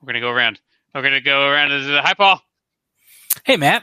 [0.00, 0.60] We're gonna go around.
[0.94, 1.72] We're gonna go around.
[1.72, 2.40] Is it hi, Paul?
[3.44, 3.82] Hey, Matt.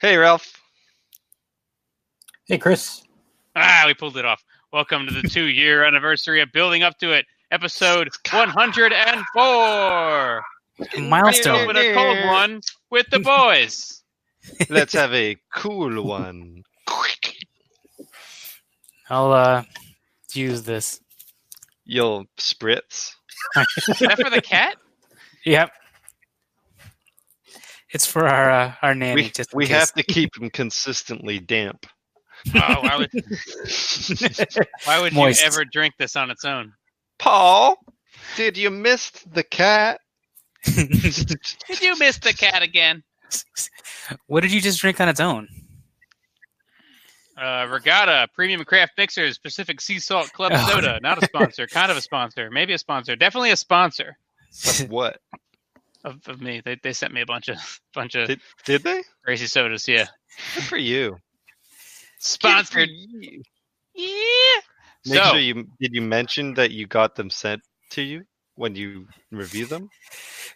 [0.00, 0.52] Hey, Ralph.
[2.46, 3.02] Hey, Chris.
[3.56, 4.44] Ah, we pulled it off.
[4.74, 10.42] Welcome to the two-year anniversary of building up to it, episode 104.
[10.98, 11.66] Milestone.
[11.66, 14.02] With a cold one with the boys.
[14.68, 16.62] Let's have a cool one.
[19.08, 19.62] I'll uh
[20.34, 21.00] use this.
[21.86, 23.15] You'll spritz.
[23.88, 24.76] Is that for the cat?
[25.44, 25.70] Yep.
[27.90, 29.22] It's for our uh, our nanny.
[29.22, 31.86] We, just we have to keep them consistently damp.
[32.54, 33.10] Oh, why would,
[34.84, 36.72] why would you ever drink this on its own?
[37.18, 37.76] Paul,
[38.36, 40.00] did you miss the cat?
[40.66, 43.04] Did you miss the cat again?
[44.26, 45.46] what did you just drink on its own?
[47.36, 50.68] Uh, Regatta Premium Craft Mixers Pacific Sea Salt Club Oh.
[50.70, 50.98] Soda.
[51.02, 54.16] Not a sponsor, kind of a sponsor, maybe a sponsor, definitely a sponsor
[54.80, 55.18] Of what?
[56.04, 56.62] of, of me.
[56.64, 57.58] They, they sent me a bunch of
[57.94, 59.02] bunch of Did, did they?
[59.24, 59.86] crazy sodas.
[59.86, 60.06] Yeah,
[60.54, 61.18] Good for you.
[62.20, 62.88] sponsored.
[62.88, 63.42] For you.
[63.94, 64.60] Yeah.
[65.06, 68.74] Make so sure you did you mention that you got them sent to you when
[68.74, 69.88] you review them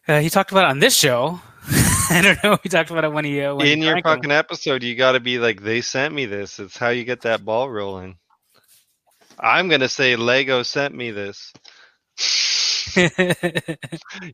[0.08, 1.40] Uh, he talked about it on this show.
[2.12, 2.58] I don't know.
[2.64, 4.16] We talked about it when he uh, when he in your drank 'em.
[4.16, 4.82] fucking episode.
[4.82, 6.58] You got to be like, they sent me this.
[6.58, 8.16] It's how you get that ball rolling.
[9.38, 11.52] I'm gonna say Lego sent me this.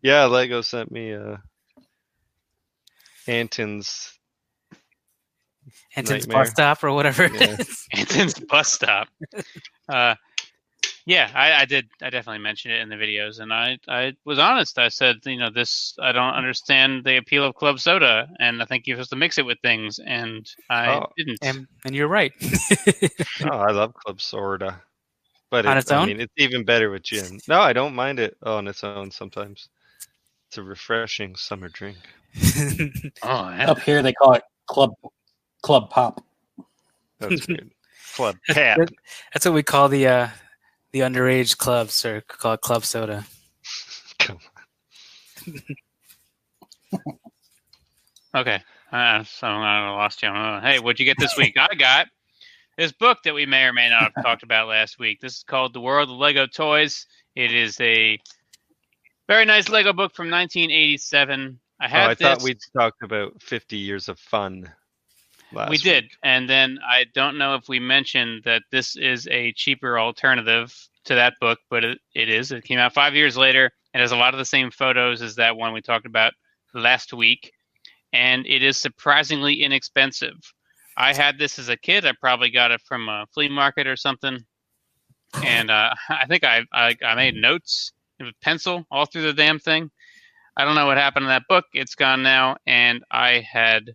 [0.02, 1.36] Yeah, Lego sent me uh
[3.26, 4.12] Anton's
[5.90, 6.44] Hinton's Nightmare.
[6.44, 7.24] bus stop or whatever.
[7.24, 7.56] it Yeah.
[8.00, 9.08] Anton's bus stop.
[9.88, 10.14] Uh,
[11.06, 11.86] yeah, I, I did.
[12.02, 14.78] I definitely mentioned it in the videos, and I, I was honest.
[14.78, 18.64] I said, you know, this I don't understand the appeal of club soda, and I
[18.66, 21.06] think you're supposed to mix it with things, and I Oh.
[21.16, 21.38] didn't.
[21.42, 22.32] and, and you're right.
[23.42, 24.82] Oh, I love Club Soda.
[25.50, 26.06] But On it- its I own?
[26.08, 27.38] mean, it's even better with gin.
[27.46, 29.68] No, I don't mind it on its own sometimes.
[30.48, 31.98] It's a refreshing summer drink.
[33.22, 33.70] oh, yeah.
[33.70, 34.90] Up here, they call it Club
[35.62, 36.24] Club Pop.
[37.20, 37.70] That's good.
[38.14, 38.78] Club Cap.
[39.32, 40.28] That's what we call the uh,
[40.96, 43.26] the underage clubs, or call it club soda.
[44.18, 44.38] Come
[48.34, 48.62] Okay.
[48.92, 50.28] Uh, so I lost you.
[50.30, 51.54] Uh, hey, what'd you get this week?
[51.58, 52.06] I got
[52.78, 55.20] this book that we may or may not have talked about last week.
[55.20, 57.06] This is called The World of Lego Toys.
[57.34, 58.18] It is a
[59.28, 61.60] very nice Lego book from 1987.
[61.78, 62.18] I Oh, I this.
[62.26, 64.72] thought we'd talked about 50 years of fun.
[65.64, 65.82] We week.
[65.82, 70.74] did, and then I don't know if we mentioned that this is a cheaper alternative
[71.04, 72.52] to that book, but it, it is.
[72.52, 73.70] It came out five years later.
[73.94, 76.32] It has a lot of the same photos as that one we talked about
[76.74, 77.52] last week,
[78.12, 80.36] and it is surprisingly inexpensive.
[80.96, 82.06] I had this as a kid.
[82.06, 84.38] I probably got it from a flea market or something,
[85.42, 89.58] and uh, I think I, I I made notes with pencil all through the damn
[89.58, 89.90] thing.
[90.56, 91.66] I don't know what happened to that book.
[91.74, 93.94] It's gone now, and I had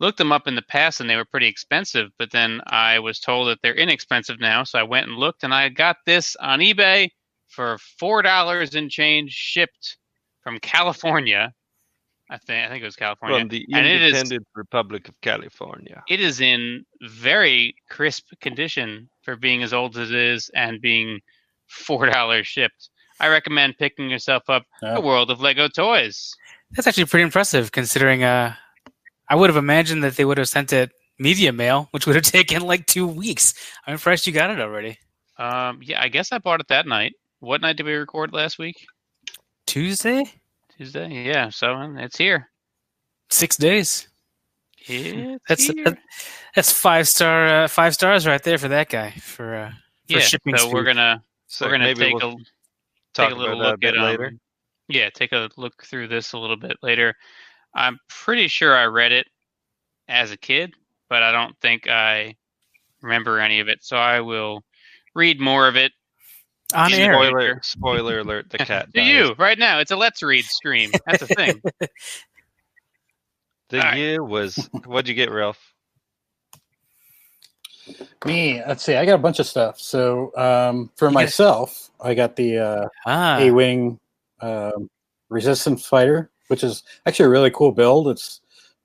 [0.00, 3.18] looked them up in the past and they were pretty expensive, but then I was
[3.20, 6.60] told that they're inexpensive now, so I went and looked and I got this on
[6.60, 7.08] eBay
[7.48, 9.96] for four dollars and change shipped
[10.42, 11.52] from California.
[12.30, 13.38] I think I think it was California.
[13.40, 16.02] From the And it is- Independent Republic of California.
[16.08, 21.20] It is in very crisp condition for being as old as it is and being
[21.68, 22.90] four dollars shipped.
[23.20, 24.96] I recommend picking yourself up Yeah.
[24.96, 26.34] a world of Lego toys.
[26.72, 28.22] That's actually pretty impressive, considering.
[28.22, 28.54] Uh,
[29.28, 32.24] I would have imagined that they would have sent it media mail, which would have
[32.32, 33.54] taken like two weeks.
[33.86, 34.98] I'm impressed you got it already.
[35.38, 37.12] Um, yeah, I guess I bought it that night.
[37.40, 38.74] What night did we record last week?
[39.66, 40.24] Tuesday,
[40.76, 41.08] Tuesday.
[41.08, 42.48] Yeah, so um, it's here.
[43.30, 44.08] six days.
[44.88, 45.84] It's That's here.
[45.84, 45.98] that,
[46.54, 49.70] that's five star uh, five stars right there for that guy for uh,
[50.06, 50.18] for yeah.
[50.20, 50.56] shipping.
[50.56, 52.36] so we're gonna So we're gonna maybe take we'll a
[53.12, 54.26] talk take a little about a look at later.
[54.28, 54.40] Um,
[54.88, 57.14] yeah, take a look through this a little bit later.
[57.78, 59.26] I'm pretty sure I read it
[60.08, 60.74] as a kid,
[61.08, 62.36] but I don't think I
[63.02, 63.78] remember any of it.
[63.82, 64.62] So I will
[65.14, 65.92] read more of it
[66.74, 67.12] on in air.
[67.12, 69.06] the Spoiler, spoiler alert, the cat to dies.
[69.06, 69.78] you right now.
[69.78, 70.90] It's a let's read stream.
[71.06, 71.62] That's a thing.
[73.70, 73.98] The All right.
[73.98, 75.58] year was, what'd you get, Ralph?
[78.24, 78.96] Me, let's see.
[78.96, 79.78] I got a bunch of stuff.
[79.78, 83.98] So um, for myself, I got the uh, Ah, A-wing
[84.40, 84.88] um,
[85.28, 88.08] resistant fighter, which is actually a really cool build.
[88.08, 88.40] It's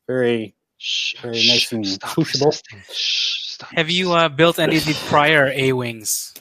[0.08, 2.62] very Shh, Very shh, nice and pushable.
[2.92, 6.34] Shh, have you uh, built any of the prior A wings?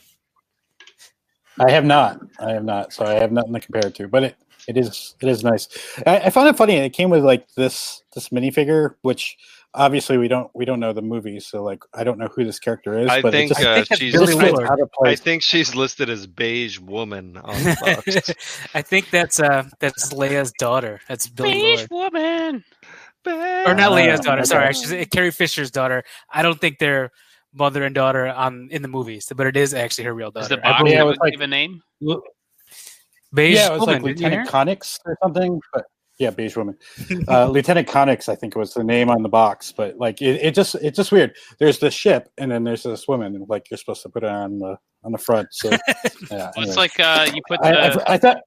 [1.60, 2.20] I have not.
[2.40, 2.92] I have not.
[2.92, 4.08] So I have nothing to compare it to.
[4.08, 4.36] But it,
[4.69, 5.69] it is it is nice.
[6.06, 6.76] I, I found it funny.
[6.76, 9.38] It came with like this this minifigure, which
[9.74, 12.58] obviously we don't we don't know the movie, so like I don't know who this
[12.58, 13.08] character is.
[13.08, 14.69] I but think, it just, I uh, think she's it Billy just fits Lord.
[14.69, 18.66] out of I think she's listed as beige woman on the box.
[18.74, 21.00] I think that's uh that's Leia's daughter.
[21.08, 22.12] That's Billy Beige Lord.
[22.12, 22.64] woman.
[23.24, 24.44] Or not Leia's daughter.
[24.44, 26.02] Sorry, I should say Carrie Fisher's daughter.
[26.30, 27.10] I don't think they're
[27.54, 30.56] mother and daughter on in the movies, but it is actually her real Does daughter.
[30.56, 31.82] the box believe Yeah, it have was a- like- give a name?
[33.34, 34.02] Beige yeah, it was woman.
[34.02, 34.42] like did you hear?
[34.44, 35.60] Lieutenant Connix or something.
[35.72, 35.84] But
[36.22, 36.76] yeah, beige woman.
[37.28, 39.72] Uh, Lieutenant Connix, I think was the name on the box.
[39.72, 41.34] But like it, it just it's just weird.
[41.58, 43.34] There's the ship, and then there's this woman.
[43.36, 45.48] and, Like you're supposed to put it on the on the front.
[45.52, 45.78] So yeah,
[46.30, 46.69] Well, anyway.
[46.69, 47.66] it's like uh, you put the
[48.08, 48.38] I, I thought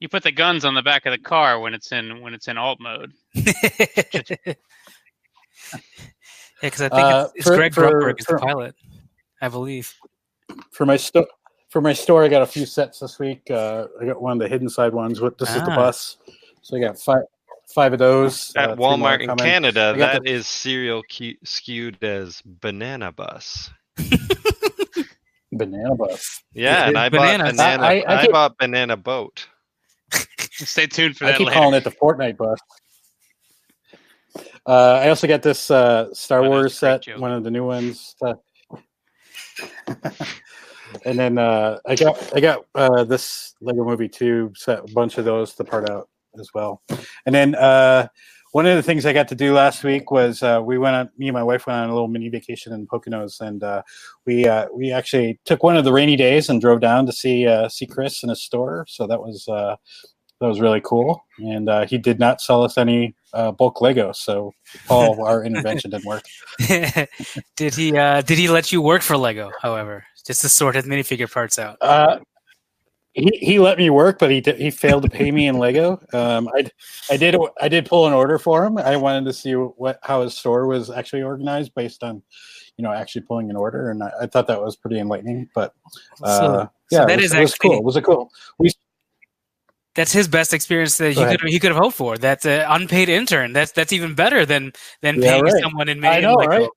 [0.00, 2.48] you put the guns on the back of the car when it's in when it's
[2.48, 3.12] in alt mode.
[3.34, 4.54] yeah,
[6.62, 8.74] because I think Uh, it's, it's for- Greg for- Grunberg is the pilot,
[9.40, 9.94] I believe.
[10.72, 11.26] for my store
[11.68, 13.48] for my store, I got a few sets this week.
[13.48, 15.20] Uh, I got one of the hidden side ones.
[15.20, 15.76] With this is the Ah.
[15.76, 16.16] bus,
[16.62, 17.22] so I got five
[17.74, 19.36] five of those At uh, Walmart in.
[19.36, 23.70] Canada, I got that is cereal ke- skewed as banana bus.
[25.52, 26.42] Banana bus.
[26.52, 27.56] Yeah, and I bananas.
[27.56, 27.82] bought banana.
[27.82, 29.46] I- I, I- I keep- bought banana boat.
[30.50, 31.34] Stay tuned for that.
[31.34, 31.58] I keep later.
[31.58, 32.58] calling it the Fortnite bus.
[34.66, 37.18] Uh, I also got this uh, Star Oh, Wars set, joke.
[37.20, 38.14] one of the new ones.
[38.22, 38.34] uh,
[41.04, 45.18] and then uh, I got I got uh, this Lego Movie Two set, a bunch
[45.18, 46.82] of those to part out as well.
[47.26, 48.08] And then uh,
[48.52, 51.10] one of the things I got to do last week was uh, we went on.
[51.16, 53.82] Me and my wife went on a little mini vacation in Poconos, and uh,
[54.26, 57.46] we uh, we actually took one of the rainy days and drove down to see
[57.46, 58.86] uh, see Chris in his store.
[58.88, 59.76] So that was uh,
[60.40, 61.24] that was really cool.
[61.38, 64.52] And uh, he did not sell us any uh, bulk Lego, so
[64.88, 66.24] all our intervention didn't work.
[67.56, 69.52] did he uh, did he let you work for Lego?
[69.62, 71.76] However, just to sort his minifigure parts out.
[71.80, 72.18] Uh,
[73.14, 76.00] he, he let me work, but he did, he failed to pay me in Lego.
[76.12, 76.70] Um, I
[77.10, 78.78] I did I did pull an order for him.
[78.78, 82.22] I wanted to see what how his store was actually organized based on,
[82.76, 85.48] you know, actually pulling an order, and I, I thought that was pretty enlightening.
[85.54, 85.74] But
[86.22, 87.78] uh, so, yeah, so it was, is it was actually cool.
[87.78, 88.30] It was a cool.
[88.58, 88.70] We
[89.96, 92.16] that's his best experience that he could he could have hoped for.
[92.16, 93.52] That's an unpaid intern.
[93.52, 94.72] That's that's even better than
[95.02, 95.62] than Yeah, paying right.
[95.62, 96.48] someone in I know, Lego.
[96.48, 96.70] right?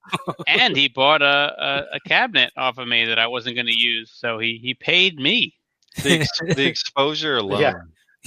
[0.48, 3.76] and he bought a, a, a cabinet off of me that I wasn't going to
[3.76, 5.54] use, so he he paid me.
[6.02, 7.60] The, ex- the exposure alone.
[7.60, 7.74] Yeah.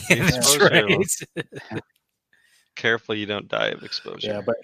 [0.09, 0.85] Yeah, that's Exposure
[1.43, 1.81] right.
[2.75, 4.27] Careful, you don't die of exposure.
[4.27, 4.55] Yeah, but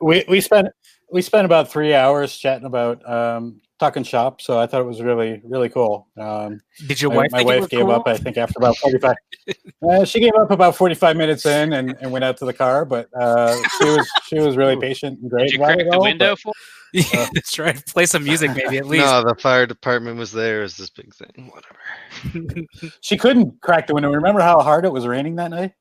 [0.00, 0.68] we we spent
[1.12, 4.40] we spent about three hours chatting about um, talking shop.
[4.40, 6.06] So I thought it was really really cool.
[6.16, 7.32] Um, Did your my wife?
[7.32, 7.90] my think wife gave cool?
[7.90, 8.06] up.
[8.06, 9.16] I think after about forty five.
[9.90, 12.52] uh, she gave up about forty five minutes in and, and went out to the
[12.52, 12.84] car.
[12.84, 15.46] But uh, she was she was really patient and great.
[15.46, 16.52] Did you about crack it the window but- for?
[16.92, 17.86] Yeah, that's right.
[17.86, 19.04] Play some music, maybe at least.
[19.04, 20.64] No, the fire department was there.
[20.64, 21.48] Is this big thing?
[21.52, 22.66] Whatever.
[23.00, 24.10] She couldn't crack the window.
[24.10, 25.72] Remember how hard it was raining that night?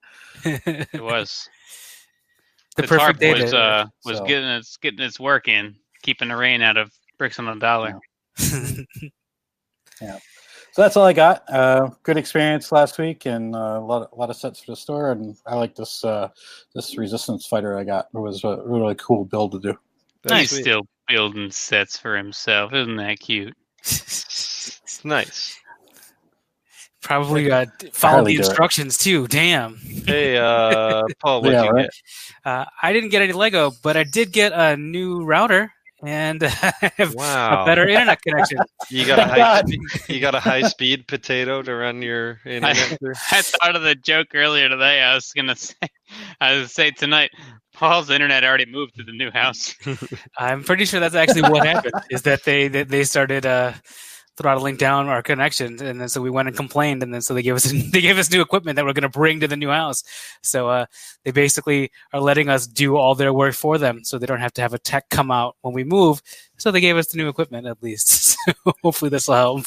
[0.46, 1.50] It was
[2.76, 4.26] the the, tarp perfect day was uh was so.
[4.26, 8.00] getting its getting its work in, keeping the rain out of bricks on a dollar.
[10.02, 10.18] Yeah.
[10.72, 11.44] So that's all I got.
[11.52, 14.72] Uh, good experience last week, and uh, a lot of, a lot of sets for
[14.72, 15.12] the store.
[15.12, 16.30] And I like this uh,
[16.74, 18.08] this resistance fighter I got.
[18.14, 19.78] It was a really cool build to do.
[20.24, 22.74] That's He's still building sets for himself.
[22.74, 23.56] Isn't that cute?
[23.86, 25.58] It's nice.
[27.02, 28.46] Probably uh, follow the do it.
[28.46, 29.28] instructions too.
[29.28, 29.78] Damn.
[29.78, 31.90] Hey, uh, Paul, what'd Yeah, you right.
[32.44, 32.52] get?
[32.52, 35.72] Uh, I didn't get any Lego, but I did get a new router
[36.04, 37.64] and I have Wow.
[37.64, 38.60] a better internet connection.
[38.90, 39.66] You got a high, God.
[40.08, 43.14] you got a high speed potato to run your internet through?
[43.32, 45.02] I thought of the joke earlier today.
[45.02, 45.76] I was gonna say,
[46.42, 47.32] I was say tonight.
[47.74, 49.74] Paul's internet already moved to the new house.
[50.38, 51.94] I'm pretty sure that's actually what happened.
[52.10, 53.74] Is that they that they started uh,
[54.40, 57.44] throttling down our connection, and then so we went and complained, and then so they
[57.44, 59.70] gave us they gave us new equipment that we're going to bring to the new
[59.70, 60.04] house.
[60.42, 60.86] So uh,
[61.24, 64.54] they basically are letting us do all their work for them, so they don't have
[64.54, 66.22] to have a tech come out when we move.
[66.58, 68.38] So they gave us the new equipment at least.
[68.66, 69.66] So hopefully this will help.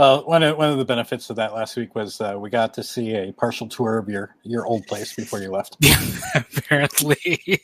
[0.00, 2.72] Well, one of one of the benefits of that last week was uh, we got
[2.72, 5.76] to see a partial tour of your your old place before you left.
[5.82, 7.60] Yeah, apparently.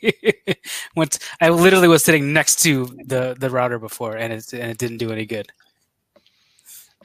[0.97, 4.77] Once I literally was sitting next to the the router before, and it and it
[4.77, 5.51] didn't do any good.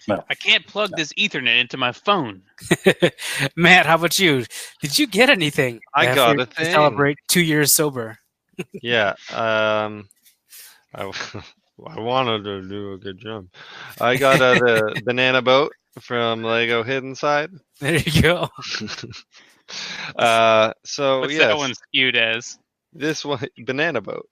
[0.09, 2.41] I can't plug this Ethernet into my phone.
[3.55, 4.43] Matt, how about you?
[4.81, 5.79] Did you get anything?
[5.95, 6.73] I after got a you thing.
[6.73, 8.17] Celebrate two years sober.
[8.73, 9.13] Yeah.
[9.31, 10.09] Um,
[10.93, 11.09] I,
[11.87, 13.47] I wanted to do a good job.
[13.99, 17.49] I got uh, the banana boat from Lego Hidden Side.
[17.79, 18.49] There you go.
[20.17, 22.57] Uh, so What's yes, that one skewed as?
[22.93, 24.27] this one banana boat.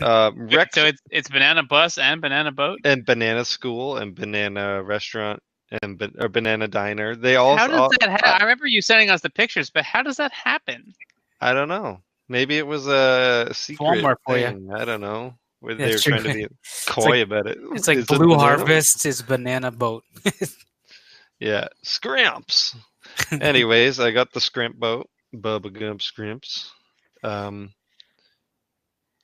[0.00, 2.78] Uh, Rex So it's it's banana bus and banana boat.
[2.84, 5.42] and banana school and banana restaurant
[5.82, 7.14] and ba- or banana diner.
[7.14, 7.56] They all.
[7.58, 8.08] How does all- that?
[8.24, 10.92] Ha- I remember you sending us the pictures, but how does that happen?
[11.42, 12.00] I don't know.
[12.28, 14.50] Maybe it was a secret Walmart for ya.
[14.52, 14.70] thing.
[14.74, 15.34] I don't know.
[15.64, 16.46] Where they're trying to be
[16.86, 17.56] coy about it.
[17.72, 18.34] It's like Is Blue?
[18.34, 20.04] Harvest is banana boat.
[21.40, 22.76] Yeah, scrimps.
[23.30, 26.70] Anyways, I got the scrimp boat, Bubba Gump scrimps.
[27.24, 27.74] Um,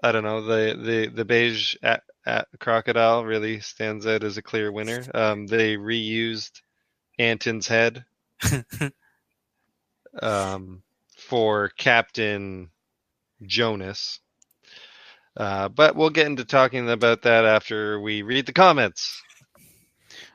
[0.02, 4.42] I don't know the the the beige at, at crocodile really stands out as a
[4.42, 5.04] clear winner.
[5.14, 6.60] Um, they reused
[7.18, 8.04] Anton's head
[10.20, 10.82] um,
[11.16, 12.70] for Captain
[13.46, 14.18] Jonas.
[15.36, 19.22] Uh, but we'll get into talking about that after we read the comments.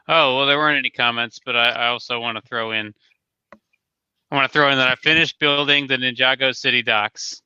[0.08, 2.94] Oh well, there weren't any comments, but I, I also want to throw in.
[4.32, 7.42] I want to throw in that I finished building the Ninjago City docks.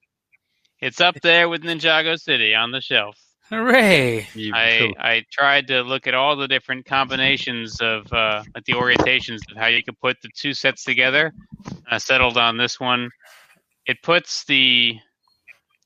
[0.81, 3.17] It's up there with Ninjago City on the shelf.
[3.49, 4.27] Hooray!
[4.53, 9.39] I I tried to look at all the different combinations of uh, like the orientations
[9.49, 11.33] of how you could put the two sets together.
[11.89, 13.09] I settled on this one.
[13.87, 14.99] It puts the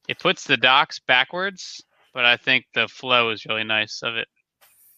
[0.07, 1.83] it puts the docks backwards,
[2.13, 4.27] but I think the flow is really nice of it.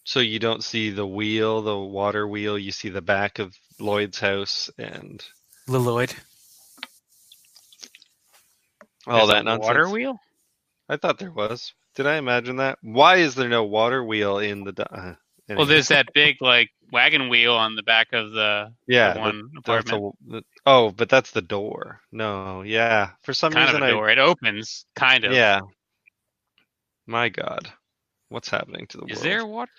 [0.03, 2.57] So you don't see the wheel, the water wheel.
[2.59, 5.24] You see the back of Lloyd's house and
[5.67, 6.13] Lloyd.
[9.07, 9.65] all There's that nonsense.
[9.67, 10.19] water wheel.
[10.89, 11.74] I thought there was.
[11.95, 12.77] Did I imagine that?
[12.81, 14.74] Why is there no water wheel in the?
[14.74, 15.13] do- Uh,
[15.50, 19.13] Well, there's that big like wagon wheel on the back of the, yeah.
[19.13, 19.59] the one that's
[19.89, 20.15] apartment.
[20.27, 22.01] a- the- oh, but that's the door.
[22.12, 23.12] No, yeah.
[23.24, 24.10] For some kind of reason, a door.
[24.10, 25.34] It opens, kind of.
[25.34, 25.60] yeah.
[27.07, 27.72] My God,
[28.29, 29.13] what's happening to the water?
[29.13, 29.25] Is world?
[29.31, 29.72] there a water?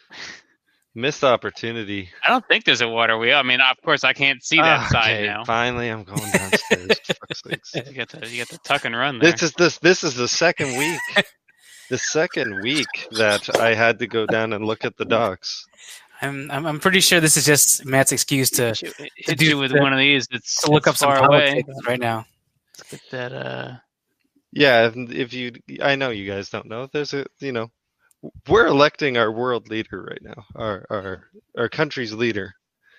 [0.95, 2.09] missed opportunity?
[2.25, 3.37] I don't think there's a water wheel.
[3.37, 5.45] I mean, of course, I can't see that Ah, side okay, now.
[5.45, 6.99] Finally, I'm going downstairs.
[7.05, 7.75] for fuck's sakes.
[7.75, 9.33] You got the you got the tuck and run there.
[9.33, 11.00] This is this this is the second week.
[11.90, 15.66] the second week that I had to go down and look at the docks.
[16.23, 19.47] I'm, I'm I'm pretty sure this is just Matt's excuse to, hit you, hit do
[19.47, 20.27] you with the- one of these.
[20.31, 21.65] It's to look up it's some far away.
[21.87, 22.25] right now.
[22.79, 23.33] Let's get that.
[23.33, 23.73] Uh,
[24.53, 26.89] Yeah, if, if you, I know you guys don't know.
[26.93, 27.71] There's a, you know,
[28.49, 31.25] we're electing our world leader right now, our our
[31.59, 32.55] our country's leader.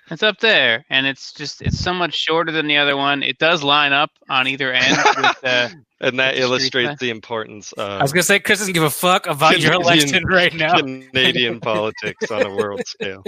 [0.09, 3.23] It's up there, and it's just it's so much shorter than the other one.
[3.23, 6.97] It does line up on either end with uh, And that Street illustrates Fighter.
[6.99, 7.89] the importance of...
[7.99, 10.77] I was gonna say Chris doesn't give a fuck about your election right now.
[10.79, 13.23] Canadian politics on a world scale.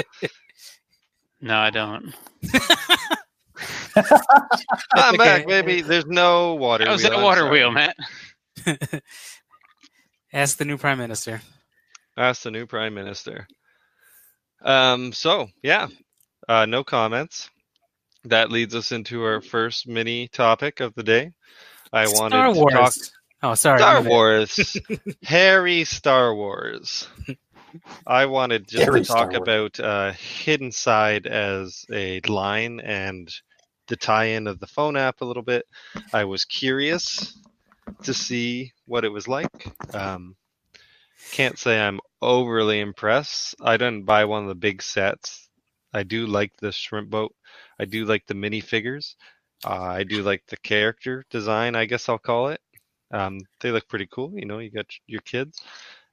[1.41, 2.13] no, I don't.
[3.95, 5.61] I'm back, Okay.
[5.61, 5.81] baby.
[5.81, 6.85] There's no water.
[6.85, 7.51] That was wheel, that water sorry.
[7.51, 7.95] wheel, Matt.
[10.31, 11.41] Ask the new prime minister.
[12.15, 13.47] Ask the new prime minister.
[14.61, 15.11] Um.
[15.11, 15.87] So yeah,
[16.49, 17.49] uh, no comments.
[18.25, 21.31] That leads us into our first mini topic of the day.
[21.93, 22.73] I wanted to Wars.
[22.73, 22.93] talk
[23.41, 23.79] Oh, sorry.
[23.79, 24.01] Star.
[24.01, 24.77] Wars,
[25.23, 27.07] Harry Star Wars.
[28.05, 33.29] I wanted just Harry to talk about uh, Hidden Side as a line and
[33.87, 35.65] the tie-in of the phone app a little bit.
[36.11, 37.39] I was curious
[38.03, 39.67] to see what it was like.
[39.93, 40.35] Um,
[41.31, 43.55] can't say I'm overly impressed.
[43.61, 45.48] I didn't buy one of the big sets.
[45.93, 47.33] I do like the shrimp boat.
[47.79, 49.15] I do like the minifigures.
[49.65, 51.75] Uh, I do like the character design.
[51.75, 52.61] I guess I'll call it.
[53.11, 54.31] Um, they look pretty cool.
[54.35, 55.61] You know, you got your kids.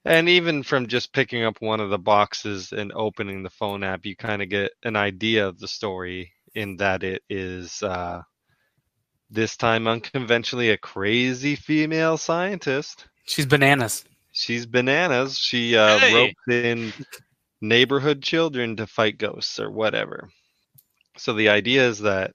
[0.05, 4.07] And even from just picking up one of the boxes and opening the phone app,
[4.07, 8.23] you kind of get an idea of the story in that it is uh,
[9.31, 13.07] this time unconventionally a crazy female scientist.
[13.25, 14.05] She's bananas.
[14.33, 15.39] She's bananas.
[15.39, 16.13] She uh, Hey.
[16.15, 16.93] roped in
[17.61, 20.29] neighborhood children to fight ghosts or whatever.
[21.17, 22.33] So the idea is that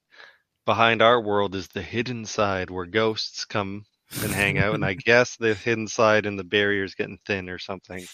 [0.66, 3.86] behind our world is the hidden side where ghosts come
[4.24, 4.76] and hang out.
[4.76, 8.06] and I guess the hidden side and the barrier is getting thin or something.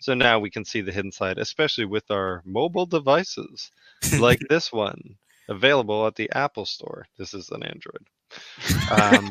[0.00, 3.70] So now we can see the hidden side, especially with our mobile devices
[4.18, 5.16] like this one,
[5.48, 7.06] available at the Apple Store.
[7.18, 8.06] This is an Android.
[8.90, 9.28] Um,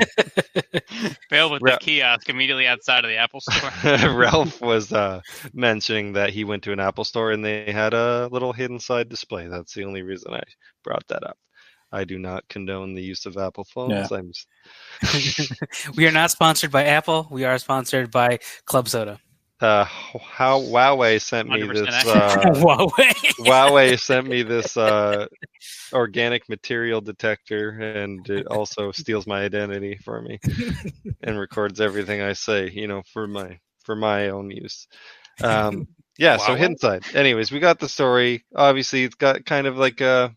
[1.30, 3.72] Failed with Ra- the kiosk immediately outside of the Apple Store.
[4.14, 5.22] Ralph was uh,
[5.54, 9.10] mentioning that he went to an Apple store and they had a little hidden side
[9.10, 9.48] display.
[9.48, 10.44] That's the only reason I
[10.84, 11.38] brought that up.
[11.92, 14.12] I do not condone the use of Apple phones.
[14.12, 14.18] Yeah.
[14.18, 14.32] I'm
[15.04, 15.52] s-
[15.96, 17.28] we are not sponsored by Apple.
[17.32, 19.20] We are sponsored by Club Soda.
[19.62, 22.06] Uh, how Huawei sent me this.
[22.06, 23.14] Uh, Huawei.
[23.40, 25.28] Huawei sent me this uh,
[25.94, 30.40] organic material detector, and it also steals my identity for me
[31.24, 32.70] and records everything I say.
[32.70, 34.88] You know, for my for my own use.
[35.42, 36.38] Um, yeah.
[36.38, 37.04] So hidden side.
[37.14, 38.44] Anyways, we got the story.
[38.54, 40.36] Obviously, it's got kind of like a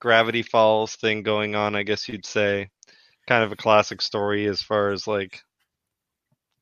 [0.00, 1.74] Gravity Falls thing going on.
[1.74, 2.70] I guess you'd say,
[3.28, 5.42] kind of a classic story as far as like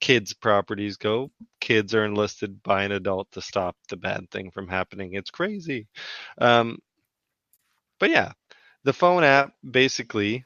[0.03, 1.31] kids properties go
[1.61, 5.87] kids are enlisted by an adult to stop the bad thing from happening it's crazy
[6.39, 6.77] um
[7.99, 8.33] but yeah
[8.85, 10.45] the phone app basically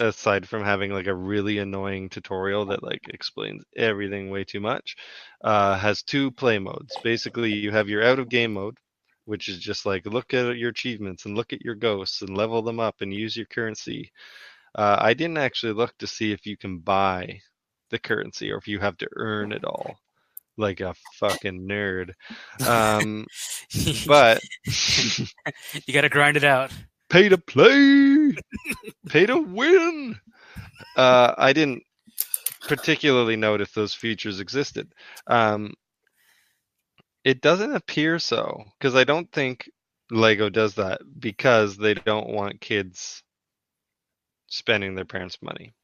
[0.00, 4.96] aside from having like a really annoying tutorial that like explains everything way too much,
[5.42, 6.96] uh, has two play modes.
[7.02, 8.76] Basically, you have your out of game mode,
[9.24, 12.62] which is just like look at your achievements and look at your ghosts and level
[12.62, 14.12] them up and use your currency.
[14.74, 17.40] Uh, I didn't actually look to see if you can buy
[17.90, 19.98] the currency or if you have to earn it all
[20.58, 22.12] like a fucking nerd.
[22.66, 23.26] Um,
[24.06, 24.42] but
[25.86, 26.72] you got to grind it out.
[27.08, 28.34] pay to play,
[29.08, 30.18] pay to win.
[30.96, 31.84] Uh, I didn't
[32.66, 34.92] particularly notice those features existed.
[35.26, 35.74] Um,
[37.24, 39.70] it doesn't appear so because I don't think
[40.10, 43.22] Lego does that because they don't want kids
[44.46, 45.74] spending their parents' money.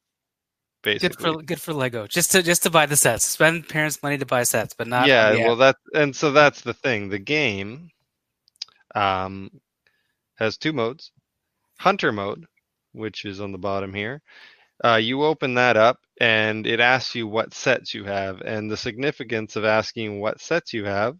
[0.85, 2.07] Good for good for Lego.
[2.07, 3.25] Just to just to buy the sets.
[3.25, 5.07] Spend parents' money to buy sets, but not.
[5.07, 7.09] yeah, well, that and so that's the thing.
[7.09, 7.89] The game
[8.93, 9.49] um,
[10.35, 11.11] has two modes:
[11.79, 12.45] Hunter mode,
[12.93, 14.21] which is on the bottom here.
[14.83, 18.41] Uh, you open that up, and it asks you what sets you have.
[18.41, 21.17] And the significance of asking what sets you have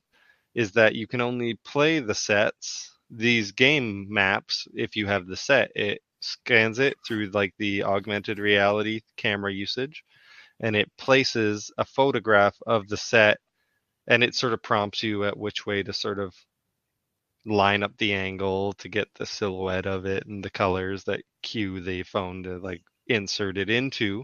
[0.54, 5.38] is that you can only play the sets, these game maps, if you have the
[5.38, 5.72] set.
[5.76, 10.04] It scans it through like the augmented reality camera usage
[10.60, 13.38] and it places a photograph of the set
[14.08, 16.34] and it sort of prompts you at which way to sort of
[17.46, 21.80] line up the angle to get the silhouette of it and the colors that cue
[21.80, 24.24] the phone to like insert it into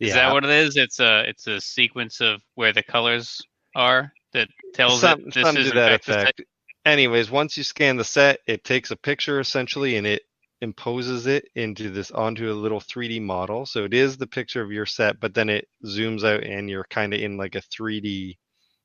[0.00, 0.76] Is that what it is?
[0.76, 3.40] It's a it's a sequence of where the colors
[3.74, 6.22] are that tells Some- it this is to that in fact the set.
[6.24, 6.42] effect.
[6.84, 10.22] Anyways, once you scan the set, it takes a picture essentially and it
[10.60, 13.66] imposes it into this onto a little 3D model.
[13.66, 16.86] So it is the picture of your set, but then it zooms out and you're
[16.90, 18.36] kind of in like a 3D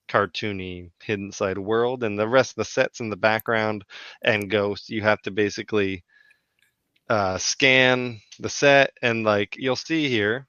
[0.10, 3.86] cartoony hidden side world and the rest of the sets in the background
[4.24, 6.04] and ghosts you have to basically
[7.10, 10.48] uh, scan the set and like you'll see here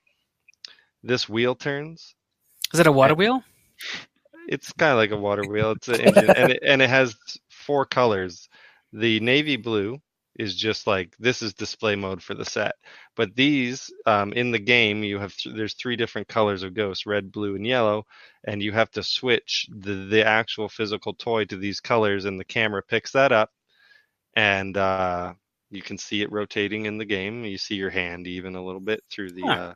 [1.04, 2.14] this wheel turns
[2.72, 3.42] Is it a water wheel?
[4.48, 5.72] it's kind of like a water wheel.
[5.72, 7.16] It's an engine, and it, and it has
[7.50, 8.48] four colors.
[8.92, 10.00] The navy blue
[10.36, 12.74] is just like this is display mode for the set.
[13.16, 17.06] But these um, in the game, you have th- there's three different colors of ghosts:
[17.06, 18.06] red, blue, and yellow.
[18.44, 22.44] And you have to switch the the actual physical toy to these colors, and the
[22.44, 23.50] camera picks that up,
[24.34, 25.34] and uh,
[25.70, 27.44] you can see it rotating in the game.
[27.44, 29.42] You see your hand even a little bit through the.
[29.42, 29.52] Huh.
[29.52, 29.74] Uh,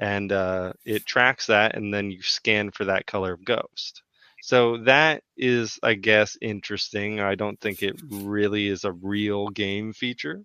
[0.00, 4.02] and uh, it tracks that, and then you scan for that color of ghost.
[4.42, 7.20] So that is, I guess, interesting.
[7.20, 10.42] I don't think it really is a real game feature.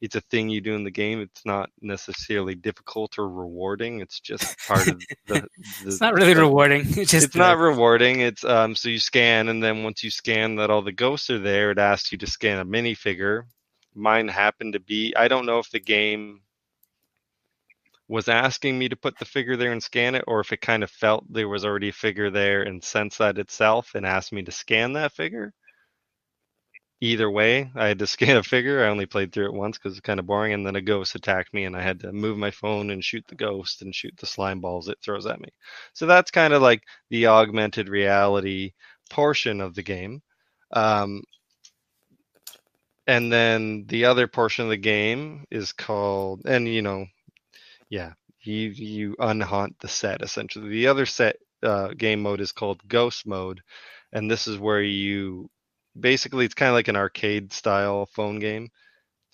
[0.00, 1.20] It's a thing you do in the game.
[1.20, 4.00] It's not necessarily difficult or rewarding.
[4.00, 5.34] It's just part of the.
[5.36, 5.48] the
[5.86, 6.82] It's not really the- rewarding.
[6.96, 8.20] It's just it's not uh, rewarding.
[8.20, 11.40] It's um so you scan and then once you scan that all the ghosts are
[11.40, 13.42] there, it asks you to scan a minifigure.
[13.94, 16.42] Mine happened to be I don't know if the game
[18.08, 20.82] was asking me to put the figure there and scan it or if it kind
[20.82, 24.42] of felt there was already a figure there and sensed that itself and asked me
[24.42, 25.52] to scan that figure.
[27.00, 28.82] Either way, I had to scan a figure.
[28.82, 31.14] I only played through it once because it's kind of boring, and then a ghost
[31.14, 34.14] attacked me, and I had to move my phone and shoot the ghost and shoot
[34.16, 35.50] the slime balls it throws at me.
[35.92, 38.72] So that's kind of like the augmented reality
[39.10, 40.22] portion of the game.
[40.72, 41.22] Um,
[43.06, 47.06] and then the other portion of the game is called, and you know,
[47.90, 50.68] yeah, you you unhaunt the set essentially.
[50.68, 53.62] The other set uh, game mode is called Ghost Mode,
[54.12, 55.50] and this is where you
[55.98, 58.70] basically it's kind of like an arcade style phone game.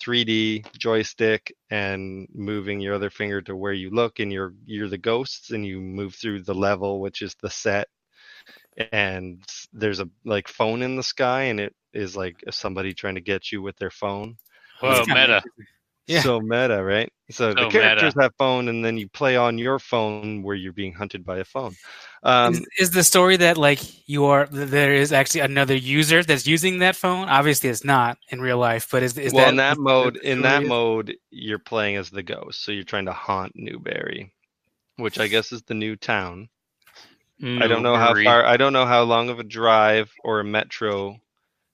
[0.03, 4.97] 3D joystick and moving your other finger to where you look and you're you're the
[4.97, 7.87] ghosts and you move through the level which is the set
[8.91, 9.41] and
[9.71, 13.53] there's a like phone in the sky and it is like somebody trying to get
[13.53, 14.35] you with their phone
[14.81, 15.41] Whoa, meta.
[16.07, 16.21] Yeah.
[16.21, 18.25] so meta right so, the characters meta.
[18.25, 21.43] have phone and then you play on your phone where you're being hunted by a
[21.43, 21.75] phone
[22.21, 26.45] um is, is the story that like you are there is actually another user that's
[26.45, 27.27] using that phone?
[27.27, 30.41] Obviously, it's not in real life, but is is well that in that mode in
[30.41, 34.31] that mode you're playing as the ghost so you're trying to haunt Newbury
[34.97, 36.47] which i guess is the new town
[37.43, 38.45] I don't know how far.
[38.45, 41.19] I don't know how long of a drive or a metro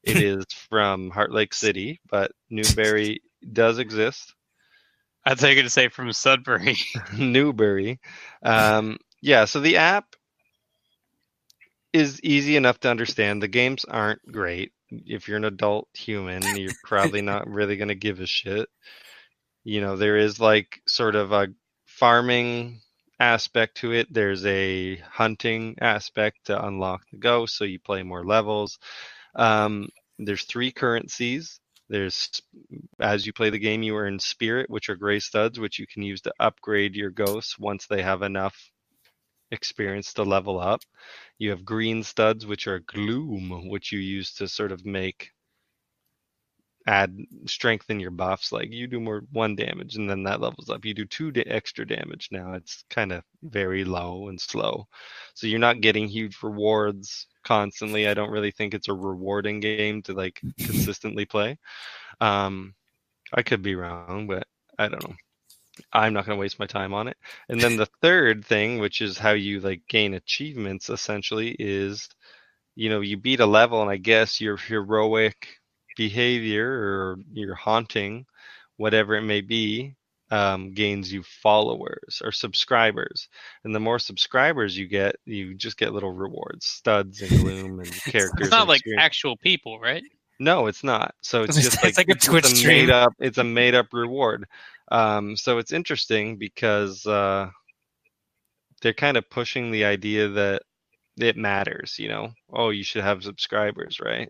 [0.03, 4.33] it is from Heartlake City, but Newbury does exist.
[5.25, 6.77] I thought you were going to say from Sudbury.
[7.17, 7.99] Newbury.
[8.43, 9.45] um, yeah.
[9.45, 10.15] So the app
[11.93, 13.41] is easy enough to understand.
[13.41, 14.71] The games aren't great.
[14.89, 18.67] If you're an adult human, you're probably not really going to give a shit.
[19.63, 21.49] You know, there is like sort of a
[21.85, 22.81] farming
[23.19, 24.11] aspect to it.
[24.11, 28.79] There's a hunting aspect to unlock the ghost, so you play more levels.
[29.35, 31.60] Um, there's three currencies.
[31.91, 32.41] There's
[33.01, 36.03] as you play the game, you earn spirit, which are gray studs, which you can
[36.03, 38.55] use to upgrade your ghosts once they have enough
[39.51, 40.79] experience to level up.
[41.37, 45.31] You have green studs, which are gloom, which you use to sort of make
[46.87, 48.51] add strengthen your buffs.
[48.51, 50.85] Like you do more one damage, and then that levels up.
[50.85, 52.29] You do two da- extra damage.
[52.31, 54.87] Now it's kind of very low and slow,
[55.33, 58.07] so you're not getting huge rewards constantly.
[58.07, 61.57] I don't really think it's a rewarding game to like consistently play.
[62.21, 62.73] Um,
[63.33, 65.15] I could be wrong, but I don't know.
[65.93, 67.17] I'm not going to waste my time on it.
[67.49, 72.09] And then the third thing, which is how you like gain achievements essentially is
[72.75, 75.60] you know, you beat a level and I guess your heroic
[75.95, 78.25] behavior or your haunting,
[78.77, 79.95] whatever it may be,
[80.31, 83.27] um, gains you followers or subscribers.
[83.63, 88.03] And the more subscribers you get, you just get little rewards, studs and gloom and
[88.05, 88.39] characters.
[88.39, 88.97] It's not like experience.
[88.97, 90.03] actual people, right?
[90.39, 91.15] No, it's not.
[91.21, 92.65] So it's It's just like like, a it's Twitch stream.
[92.65, 93.13] made up.
[93.19, 94.45] It's a made up reward.
[94.91, 97.51] Um, so it's interesting because uh,
[98.81, 100.63] they're kind of pushing the idea that
[101.17, 101.97] it matters.
[101.99, 104.29] You know, oh, you should have subscribers, right?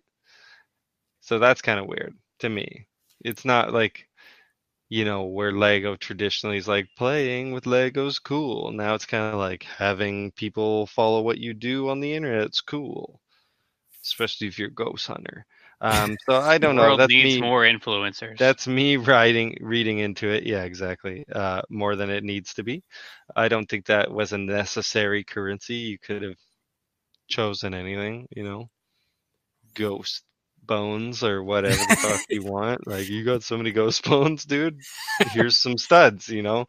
[1.21, 2.87] So that's kind of weird to me.
[3.23, 4.07] It's not like
[4.89, 8.71] you know where Lego traditionally is like playing with Lego's cool.
[8.71, 12.43] Now it's kind of like having people follow what you do on the internet.
[12.47, 13.21] It's cool,
[14.03, 15.45] especially if you're a ghost hunter.
[15.81, 16.93] Um, so I don't know.
[16.93, 17.39] world That's needs me.
[17.39, 18.39] more influencers.
[18.39, 20.43] That's me writing, reading into it.
[20.45, 21.25] Yeah, exactly.
[21.31, 22.83] Uh, more than it needs to be.
[23.35, 25.75] I don't think that was a necessary currency.
[25.75, 26.37] You could have
[27.27, 28.69] chosen anything, you know,
[29.75, 30.23] ghost
[30.65, 32.87] bones or whatever the fuck you want.
[32.87, 34.79] Like, you got so many ghost bones, dude.
[35.31, 36.67] Here's some studs, you know.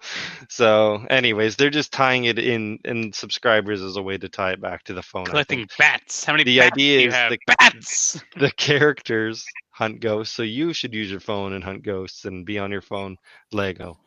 [0.49, 4.61] So, anyways, they're just tying it in in subscribers as a way to tie it
[4.61, 5.27] back to the phone.
[5.27, 5.77] I collecting think.
[5.79, 6.25] bats.
[6.25, 7.31] How many The bats idea do you is have?
[7.31, 8.25] the- bats.
[8.37, 12.59] the characters hunt ghosts, so you should use your phone and hunt ghosts and be
[12.59, 13.17] on your phone.
[13.53, 13.99] Lego.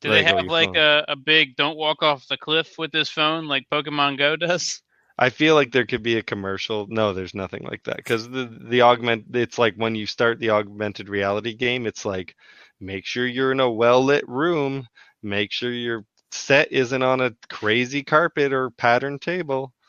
[0.00, 0.76] Do they have like phone.
[0.76, 4.80] a, a big "Don't walk off the cliff with this phone" like Pokemon Go does?
[5.22, 6.86] I feel like there could be a commercial.
[6.88, 9.26] No, there's nothing like that because the the augment.
[9.34, 11.86] It's like when you start the augmented reality game.
[11.86, 12.34] It's like
[12.80, 14.88] make sure you're in a well lit room.
[15.22, 19.72] Make sure your set isn't on a crazy carpet or patterned table.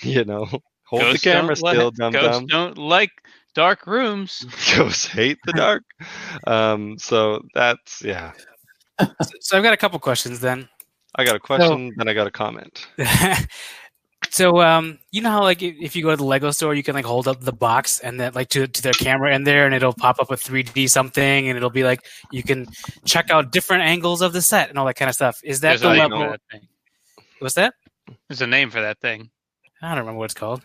[0.00, 0.46] You know,
[0.84, 2.46] hold Ghosts the camera don't like- still, dum Ghosts dum.
[2.46, 3.10] don't like
[3.54, 4.46] dark rooms.
[4.76, 5.82] Ghosts hate the dark.
[6.46, 8.30] um, so that's yeah.
[9.40, 10.68] So I've got a couple questions then.
[11.16, 12.86] I got a question, then I got a comment.
[14.30, 16.82] so um, you know how like if if you go to the Lego store, you
[16.82, 19.66] can like hold up the box and then like to to their camera in there,
[19.66, 22.66] and it'll pop up a 3D something, and it'll be like you can
[23.04, 25.40] check out different angles of the set and all that kind of stuff.
[25.42, 26.18] Is that There's the level?
[26.20, 26.68] for that thing.
[27.38, 27.74] What's that?
[28.28, 29.30] There's a name for that thing.
[29.82, 30.62] I don't remember what it's called.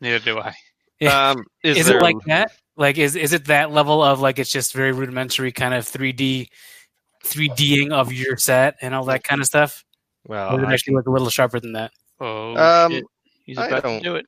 [0.00, 0.54] Neither do I.
[1.00, 1.30] Yeah.
[1.30, 2.52] Um, is, Is, there it like that?
[2.76, 6.46] Like is is it that level of like it's just very rudimentary kind of 3D
[7.24, 9.84] 3Ding of your set and all that kind of stuff?
[10.28, 11.90] well, Or does it I, actually look a little sharper than that?
[12.20, 13.04] Oh Um, shit!
[13.44, 14.26] He's I about to don't- it.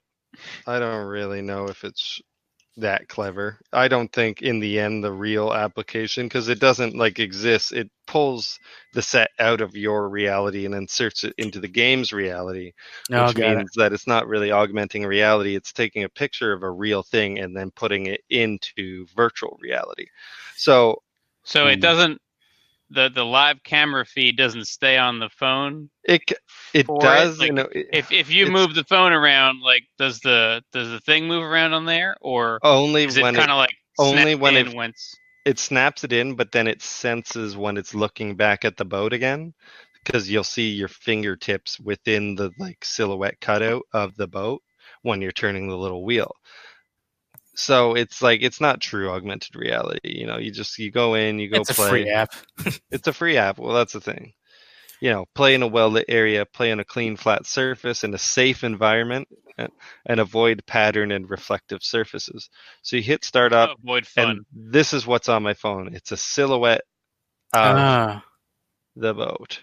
[0.67, 2.21] I don't really know if it's
[2.77, 3.61] that clever.
[3.73, 7.71] I don't think in the end the real application because it doesn't like exist.
[7.73, 8.59] It pulls
[8.95, 12.73] the set out of your reality and inserts it into the game's reality,
[13.11, 13.57] No, which got it.
[13.59, 15.55] means that it's not really augmenting reality.
[15.55, 20.07] It's taking a picture of a real thing and then putting it into virtual reality.
[20.57, 21.01] So
[21.45, 21.81] So it Hmm.
[21.81, 22.21] doesn't.
[22.91, 25.91] The the live camera feed doesn't stay on the phone.
[26.05, 26.33] it
[26.75, 30.21] it does, like, you know, it- If if you move the phone around, like does
[30.21, 33.57] the does the thing move around on there, or only is it when kind of
[33.57, 35.15] like only when it- once?
[35.45, 39.13] it snaps it in, but then it senses when it's looking back at the boat
[39.13, 39.53] again,
[40.05, 44.63] because you'll see your fingertips within the like silhouette cutout of the boat
[45.03, 46.35] when you're turning the little wheel.
[47.57, 50.01] So it's like it's not true augmented reality.
[50.19, 51.89] You know, you just you go in, you go It's a play.
[51.89, 52.33] free app.
[52.91, 53.59] It's a free app.
[53.59, 54.33] Well, that's the thing.
[55.01, 58.15] You know, play in a well lit area, play on a clean, flat surface in
[58.15, 59.69] a safe environment, and,
[60.07, 62.49] and avoid pattern and reflective surfaces.
[62.83, 64.31] So you hit start up, Avoid fun.
[64.31, 65.95] and this is what's on my phone.
[65.95, 66.83] It's a silhouette
[67.53, 68.25] of Ah,
[68.97, 69.61] the boat.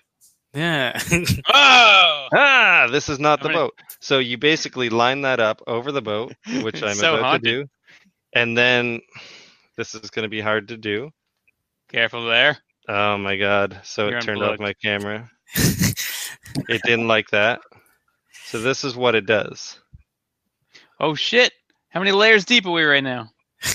[0.54, 1.00] yeah.
[1.54, 3.74] oh, Ah, this is not the I'm gonna- boat.
[4.00, 7.44] So you basically line that up over the boat, which I'm So about haunted.
[7.44, 7.68] to do,
[8.34, 9.02] and then
[9.78, 11.12] this is going to be hard to do.
[11.90, 12.58] careful there.
[12.88, 13.80] Oh my god!
[13.84, 15.30] So You're it turned off my camera.
[16.68, 17.62] It didn't like that.
[18.46, 19.80] So this is what it does.
[21.00, 21.54] Oh shit!
[21.90, 23.30] How many layers deep are we right now?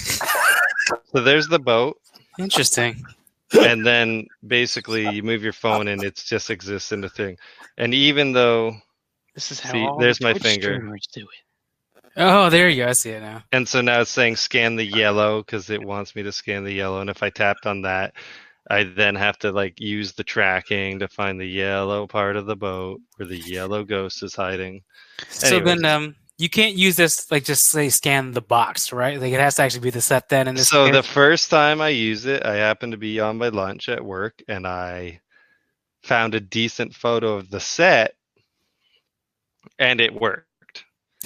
[1.12, 1.96] So there's the boat,
[2.38, 3.02] Interesting.
[3.52, 7.36] and then basically you move your phone, and it just exists in the thing.
[7.78, 8.76] And even though
[9.34, 10.78] This is how See, all there's the my Twitch finger.
[10.78, 11.26] do it.
[12.16, 12.88] Oh, there you go.
[12.88, 13.42] I see it now.
[13.52, 16.72] And so now it's saying scan the yellow because it wants me to scan the
[16.72, 17.00] yellow.
[17.00, 18.14] And if I tapped on that,
[18.70, 22.56] I then have to like use the tracking to find the yellow part of the
[22.56, 24.82] boat where the yellow ghost is hiding.
[25.28, 25.64] So Anyways.
[25.64, 29.20] then, um, you can't use this like just say scan the box, right?
[29.20, 30.48] Like it has to actually be the set then.
[30.48, 33.48] And this So the first time I used it, I happened to be on my
[33.48, 35.20] lunch at work and I
[36.02, 38.14] found a decent photo of the set
[39.78, 40.45] and it worked.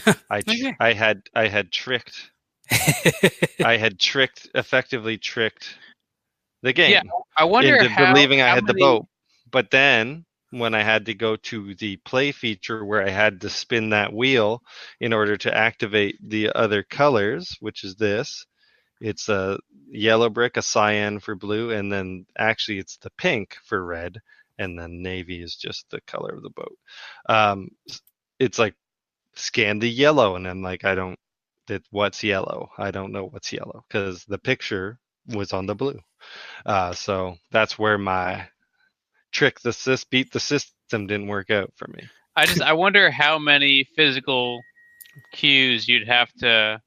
[0.31, 0.77] I tr- Okay.
[0.81, 2.31] I had I had tricked
[3.65, 5.77] I had tricked effectively tricked
[6.63, 7.03] the game Yeah,
[7.37, 9.07] I wonder into how, believing I had the boat.
[9.51, 13.51] But then when I had to go to the play feature where I had to
[13.51, 14.63] spin that wheel
[15.01, 18.47] in order to activate the other colors, which is this,
[19.01, 19.59] it's a
[19.89, 24.21] yellow brick, a cyan for blue, and then actually it's the pink for red,
[24.59, 26.79] and then navy is just the color of the boat.
[27.29, 27.71] Um,
[28.39, 28.75] it's like
[29.35, 31.19] scan the yellow, and I'm like, I don't.
[31.67, 32.71] That what's yellow?
[32.79, 36.01] I don't know what's yellow because the picture was on the blue.
[36.67, 38.47] Uh, so that's where my
[39.33, 42.09] trick the sys beat the system didn't work out for me.
[42.37, 44.61] I just I wonder how many physical
[45.33, 46.81] cues you'd have to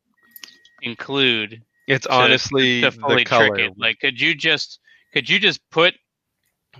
[0.81, 3.55] include It's to- honestly to the fully color.
[3.55, 3.73] trick it.
[3.77, 4.79] Like, could you just
[5.13, 5.93] could you just put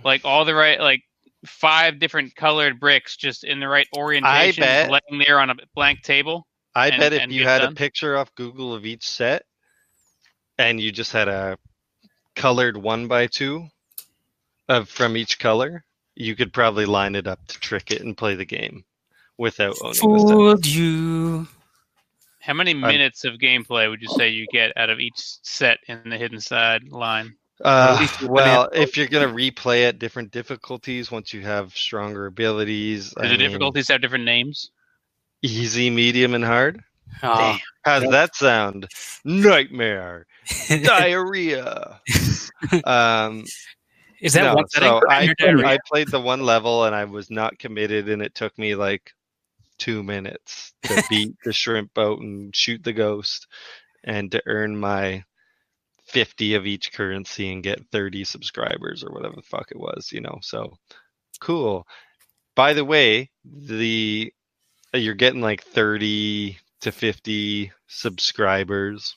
[0.02, 1.02] like all the right like
[1.46, 4.90] five different colored bricks just in the right orientation, bet.
[4.90, 6.46] laying there on a blank table?
[6.74, 7.72] I and- bet if you had done?
[7.72, 9.44] a picture off Google of each set
[10.58, 11.58] and you just had a
[12.34, 13.66] colored one by two
[14.68, 18.34] of from each color, you could probably line it up to trick it and play
[18.34, 18.84] the game
[19.38, 20.28] without owning the set.
[20.28, 21.46] Fooled you.
[22.40, 26.08] How many minutes of gameplay would you say you get out of each set in
[26.10, 27.34] the hidden side line?
[27.62, 33.20] Uh, well, if you're gonna replay at different difficulties, once you have stronger abilities, Do
[33.20, 34.70] I the mean, difficulties have different names?
[35.42, 36.82] easy, medium, and hard.
[37.22, 38.10] Oh, How's Yep.
[38.12, 38.88] that sound?
[39.24, 40.26] Nightmare,
[40.82, 42.00] diarrhea.
[42.84, 43.44] um,
[44.20, 44.88] is that no, one setting?
[44.88, 45.34] so I.
[45.40, 49.12] I played the one level and I was not committed, and it took me like
[49.78, 53.46] two minutes to beat the shrimp boat and shoot the ghost,
[54.02, 55.24] and to earn my
[56.04, 60.20] fifty of each currency and get thirty subscribers or whatever the fuck it was, you
[60.20, 60.38] know.
[60.42, 60.76] So
[61.40, 61.86] cool.
[62.54, 64.32] By the way, the
[64.92, 69.16] you're getting like thirty to fifty subscribers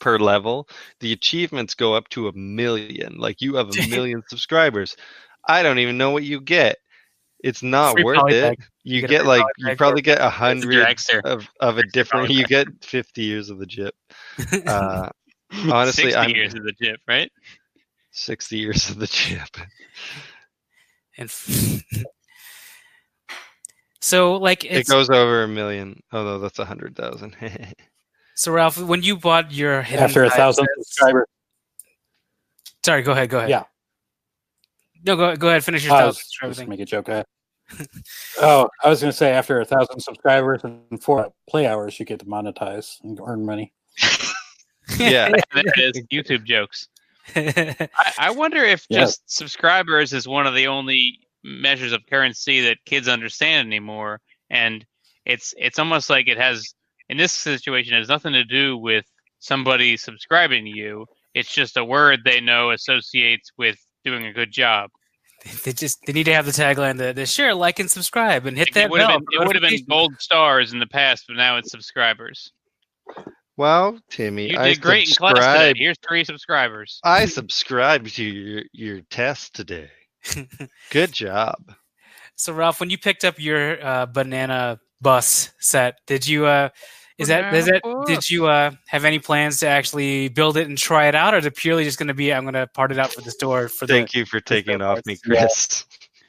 [0.00, 0.68] per level
[1.00, 3.16] the achievements go up to a million.
[3.18, 4.96] Like you have a million subscribers.
[5.48, 6.76] I don't even know what you get.
[7.40, 8.58] It's not Free worth it.
[8.58, 8.66] bag.
[8.82, 12.30] You get get like you probably get a a hundred of of a different.
[12.30, 13.94] You get fifty years of the jip.
[14.66, 15.10] Uh,
[15.72, 17.30] honestly, 60 I'm years of the chip, right?
[18.16, 19.56] sixty years of the chip.
[21.18, 21.30] And
[24.00, 26.02] so, like, It goes over a million.
[26.12, 27.36] Oh no, that's a hundred thousand.
[28.34, 31.26] so Ralph, when you bought your hidden After a thousand sets- subscribers.
[32.84, 33.28] Sorry, go ahead.
[33.28, 33.50] Go ahead.
[33.50, 33.64] Yeah.
[35.04, 35.64] No, go go ahead.
[35.64, 37.08] Finish your I thousand was subscriber just make a joke.
[38.40, 42.06] Oh, I was going to say after a thousand subscribers and four play hours, you
[42.06, 43.72] get to monetize and earn money.
[44.98, 46.02] Yeah, There it is.
[46.12, 46.88] YouTube jokes.
[47.36, 49.00] I, I wonder if Yeah.
[49.00, 54.20] just subscribers is one of the only measures of currency that kids understand anymore,
[54.50, 54.84] and
[55.24, 56.74] it's it's almost like it has
[57.08, 59.04] in this situation it has nothing to do with
[59.40, 61.06] somebody subscribing to you.
[61.34, 64.90] It's just a word they know associates with doing a good job.
[65.64, 68.56] they just they need to have the tagline: the, the share, like, and subscribe, and
[68.56, 69.18] hit It that would have bell.
[69.18, 72.52] been it would have been gold stars in the past, but now it's subscribers.
[73.56, 75.72] Well, Timmy, You I did great in class today.
[75.76, 77.00] Here's three subscribers.
[77.04, 79.88] I subscribed to your your test today.
[80.90, 81.56] Good job.
[82.34, 86.44] So, Ralph, when you picked up your uh, banana bus set, did you?
[86.44, 86.68] Uh,
[87.16, 87.82] is that is that?
[87.82, 91.32] Banana Did you uh, have any plans to actually build it and try it out,
[91.32, 93.22] or is it purely just going to be I'm going to part it out for
[93.22, 94.18] the store for Thank the?
[94.18, 95.38] you for taking it off me, Yeah.
[95.40, 95.86] Chris.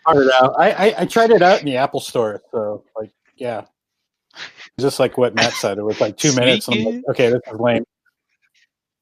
[0.08, 0.54] Tried it out.
[0.58, 2.42] I, I I tried it out in the Apple Store.
[2.54, 3.66] So like, yeah,
[4.80, 6.68] just like what Matt said, it was like two minutes.
[6.68, 7.84] And I'm like, okay, this is lame.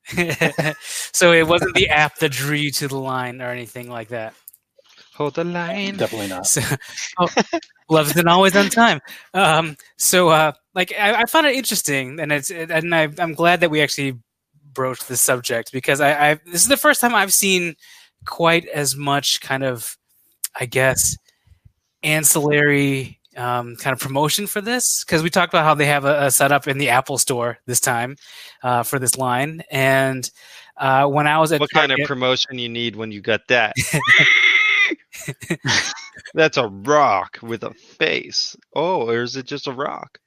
[1.14, 4.34] so it wasn't the app that drew you to the line or anything like that.
[5.16, 5.96] Hold the line.
[5.96, 6.46] Definitely not.
[6.46, 6.62] So,
[7.20, 7.28] oh,
[7.90, 9.00] love isn't always on time.
[9.34, 13.62] Um, so, uh, like, I, I found it interesting, and it's and I, I'm glad
[13.62, 14.20] that we actually
[14.74, 17.76] broached the subject because I, I this is the first time I've seen
[18.26, 19.98] quite as much kind of,
[20.60, 21.16] I guess,
[22.04, 26.26] ancillary um, kind of promotion for this because we talked about how they have a,
[26.26, 28.16] a setup in the Apple Store this time
[28.64, 30.30] uh, for this line, and
[30.78, 33.74] uh, when I was at What kind of promotion you need when you got that?
[36.34, 38.56] That's a rock with a face.
[38.76, 40.20] Oh, or is it just a rock?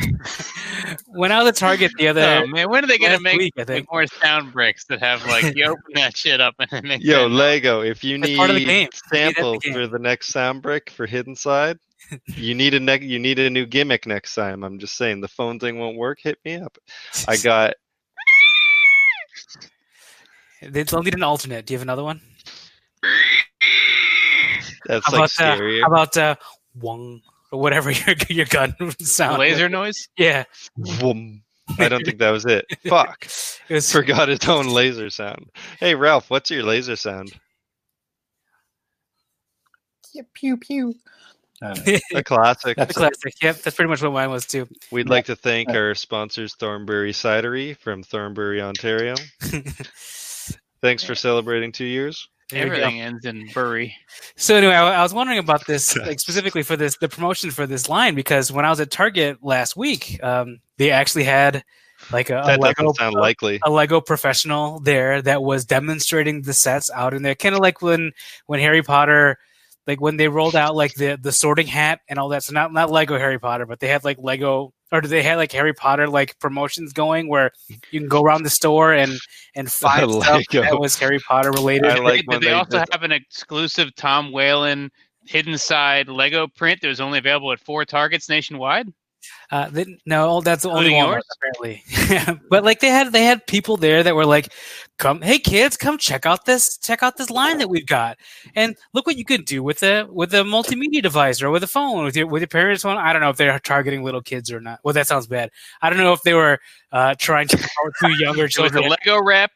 [1.08, 3.52] when I was at Target the other Oh man, when are they gonna make, week,
[3.68, 7.26] make more sound bricks that have like you open that shit up and it Yo,
[7.26, 8.70] Lego, if you That's need part of the game.
[8.70, 9.74] You need that in the samples game.
[9.74, 11.78] for the next sound brick for Hidden Side,
[12.36, 14.64] you need a ne- you need a new gimmick next time.
[14.64, 16.18] I'm just saying the phone thing won't work.
[16.22, 16.76] Hit me up.
[17.28, 17.74] I got
[20.62, 21.66] They still need an alternate.
[21.66, 22.20] Do you have another one?
[24.86, 26.34] that's How like about uh, how about uh,
[26.74, 29.38] wong or whatever your your gun sound?
[29.38, 30.08] laser noise.
[30.16, 30.44] Yeah,
[30.76, 31.42] Vroom.
[31.78, 32.66] I don't think that was it.
[32.88, 33.24] Fuck.
[33.68, 33.90] it was.
[33.90, 35.46] Forgot its own laser sound.
[35.80, 37.32] Hey Ralph, what's your laser sound?
[40.12, 40.94] Yeah, pew pew.
[41.62, 42.18] Uh, I don't know.
[42.18, 42.76] A classic.
[42.76, 43.34] The That's classic.
[43.42, 44.68] Yep, that's pretty much what mine was too.
[44.90, 49.14] We'd like to thank our sponsors, Thornbury Cidery from Thornbury, Ontario.
[50.82, 52.28] Thanks for celebrating two years.
[52.50, 52.66] There.
[52.66, 53.96] Everything ends in bury.
[54.36, 57.66] So anyway, I, I was wondering about this, like specifically for this, the promotion for
[57.66, 61.64] this line, because when I was at Target last week, um, they actually had
[62.10, 63.60] like a, a Lego sound likely.
[63.64, 67.80] a Lego professional there that was demonstrating the sets out in there, kind of like
[67.80, 68.12] when
[68.46, 69.38] when Harry Potter,
[69.86, 72.42] like when they rolled out like the the Sorting Hat and all that.
[72.44, 75.36] So not not Lego Harry Potter, but they had like Lego or do they had
[75.36, 77.50] like Harry Potter like promotions going where
[77.90, 79.12] you can go around the store and
[79.54, 80.62] and find stuff Lego.
[80.62, 81.86] that was Harry Potter related.
[81.90, 84.90] I like Did they, they also did- have an exclusive Tom Whalen
[85.24, 88.88] hidden side Lego print that was only available at four Targets nationwide?
[89.52, 91.84] Uh, they, no, that's the only one apparently.
[92.48, 94.50] but like they had they had people there that were like,
[94.98, 98.16] "Come, hey kids, come check out this check out this line that we've got,
[98.54, 101.66] and look what you can do with a with a multimedia device or with a
[101.66, 104.50] phone with your with your parents' phone." I don't know if they're targeting little kids
[104.50, 104.80] or not.
[104.84, 105.50] Well, that sounds bad.
[105.82, 106.58] I don't know if they were
[106.90, 108.84] uh, trying to promote to younger children.
[108.84, 109.10] It was a.
[109.10, 109.50] Lego rep,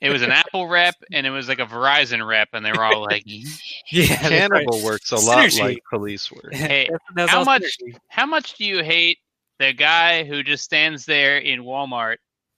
[0.00, 2.84] it was an Apple rep, and it was like a Verizon rep, and they were
[2.84, 4.30] all like, yeah, that's right.
[4.30, 6.54] Cannibal works a lot like police work.
[6.54, 7.96] "Hey, That's- that's how much- synergy.
[8.06, 9.18] how much do you hate
[9.60, 12.16] the guy who just stands there in Walmart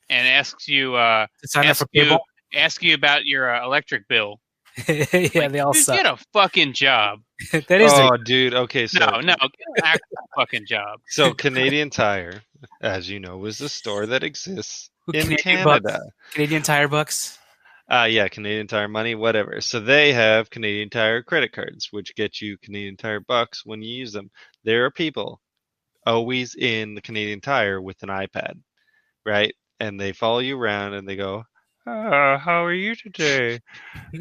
[0.09, 2.21] and asks you uh, to sign up ask for you cable?
[2.55, 4.41] ask you about your uh, electric bill?
[4.89, 5.97] yeah, they all Dude, suck.
[5.97, 7.21] Get a fucking job.
[7.53, 8.55] that is Oh, dude.
[8.55, 11.01] Okay, so No, no, get an actual fucking job.
[11.09, 12.41] so Canadian Tire,
[12.81, 16.01] as you know, is a store that exists in Canadian bucks, Canada.
[16.33, 17.39] Canadian Tire bucks.
[17.91, 19.61] Uh, yeah, Canadian Tire money, whatever.
[19.61, 23.93] So they have Canadian Tire credit cards, which get you Canadian Tire bucks when you
[23.93, 24.31] use them.
[24.65, 25.41] There are people
[26.07, 28.55] always in the Canadian Tire with an iPad,
[29.27, 29.55] right?
[29.81, 31.45] And they follow you around and they go,
[31.87, 33.61] uh, "How are you today?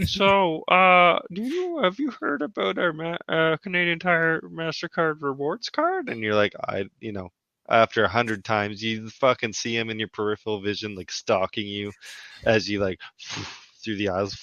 [0.05, 5.69] so, uh, do you have you heard about our ma- uh, Canadian Tire Mastercard Rewards
[5.69, 7.29] card?" And you're like, "I, you know."
[7.69, 11.93] After a hundred times, you fucking see him in your peripheral vision, like stalking you,
[12.43, 12.99] as you like
[13.81, 14.35] through the aisles.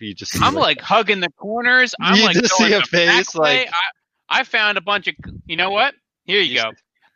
[0.00, 1.94] You just I'm like hugging the corners.
[2.00, 3.68] I'm You like just going see a back face, like-
[4.30, 5.14] I, I found a bunch of.
[5.46, 5.94] You know what?
[6.24, 6.70] Here you You go.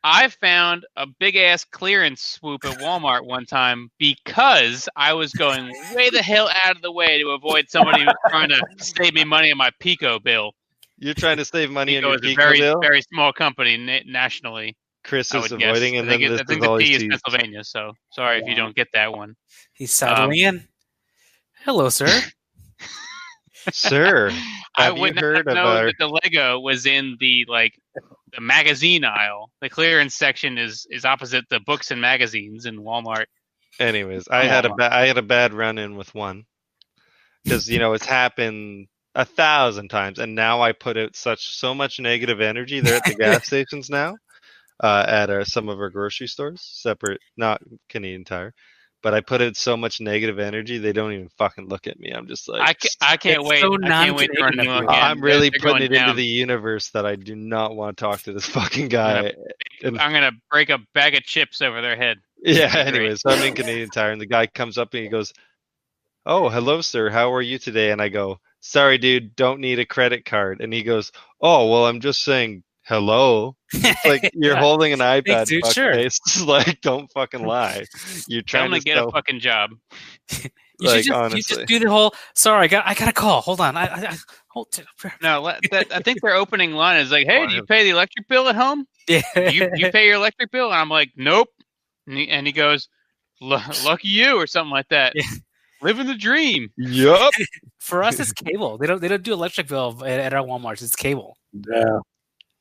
[0.05, 5.73] I found a big ass clearance swoop at Walmart one time because I was going
[5.95, 9.15] way the hell out of the way to avoid somebody who was trying to save
[9.15, 10.53] me money on my PECO bill.
[10.99, 12.81] You're trying to save money on PECO your is a very bill.
[12.81, 14.77] very small company na- nationally.
[15.03, 15.71] Chris I is would guess.
[15.71, 17.09] avoiding, I and think, then it- this I think is the P is sees.
[17.11, 17.65] Pennsylvania.
[17.65, 19.35] So sorry if you don't get that one.
[19.73, 20.69] He's um, sidling in.
[21.65, 22.07] Hello, sir.
[23.73, 24.31] Sir,
[24.77, 27.45] I have you would heard not of know our- that the Lego was in the
[27.49, 27.73] like
[28.33, 29.51] the magazine aisle.
[29.61, 33.27] The clearance section is is opposite the books and magazines in Walmart.
[33.79, 36.45] Anyways, I Come had a ba- I had a bad run in with one
[37.45, 41.75] because you know it's happened a thousand times, and now I put out such so
[41.75, 42.81] much negative energy.
[42.81, 44.17] They're at the gas stations now,
[44.83, 48.53] uh, at our, some of our grocery stores, separate, not Canadian Tire.
[49.07, 52.11] But I put in so much negative energy, they don't even fucking look at me.
[52.11, 53.61] I'm just like, I, ca- I can't wait.
[53.61, 54.89] so I can't wait for a new non-Canadian one of you.
[54.89, 55.05] again.
[55.05, 57.97] I'm really They're- they're putting it going into the universe that I do not want
[57.97, 59.33] to talk to this fucking guy.
[59.85, 62.19] And I'm gonna break a bag of chips over their head.
[62.43, 62.87] Yeah, Great.
[62.89, 65.33] anyways, so I'm in Canadian Tire, and the guy comes up and he goes,
[66.27, 67.09] Oh, hello, sir.
[67.09, 67.93] How are you today?
[67.93, 70.61] And I go, Sorry, dude, don't need a credit card.
[70.61, 73.57] And he goes, Oh, well, I'm just saying hello.
[73.73, 74.61] It's like you're Yeah.
[74.61, 75.47] holding an iPad.
[75.47, 75.93] dude, sure.
[75.93, 76.19] face.
[76.47, 77.85] like, don't fucking lie.
[78.29, 79.09] You're trying them to to get sell.
[79.09, 79.71] a fucking job.
[80.79, 82.13] You Like, should just, you just do the whole.
[82.35, 83.41] Sorry, I got I got a call.
[83.41, 83.79] Hold on.
[83.79, 84.17] I, I, I
[84.49, 84.69] hold.
[85.23, 88.29] No, that, I think their opening line is like, "Hey, do you pay the electric
[88.29, 88.85] bill at home?
[89.09, 89.23] Yeah.
[89.49, 91.49] You you pay your electric bill?" And I'm like, "Nope."
[92.07, 92.91] And he, and he goes,
[93.41, 93.57] "Lu-
[93.87, 95.13] "Lucky you," or something like that.
[95.15, 95.23] Yeah.
[95.81, 96.69] Living the dream.
[96.77, 97.33] Yup.
[97.81, 98.77] For us, it's cable.
[98.77, 100.83] They don't they don't do electric bill at, at our WalMarts.
[100.83, 101.39] It's cable.
[101.55, 102.01] Yeah.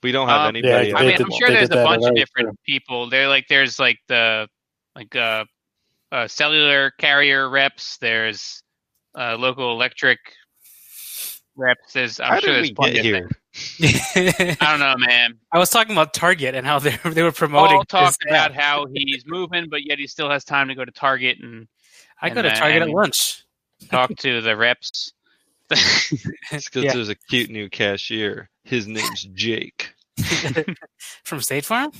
[0.06, 0.90] We don't have Um, anybody.
[0.90, 3.10] yeah, I mean, did, I'm sure there's a bunch of ours, different people.
[3.10, 4.48] They're like, there's like the
[4.96, 5.46] like uh,
[6.12, 7.98] uh cellular carrier reps.
[7.98, 8.62] There's
[9.18, 10.20] uh, local electric
[11.56, 11.94] reps.
[11.94, 13.30] There's, I'm How sure did there's we plenty get here?
[14.60, 15.40] I don't know, man.
[15.52, 17.78] I was talking about Target and how they they were promoting.
[17.78, 20.86] Paul talked this about how he's moving, but yet he still has time to go
[20.86, 21.68] to Target and
[22.22, 23.44] I go and, to uh, Target at lunch.
[23.90, 25.14] talk to the reps.
[26.52, 26.94] It's because Yeah.
[26.94, 28.52] there's a cute new cashier.
[28.66, 29.95] His name's Jake.
[31.24, 31.92] From State Farm.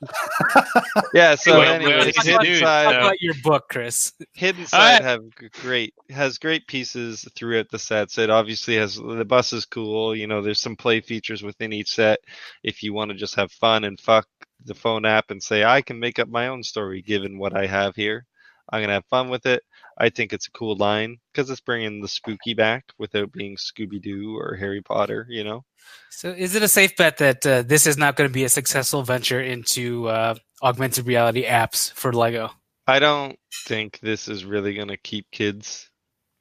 [1.14, 1.34] Yeah.
[1.36, 4.12] So, Well, anyways, well, Talk Hidden about, Dude, Side, about your book, Chris.
[4.34, 5.02] Hidden Side right.
[5.02, 5.22] have
[5.62, 8.18] great has great pieces throughout the sets.
[8.18, 10.14] It obviously has the bus is cool.
[10.14, 12.18] You know, there's some play features within each set.
[12.62, 14.26] If you want to just have fun and fuck
[14.64, 17.66] the phone app and say I can make up my own story given what I
[17.66, 18.26] have here,
[18.70, 19.62] I'm gonna have fun with it.
[19.98, 24.00] I think it's a cool line because it's bringing the spooky back without being Scooby
[24.02, 25.26] Doo or Harry Potter.
[25.28, 25.64] You know.
[26.10, 28.48] So, is it a safe bet that uh, this is not going to be a
[28.48, 32.50] successful venture into uh, augmented reality apps for Lego?
[32.86, 35.90] I don't think this is really going to keep kids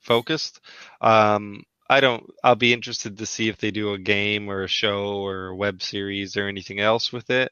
[0.02, 0.60] focused.
[1.02, 2.24] Um, I don't.
[2.44, 5.56] I'll be interested to see if they do a game or a show or a
[5.56, 7.52] web series or anything else with it.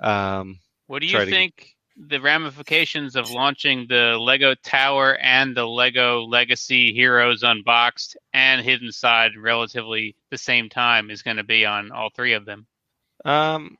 [0.00, 5.56] Um, What do Try you to- think the ramifications of launching the Lego Tower and
[5.56, 11.44] the Lego Legacy Heroes Unboxed and Hidden Side relatively the same time is going to
[11.44, 12.66] be on all three of them?
[13.24, 13.78] um,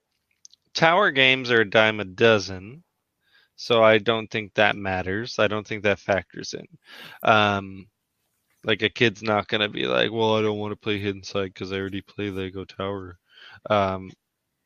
[0.74, 2.82] tower games are a dime a dozen,
[3.56, 5.38] so I don't think that matters.
[5.38, 6.66] I don't think that factors in.
[7.22, 7.88] Um,
[8.64, 11.24] like a kid's not going to be like, well, I don't want to play Hidden
[11.24, 13.18] Side because I already play Lego Tower.
[13.68, 14.10] Um,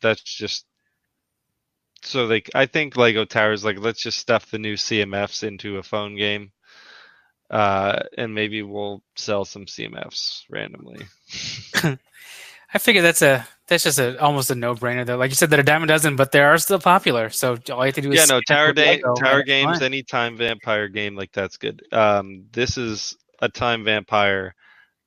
[0.01, 0.66] that's just
[2.03, 5.82] so like I think Lego Towers like, let's just stuff the new CMFs into a
[5.82, 6.53] phone game,
[7.51, 11.07] uh, and maybe we'll sell some CMFs randomly.
[12.74, 15.16] I figure that's a that's just a almost a no brainer though.
[15.16, 17.30] Like you said, they're a dime a dozen, but they are still popular.
[17.30, 20.03] So all you have to do is yeah, no, Tower day, Lego, Tower games, any
[20.03, 21.82] time vampire game like that's good.
[21.92, 24.55] Um, this is a time vampire.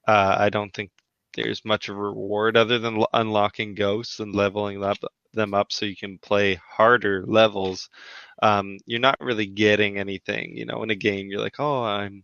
[0.08, 0.92] Uh, I don't think
[1.36, 4.98] there's much of a reward other than l- unlocking ghosts and leveling up
[5.34, 7.90] them up so you can play harder levels.
[8.42, 11.28] Um, you're not really getting anything, you know, in a game.
[11.30, 12.24] You're like, oh, I'm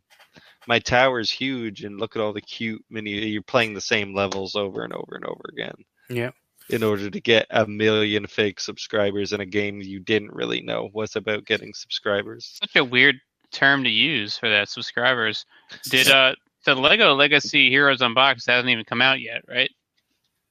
[0.67, 3.11] my tower's huge, and look at all the cute mini.
[3.11, 5.75] You're playing the same levels over and over and over again
[6.09, 6.31] Yeah.
[6.69, 10.89] in order to get a million fake subscribers in a game you didn't really know
[10.91, 12.57] was about getting subscribers.
[12.59, 13.17] Such a weird
[13.51, 14.69] term to use for that.
[14.69, 15.45] Subscribers.
[15.89, 16.33] Did uh
[16.65, 19.69] the Lego Legacy Heroes Unboxed hasn't even come out yet, right?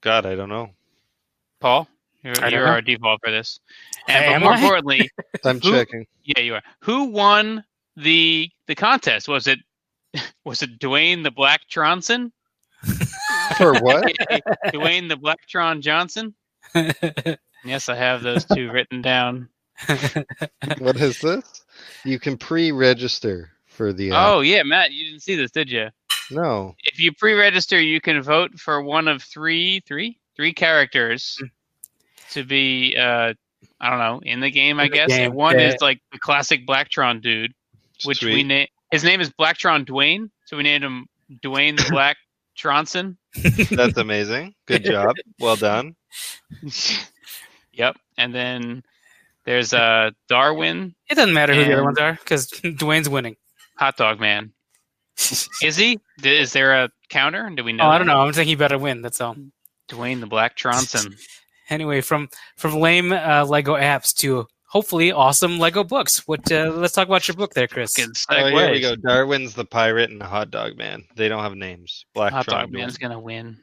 [0.01, 0.71] God, I don't know.
[1.61, 1.89] Paul,
[2.25, 3.61] you're, you're our default for this.
[4.09, 4.61] And Am but more I?
[4.61, 5.11] importantly,
[5.45, 6.07] I'm Who- checking.
[6.25, 6.63] Yeah, you are.
[6.81, 7.65] Who won
[7.97, 9.29] the the contest?
[9.29, 9.59] Was it
[10.45, 12.33] was it Dwayne the Black Tronson?
[13.59, 14.13] For what?
[14.73, 16.35] Dwayne the Blacktron Johnson?
[17.65, 19.49] Yes, I have those two written down.
[20.79, 21.65] what is this?
[22.05, 24.13] You can pre-register for the.
[24.13, 25.89] Uh, oh yeah, Matt, you didn't see this, did you?
[26.31, 26.75] no.
[26.85, 31.47] If you pre-register, you can vote for one of three, three, three characters hmm.
[32.31, 33.35] To be, uh,
[33.81, 34.81] I don't know, in the game.
[34.81, 35.09] I the guess.
[35.09, 35.69] game, one yeah.
[35.69, 37.55] is like the classic Blacktron dude,
[38.05, 38.69] which we name.
[38.91, 41.07] His name is Blacktron Dwayne, so we named him
[41.43, 42.17] Dwayne the Black
[42.59, 43.17] Tronson.
[43.71, 44.55] That's amazing.
[44.67, 45.17] Good job.
[45.41, 45.97] Well done.
[47.73, 47.97] yep.
[48.17, 48.85] And then
[49.45, 53.37] there's uh Darwin, it doesn't matter who the other ones are because Dwayne's winning.
[53.79, 54.53] Hot Dog Man.
[55.63, 56.01] Is he?
[56.23, 57.45] Is there a counter?
[57.45, 57.85] And do we know?
[57.85, 58.21] Oh, I don't know.
[58.21, 59.03] I'm thinking he better win.
[59.03, 59.37] That's all.
[59.89, 61.15] Dwayne the Black Tronson.
[61.71, 66.27] Anyway, from from lame uh, Lego apps to hopefully awesome Lego books.
[66.29, 66.51] What?
[66.51, 67.97] Uh, let's talk about your book there, Chris.
[68.29, 68.97] Oh, here we go.
[68.97, 71.05] Darwin's the pirate and the hot dog man.
[71.17, 72.05] They don't have names.
[72.15, 72.73] Black Hot Tron Dog Dwayne.
[72.73, 73.59] Man's gonna win.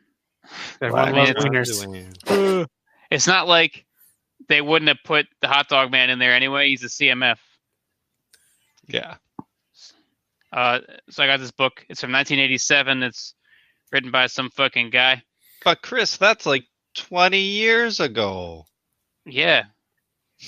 [0.81, 1.53] Everyone loves Man.
[1.53, 2.15] wieners.
[2.25, 2.67] Dwayne.
[3.11, 3.85] It's not like
[4.47, 6.69] they wouldn't have put the Hot Dog Man in there anyway.
[6.69, 7.35] He's a CMF.
[8.87, 9.15] Yeah.
[10.53, 10.79] Uh,
[11.09, 11.85] so I got this book.
[11.89, 13.03] It's from 1987.
[13.03, 13.35] It's
[13.91, 15.23] written by some fucking guy.
[15.65, 16.63] But Chris, that's like
[16.95, 18.65] 20 years ago.
[19.25, 19.65] Yeah,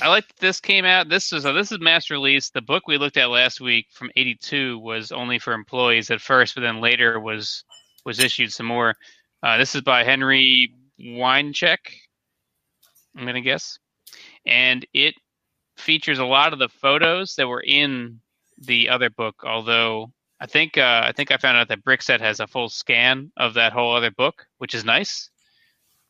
[0.02, 1.10] I like that this came out.
[1.10, 2.50] This is this is mass release.
[2.50, 6.56] The book we looked at last week from '82 was only for employees at first,
[6.56, 7.64] but then later was
[8.06, 8.96] was issued some more.
[9.44, 11.78] Uh, this is by Henry Wiencek.
[13.16, 13.78] I'm gonna guess,
[14.48, 15.14] and it
[15.78, 18.20] features a lot of the photos that were in
[18.58, 19.44] the other book.
[19.46, 23.32] Although I think uh, I think I found out that Brickset has a full scan
[23.38, 25.30] of that whole other book, which is nice.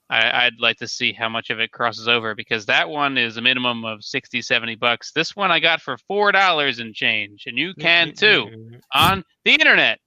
[0.10, 3.38] I, I'd like to see how much of it crosses over because that one is
[3.38, 5.12] a minimum of 60, 70 bucks.
[5.12, 8.49] This one I got for four dollars and change, and you can too
[8.93, 9.99] on the internet.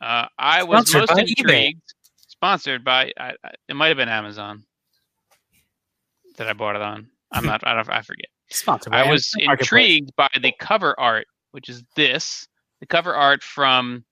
[0.00, 1.38] Uh, I was Sponsored most by eBay.
[1.38, 1.82] intrigued.
[2.28, 4.64] Sponsored by I, I, it might have been Amazon
[6.36, 7.08] that I bought it on.
[7.32, 7.66] I'm not.
[7.66, 8.26] I, don't, I forget.
[8.50, 12.46] Sponsored by I was Amazon intrigued by the cover art, which is this.
[12.80, 14.04] The cover art from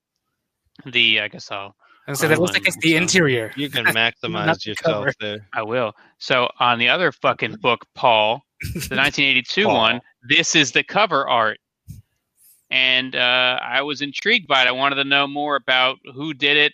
[0.87, 1.77] the I guess I'll
[2.07, 3.51] I was that looks like it's the interior.
[3.57, 5.13] You can maximize yourself cover.
[5.21, 5.47] there.
[5.55, 5.93] I will.
[6.19, 9.75] So on the other fucking book, Paul, the 1982 Paul.
[9.75, 11.59] one, this is the cover art,
[12.71, 14.69] and uh, I was intrigued by it.
[14.69, 16.73] I wanted to know more about who did it.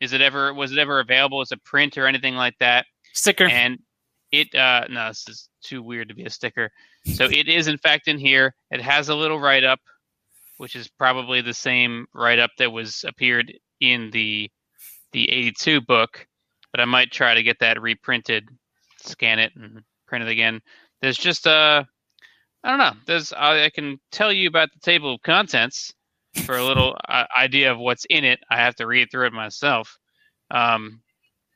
[0.00, 2.86] Is it ever was it ever available as a print or anything like that?
[3.14, 3.46] Sticker.
[3.46, 3.78] And
[4.32, 6.70] it uh, no, this is too weird to be a sticker.
[7.14, 8.54] So it is in fact in here.
[8.70, 9.80] It has a little write up,
[10.58, 13.52] which is probably the same write up that was appeared
[13.82, 14.50] in the
[15.12, 16.26] the 82 book,
[16.70, 18.48] but I might try to get that reprinted,
[19.02, 20.60] scan it and print it again.
[21.02, 21.84] There's just uh
[22.64, 22.92] I don't know.
[23.06, 25.92] There's I, I can tell you about the table of contents
[26.44, 28.40] for a little uh, idea of what's in it.
[28.50, 29.98] I have to read through it myself.
[30.50, 31.02] Um,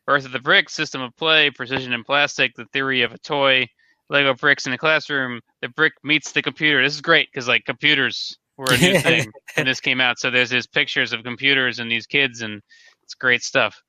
[0.06, 3.66] Birth of the Brick, System of Play, Precision in Plastic, The Theory of a Toy,
[4.10, 6.82] Lego Bricks in the Classroom, The Brick Meets the Computer.
[6.82, 10.18] This is great because like computers were a new thing when this came out.
[10.18, 12.62] So there's these pictures of computers and these kids, and
[13.02, 13.80] it's great stuff.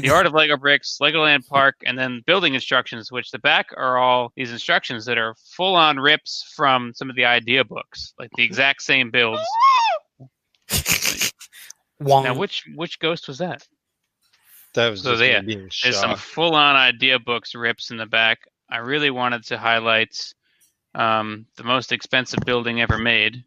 [0.00, 3.98] The Art of Lego Bricks, Legoland Park, and then building instructions, which the back are
[3.98, 8.30] all these instructions that are full on rips from some of the idea books, like
[8.36, 9.42] the exact same builds.
[12.00, 13.66] Now, which which ghost was that?
[14.74, 18.04] That was So just there- me There's some full on idea books rips in the
[18.06, 18.40] back.
[18.68, 20.14] I really wanted to highlight
[20.94, 23.44] um, the most expensive building ever made,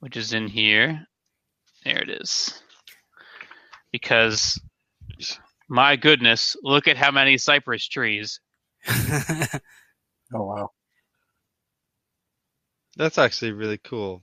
[0.00, 1.06] which is in here.
[1.84, 2.62] There it is.
[3.92, 4.60] Because,
[5.68, 8.40] my goodness, look at how many cypress trees.
[10.32, 10.70] Oh wow.
[12.96, 14.22] That's actually really cool.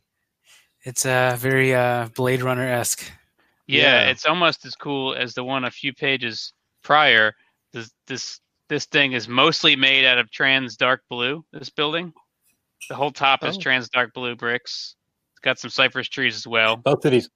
[0.84, 3.04] it's uh, very uh, Blade Runner esque.
[3.68, 4.10] Yeah, Yeah.
[4.12, 6.54] it's almost as cool as the one a few pages
[6.84, 7.34] prior.
[7.74, 11.44] This this this thing is mostly made out of trans dark blue.
[11.52, 12.14] This building,
[12.90, 13.60] the whole top is Oh.
[13.60, 14.96] trans dark blue bricks.
[15.48, 16.76] It's got some cypress trees as well.
[16.76, 17.30] Both of these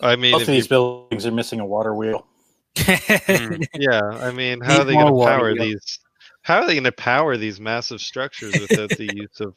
[0.00, 2.26] I mean, both if of these you- buildings are missing a water wheel.
[2.74, 3.64] Mm.
[3.74, 5.64] yeah, I mean, how are Need they going to more water, power yeah.
[5.64, 6.00] these?
[6.42, 9.54] How are they going to power these massive structures without the use of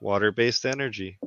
[0.00, 1.18] water-based energy?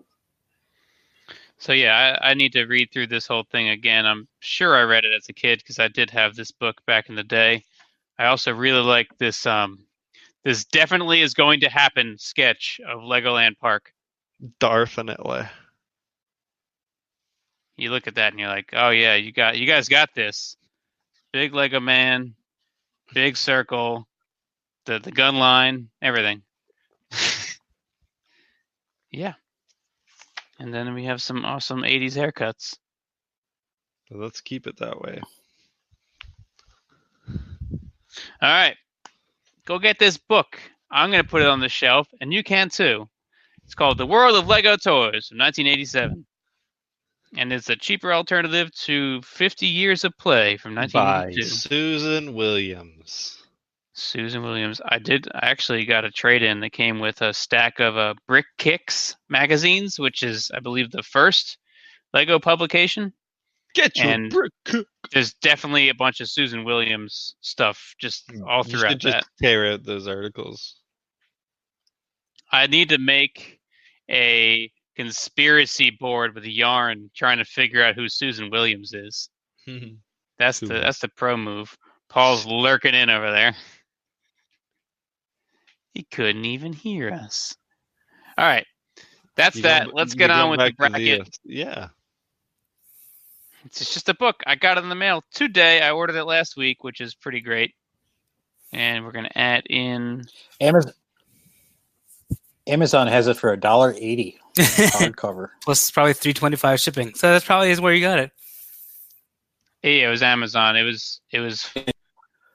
[1.58, 4.06] So yeah, I, I need to read through this whole thing again.
[4.06, 7.10] I'm sure I read it as a kid because I did have this book back
[7.10, 7.64] in the day.
[8.18, 9.46] I also really like this.
[9.46, 9.86] Um,
[10.46, 13.92] this definitely is going to happen sketch of Legoland Park.
[14.60, 15.44] Definitely.
[17.76, 20.58] you look at that and you're like, oh yeah, you got you guys got this.
[21.32, 22.36] Big Lego man,
[23.14, 24.08] big circle,
[24.86, 26.44] the the gun line, everything.
[29.12, 29.34] yeah.
[30.60, 32.78] And then we have some awesome 80s haircuts.
[34.10, 35.22] Let's keep it that way.
[37.30, 37.36] All
[38.42, 38.76] right.
[39.66, 40.60] Go get this book.
[40.90, 43.08] I'm going to put it on the shelf and you can too.
[43.68, 46.26] It's called The World of Lego Toys from 1987.
[47.38, 51.42] And it's a cheaper alternative to 50 Years of Play from 1982.
[51.42, 53.38] By Susan Williams.
[53.94, 54.80] Susan Williams.
[54.86, 55.28] I did.
[55.36, 59.18] I actually got a trade in that came with a stack of uh, Brick Kicks
[59.28, 61.58] magazines, which is, I believe, the first
[62.14, 63.12] Lego publication.
[63.74, 64.54] Get your And- brick.
[65.12, 69.26] There's definitely a bunch of Susan Williams stuff just all You throughout should just that.
[69.42, 70.78] tear out those articles.
[72.52, 73.57] I need to make
[74.10, 79.30] a conspiracy board with yarn trying to figure out who Susan Williams is.
[80.40, 81.76] That's the that's the pro move.
[82.10, 83.56] Paul's lurking in over there.
[85.94, 87.56] He couldn't even hear us.
[88.38, 88.66] All right.
[89.36, 89.86] That's You that.
[89.86, 91.22] going- Let's get on with the back to bracket.
[91.22, 91.88] uh, yeah.
[93.66, 94.44] It's just a book.
[94.46, 95.82] I got it in the mail today.
[95.82, 97.74] I ordered it last week, which is pretty great.
[98.72, 100.24] And we're gonna add in
[100.62, 100.94] Amazon
[102.68, 105.50] Amazon has it for a dollar eighty hardcover.
[105.64, 107.14] Plus probably three twenty five shipping.
[107.16, 108.32] So that's probably is where you got it.
[109.84, 110.76] Yeah, it was Amazon.
[110.76, 111.70] It was it was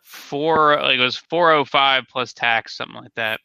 [0.03, 3.41] four like it was four oh five plus tax, something like that.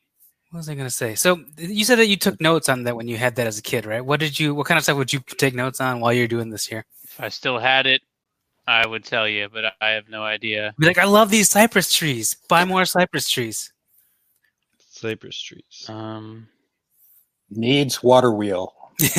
[0.52, 1.16] What was I gonna say?
[1.16, 3.62] So you said that you took notes on that when you had that as a
[3.62, 4.04] kid, right?
[4.04, 4.56] What did you?
[4.56, 6.86] What kind of stuff would you take notes on while you're doing this here?
[7.04, 8.02] If I still had it,
[8.66, 10.74] I would tell you, but I have no idea.
[10.78, 12.38] Be like, I love these cypress trees.
[12.50, 13.72] Buy more cypress trees.
[14.90, 15.86] Cypress trees.
[15.88, 16.48] Um
[17.50, 18.74] Needs water wheel.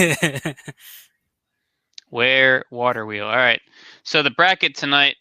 [2.11, 3.27] where water wheel.
[3.27, 3.61] All right.
[4.03, 5.17] So the bracket tonight,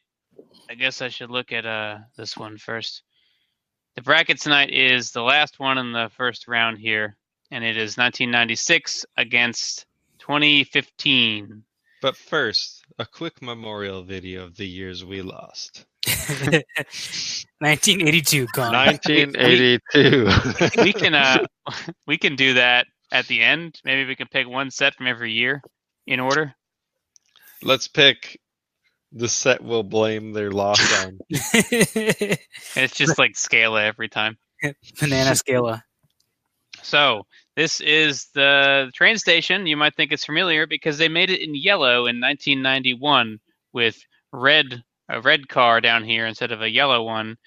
[0.70, 3.04] I guess I should look at uh this one first.
[3.96, 7.18] The bracket tonight is the last one in the first round here,
[7.52, 9.86] and it is 1996 against
[10.20, 11.64] 2015.
[12.02, 15.86] But first, a quick memorial video of the years we lost.
[16.06, 18.74] 1982 gone.
[18.74, 20.84] 1982.
[20.84, 21.44] we can uh
[22.08, 23.80] we can do that at the end.
[23.84, 25.62] Maybe we can pick one set from every year
[26.06, 26.54] in order.
[27.64, 28.40] Let's pick
[29.12, 31.20] the set will blame their loss on.
[32.76, 34.38] It's just like Scala every time.
[35.00, 35.84] Banana Scala.
[36.84, 39.66] So this is the train station.
[39.66, 43.40] You might think it's familiar because they made it in yellow in 1991
[43.74, 43.98] with
[44.32, 47.38] red a red car down here instead of a yellow one,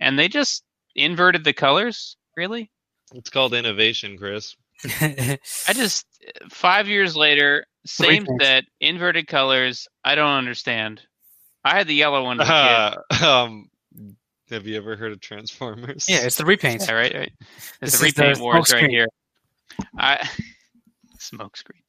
[0.00, 0.64] and they just
[0.94, 2.16] inverted the colors.
[2.36, 2.70] Really,
[3.14, 4.56] It's called innovation, Chris.
[5.00, 5.38] I
[5.74, 6.06] just
[6.50, 8.42] five years later, same Repaints.
[8.42, 9.86] set, inverted colors.
[10.04, 11.02] I don't understand.
[11.64, 12.40] I had the yellow one.
[12.40, 13.22] As a kid.
[13.22, 13.68] um,
[14.50, 16.06] have you ever heard of Transformers?
[16.08, 16.88] yeah, it's the repaints.
[16.88, 17.32] Yeah, right, right.
[17.80, 19.06] There's This the is the repaint wars right here.
[19.98, 20.26] I
[21.18, 21.82] smoke screen.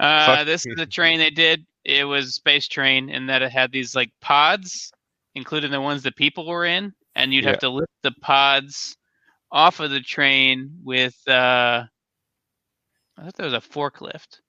[0.00, 0.46] Uh, Fuck.
[0.46, 1.64] this is the train they did.
[1.84, 4.90] It was a space train and that it had these like pods,
[5.34, 7.50] including the ones that people were in, and you'd Yeah.
[7.50, 8.96] have to lift the pods
[9.54, 11.14] off of the train with.
[11.26, 11.84] Uh,
[13.16, 14.40] I thought there was a forklift.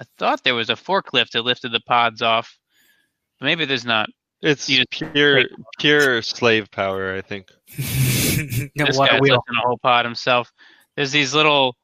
[0.00, 2.56] I thought there was a forklift that lifted the pods off.
[3.38, 4.08] But maybe there's not.
[4.42, 5.42] It's You pure
[5.78, 7.48] pure slave power, I think.
[7.76, 9.34] this what guy's wheel.
[9.34, 10.52] lifting a whole pod himself.
[10.96, 11.76] There's these little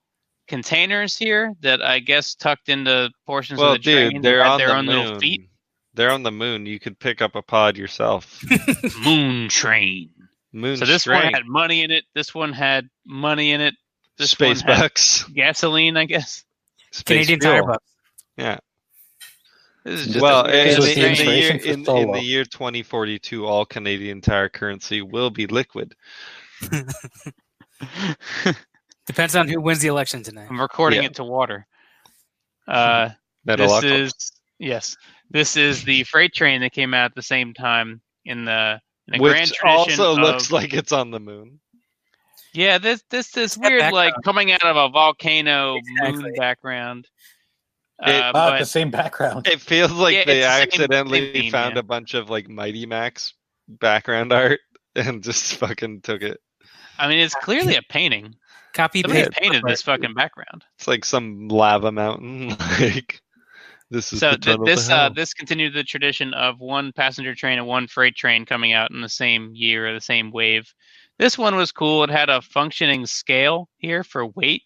[0.47, 4.11] containers here that I guess tucked into portions Well, of the train.
[4.13, 5.05] dude, that they're on their the own moon.
[5.05, 5.49] little feet.
[5.95, 6.67] They're on the moon.
[6.67, 8.41] You could pick up a pod yourself.
[9.05, 10.11] Moon train.
[10.53, 12.05] Moon So this one had money in it.
[12.15, 13.75] This one had money in it.
[14.19, 16.45] This space bucks, gasoline, I guess.
[16.91, 17.53] space Canadian fuel.
[17.55, 17.85] Tire Bucks.
[18.37, 18.59] Yeah.
[19.85, 21.89] This is just Well, a, in, it's was a the, in the the year in,
[21.89, 25.95] in the year 2042, all Canadian Tire currency will be liquid.
[29.07, 30.49] Depends on who wins the election tonight.
[30.51, 31.07] I'm recording Yeah.
[31.07, 31.67] it to water.
[32.69, 33.11] Uh,
[33.45, 34.13] this is
[34.59, 34.97] yes.
[35.31, 38.81] This is the freight train that came out at the same time in the,
[39.11, 41.61] in the which tradition also of, looks like it's on the moon.
[42.53, 46.23] Yeah, this this this that weird like coming out of a volcano Exactly.
[46.23, 47.09] moon background.
[48.05, 49.47] It- Uh, but the same background.
[49.47, 51.81] It feels like Yeah, they it's the accidentally same theme, found yeah.
[51.81, 53.35] a bunch of like Mighty Max
[53.69, 54.61] background art
[54.97, 56.41] and just fucking took it.
[56.99, 58.35] I mean, it's clearly a painting.
[58.73, 59.33] Copy Somebody paste.
[59.33, 60.65] painted this fucking background.
[60.79, 62.49] It's like some lava mountain.
[62.81, 63.21] like
[63.91, 67.67] this is So th- this uh, this continued the tradition of one passenger train and
[67.67, 70.73] one freight train coming out in the same year or the same wave.
[71.19, 72.05] This one was cool.
[72.05, 74.63] It had a functioning scale here for weight.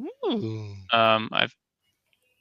[0.00, 0.74] Ooh.
[0.92, 1.48] Um, I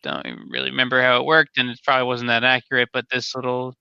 [0.03, 2.89] don't even really remember how it worked, and it probably wasn't that accurate.
[2.93, 3.73] But this little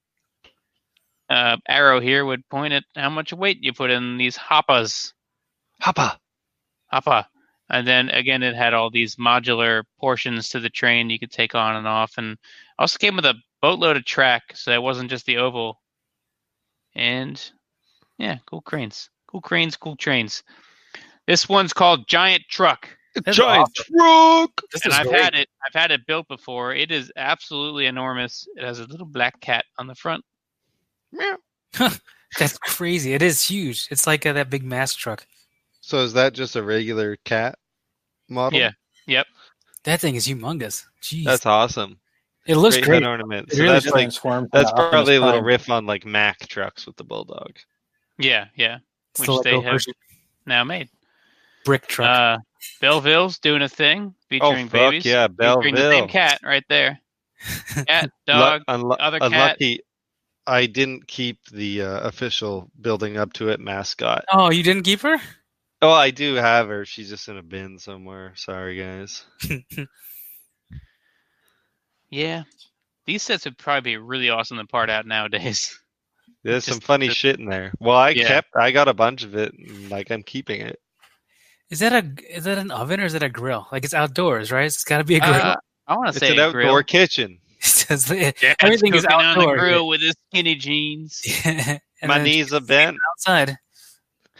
[1.28, 5.12] uh, arrow here would point at how much weight you put in these hoppas.
[5.82, 6.16] Hoppa.
[6.92, 7.26] Hoppa.
[7.68, 11.54] And then again, it had all these modular portions to the train you could take
[11.54, 12.38] on and off, and
[12.78, 15.80] also came with a boatload of track, so it wasn't just the oval.
[16.94, 17.42] And
[18.18, 20.42] yeah, cool cranes, cool cranes, cool trains.
[21.26, 22.88] This one's called Giant Truck.
[23.24, 23.94] That's Giant awesome.
[23.96, 24.62] truck.
[24.72, 25.20] This and I've great.
[25.20, 25.48] had it.
[25.66, 26.74] I've had it built before.
[26.74, 28.46] It is absolutely enormous.
[28.56, 30.24] It has a little black cat on the front.
[31.12, 31.36] Meow.
[32.38, 33.14] That's crazy.
[33.14, 33.88] It is huge.
[33.90, 35.26] It's like uh, that big mass truck.
[35.86, 37.56] So is that just a regular cat
[38.28, 38.58] model?
[38.58, 38.72] Yeah.
[39.06, 39.26] Yep.
[39.84, 40.84] That thing is humongous.
[41.00, 41.24] Jeez.
[41.24, 42.00] That's awesome.
[42.44, 43.02] it looks Great great.
[43.02, 43.52] head ornament.
[43.52, 44.48] So really that's like transformed.
[44.52, 47.52] that's probably a little riff on like Mack trucks with the bulldog.
[48.18, 48.46] Yeah.
[48.56, 48.78] Yeah.
[49.12, 49.94] It's which the they have- version.
[50.44, 50.88] Now made.
[51.64, 52.08] brick truck.
[52.08, 52.38] Uh,
[52.80, 55.04] Belville's doing a thing featuring oh fuck babies.
[55.04, 56.08] yeah, Featuring the same Belleville.
[56.08, 57.00] cat right there.
[57.86, 58.62] Cat, dog.
[58.68, 59.26] unlu- other cat.
[59.32, 59.80] unlucky.
[60.48, 64.24] I didn't keep the uh, official building up to it mascot.
[64.32, 65.18] oh, you didn't keep her?
[65.82, 66.84] Oh, I do have her.
[66.84, 68.32] She's just in a bin somewhere.
[68.36, 69.24] Sorry, guys.
[72.10, 72.44] Yeah.
[73.06, 75.78] These sets would probably be really awesome to part out nowadays.
[76.44, 77.72] There's some funny just- shit in there.
[77.80, 78.28] Well, I Yeah.
[78.28, 78.48] kept.
[78.56, 79.52] I got a bunch of it.
[79.54, 80.78] And, like I'm keeping it.
[81.70, 83.66] Is that a is that an oven or is that a grill?
[83.72, 84.66] Like it's outdoors, right?
[84.66, 85.34] It's got to be a grill.
[85.34, 85.56] Uh,
[85.88, 86.82] I want to say an a outdoor grill.
[86.84, 87.38] kitchen.
[87.58, 89.58] It says- Yeah, everything it's is cooking on the outdoor.
[89.58, 91.20] grill with his skinny jeans.
[91.44, 92.96] and My knees are bent.
[93.12, 93.56] outside,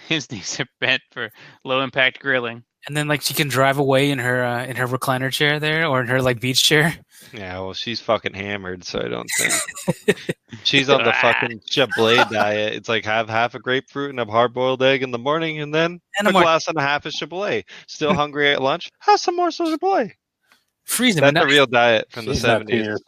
[0.09, 1.31] His knees are bent for
[1.65, 2.65] low impact grilling.
[2.87, 5.87] and then like she can drive away in her uh, in her recliner chair there,
[5.87, 6.95] or in her like beach chair.
[7.33, 10.19] Yeah, well, she's fucking hammered, so I don't think
[10.65, 12.75] she's on the fucking Chablis diet.
[12.75, 16.01] It's like have half a grapefruit and a hard-boiled egg in the morning, and then
[16.19, 17.65] And a I'm like glass and a half of Chablis.
[17.89, 18.91] Still hungry at lunch?
[19.01, 20.13] Have some more Chablis.
[20.85, 21.21] freezing.
[21.23, 23.01] but That's a real diet from the She's not two seventies.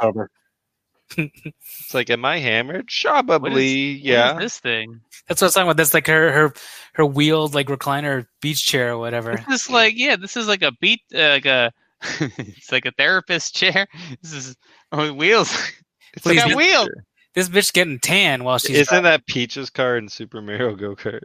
[1.17, 1.55] Years sober.
[1.81, 2.89] It's like, am I hammered?
[3.05, 4.35] What Probably, is- yeah.
[4.35, 5.01] What is this thing?
[5.27, 5.77] That's what I was talking about.
[5.77, 6.55] That's like her her
[6.95, 9.37] her wheeled like recliner beach chair or whatever.
[9.49, 11.73] This is like yeah, this is like a beat uh, like a
[12.21, 13.87] it's like a therapist chair.
[14.23, 14.57] This is
[14.93, 15.55] oh, wheels.
[16.15, 16.89] It's Please, got a wheels.
[17.35, 21.21] This bitch getting tan while she's Isn't that Peach's car in Super Mario Go Kart?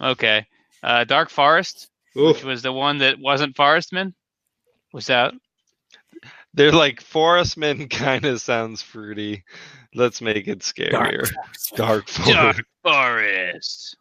[0.00, 0.46] Okay.
[0.82, 2.36] Uh, Dark Forest, Oof.
[2.36, 4.14] which was the one that wasn't Forestman,
[4.92, 5.34] was out.
[6.56, 9.44] They're like forestmen kind of sounds fruity.
[9.94, 11.28] Let's make it scarier.
[11.76, 12.26] Dark, forest.
[12.26, 13.96] Dark forest.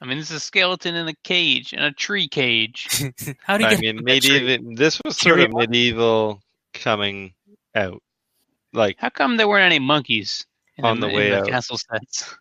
[0.00, 2.86] I mean, this is a skeleton in a cage, in a tree cage.
[3.42, 4.74] How do you I get mean, medieval.
[4.76, 5.66] This was sort of Curious.
[5.68, 6.40] medieval
[6.74, 7.34] coming
[7.74, 8.00] out.
[8.72, 10.46] Like, How come there weren't any monkeys
[10.76, 11.48] in On the in way the out.
[11.48, 12.36] castle sets?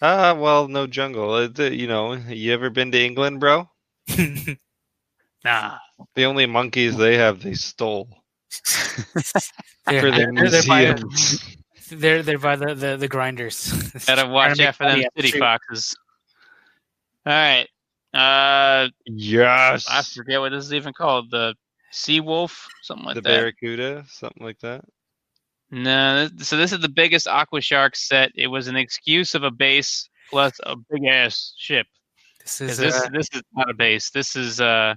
[0.00, 1.32] ah, well, no jungle.
[1.34, 3.68] Uh, You know, you ever been to England, bro?
[5.44, 5.78] Nah.
[6.14, 8.08] The only monkeys they have, they stole
[9.86, 11.56] They're- for their they're- they're by- museums.
[11.90, 13.72] They're they're by the the, the grinders.
[14.06, 15.40] Gotta watch make out for them money off the city tree.
[15.40, 15.96] foxes.
[17.26, 17.68] All right.
[18.14, 19.86] Uh, Yes.
[19.88, 21.30] I forget what this is even called.
[21.30, 21.54] The
[21.90, 23.28] sea wolf, something like the that.
[23.30, 24.84] The barracuda, something like that.
[25.70, 28.32] No, so this is the biggest Aqua Shark set.
[28.34, 31.86] It was an excuse of a base plus a big ass ship.
[32.40, 34.10] This 'Cause is This uh, this is not a base.
[34.10, 34.94] This is uh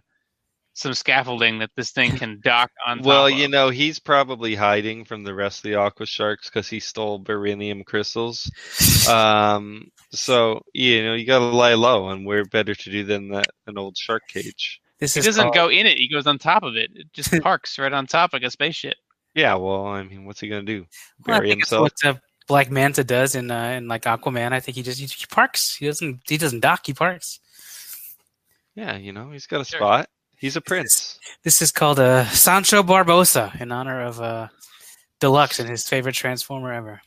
[0.74, 2.97] some scaffolding that this thing can dock on.
[2.97, 3.34] Top Well, of.
[3.34, 7.19] you know, he's probably hiding from the rest of the aqua sharks because he stole
[7.19, 8.49] beryllium crystals.
[9.09, 13.47] Um, so you know, you gotta lie low, and we're better to do than that
[13.67, 14.80] an old shark cage.
[14.99, 15.97] this he is doesn't called- go in it.
[15.97, 16.91] He goes on top of it.
[16.95, 18.95] It just parks right on top like a spaceship.
[19.34, 20.86] Yeah, well, I mean, what's he gonna do?
[21.26, 21.91] Well, I Bury think it's himself?
[22.03, 24.51] what uh, Black Manta does in uh, in like Aquaman.
[24.53, 25.76] I think he just he, he parks.
[25.76, 26.82] He doesn't he doesn't dock.
[26.86, 27.39] He parks.
[28.76, 29.80] Yeah, you know, he's got a Sure.
[29.80, 30.09] spot.
[30.41, 31.19] He's a prince.
[31.43, 34.47] This is called uh, Sancho Barbosa in honor of uh,
[35.19, 36.99] Deluxe and his favorite Transformer ever.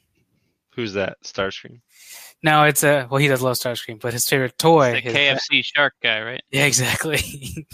[0.77, 1.19] Who's that?
[1.25, 1.81] Starscream.
[2.45, 4.93] No, it's a well, he does love Starscream, but his favorite toy.
[4.93, 6.43] The is- KFC shark guy, right?
[6.51, 7.21] yeah, exactly.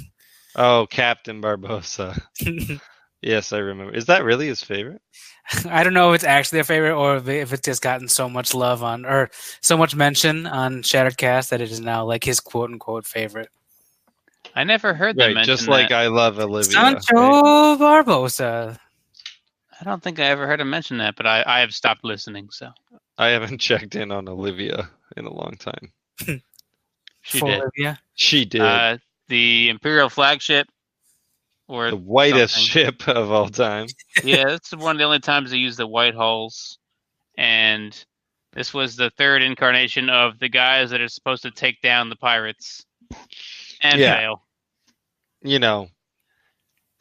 [0.57, 2.21] Oh, Captain Barbosa.
[3.23, 3.95] Yes, I remember.
[3.95, 5.03] Is that really his favorite?
[5.67, 8.55] I don't know if it's actually their favorite or if it's just gotten so much
[8.55, 9.31] love on or
[9.61, 13.51] so much mention on Shattered Cast that it is now like his quote unquote favorite.
[14.55, 15.99] I never heard them Right, mention just like that.
[15.99, 16.73] I love Olivia.
[16.73, 17.79] Sancho right?
[17.79, 18.79] Barbosa.
[19.81, 22.49] I don't think I ever heard him mention that, but I, I have stopped listening.
[22.51, 22.71] So
[23.17, 25.93] I haven't checked in on Olivia in a long time.
[27.23, 27.61] she for did.
[27.61, 28.01] Olivia.
[28.15, 28.61] She did.
[28.61, 28.99] Uh,
[29.29, 30.67] the Imperial flagship,
[31.69, 32.67] or the whitest something.
[32.67, 33.87] ship of all time.
[34.25, 36.79] yeah, that's one of the only times they use the white hulls.
[37.39, 38.05] And
[38.53, 42.17] this was the third incarnation of the guys that are supposed to take down the
[42.17, 42.85] pirates
[43.81, 44.17] and Yeah.
[44.17, 44.43] fail.
[45.43, 45.89] You know,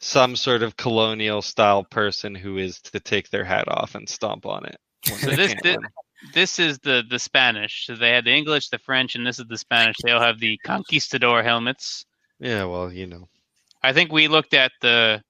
[0.00, 4.46] some sort of colonial style person who is to take their hat off and stomp
[4.46, 4.78] on it.
[5.04, 5.88] So this- can't thi- win.
[6.34, 7.86] This is the the Spanish.
[7.86, 9.96] So they had the English, the French, and this is the Spanish.
[10.02, 12.04] They all have the conquistador helmets.
[12.38, 13.28] Yeah, well, you know.
[13.82, 15.22] I think we looked at the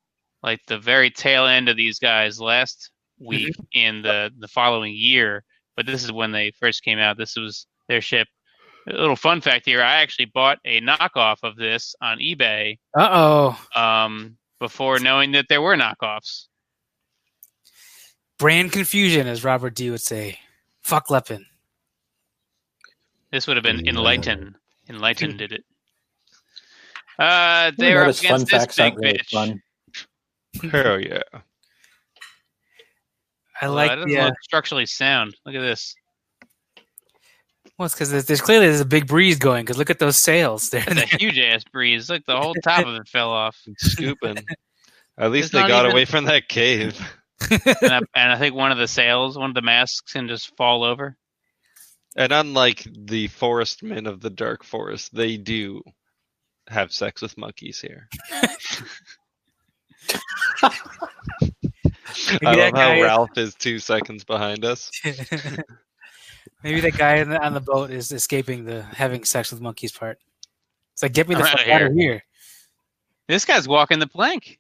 [0.43, 2.91] like the very tail end of these guys last
[3.21, 3.63] week mm-hmm.
[3.73, 5.45] in the the following year,
[5.77, 7.17] but this is when they first came out.
[7.17, 8.27] This was their ship.
[8.89, 13.09] A little fun fact here: I actually bought a knockoff of this on eBay Uh
[13.77, 13.81] oh.
[13.81, 16.47] um, before knowing that there were knockoffs.
[18.39, 20.39] Brand confusion, as Robert D would say.
[20.81, 21.45] Fuck Lepin.
[23.31, 24.55] This would have been enlightened.
[24.89, 25.27] Enlighten.
[25.29, 25.65] Enlighten did it.
[27.19, 29.31] Uh, they're up fun against this facts big aren't really bitch.
[29.31, 30.71] fun.
[30.71, 31.23] Hell yeah.
[33.61, 34.19] I Well, like that the.
[34.19, 35.37] Uh, look structurally sound.
[35.45, 35.95] Look at this.
[37.81, 39.65] Well, it's because there's, there's clearly there's a big breeze going.
[39.65, 40.69] Because look at those sails.
[40.69, 42.11] They're, a huge ass breeze.
[42.11, 43.57] Look, the whole top of it fell off.
[43.79, 44.37] Scooping.
[45.17, 47.01] At least It's they got even- away from that cave.
[47.51, 50.55] and, I, and I think one of the sails, one of the masks, can just
[50.59, 51.17] fall over.
[52.17, 55.81] And unlike the forest men of the dark forest, they do
[56.69, 58.11] have sex with monkeys here.
[60.63, 60.71] I
[62.43, 64.91] love how guy- Ralph is two seconds behind us.
[66.63, 70.19] Maybe that guy the, on the boat is escaping the having sex with monkeys part.
[70.93, 72.23] It's like get me the I'm fuck outta out of here.
[73.29, 74.59] This guy's walking the plank.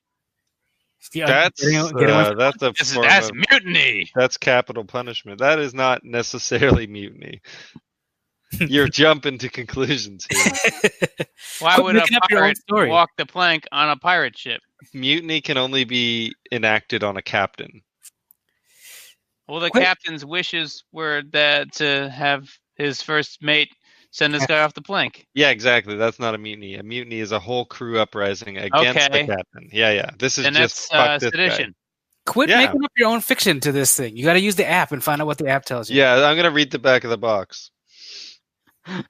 [1.12, 4.10] Yeah, That's getting- getting uh, that's a is form that's of, mutiny.
[4.14, 5.38] that's capital punishment.
[5.38, 7.40] That is not necessarily mutiny.
[8.60, 10.52] You're jumping to conclusions here.
[11.60, 14.36] Why Quit would a making up your own pirate walk the plank on a pirate
[14.36, 14.60] ship?
[14.92, 17.82] Mutiny can only be enacted on a captain.
[19.50, 23.68] Well, the Quit- captain's wishes were that to have his first mate
[24.12, 25.26] send this guy off the plank.
[25.34, 25.96] Yeah, exactly.
[25.96, 26.76] That's not a mutiny.
[26.76, 29.26] A mutiny is a whole crew uprising against Okay.
[29.26, 29.68] the captain.
[29.72, 30.10] Yeah, yeah.
[30.18, 31.66] This is And just that's uh, fuck this guy.
[32.26, 32.58] Quit Yeah.
[32.58, 34.16] making up your own fiction to this thing.
[34.16, 35.96] You got to use the app and find out what the app tells you.
[35.98, 37.70] Yeah, I'm gonna read the back of the box.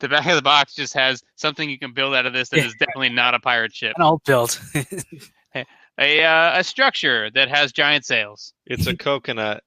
[0.00, 2.58] The back of the box just has something you can build out of this that
[2.60, 3.92] is definitely not a pirate ship.
[3.96, 4.58] An old build.
[6.00, 8.52] A uh, a structure that has giant sails.
[8.66, 9.62] It's a coconut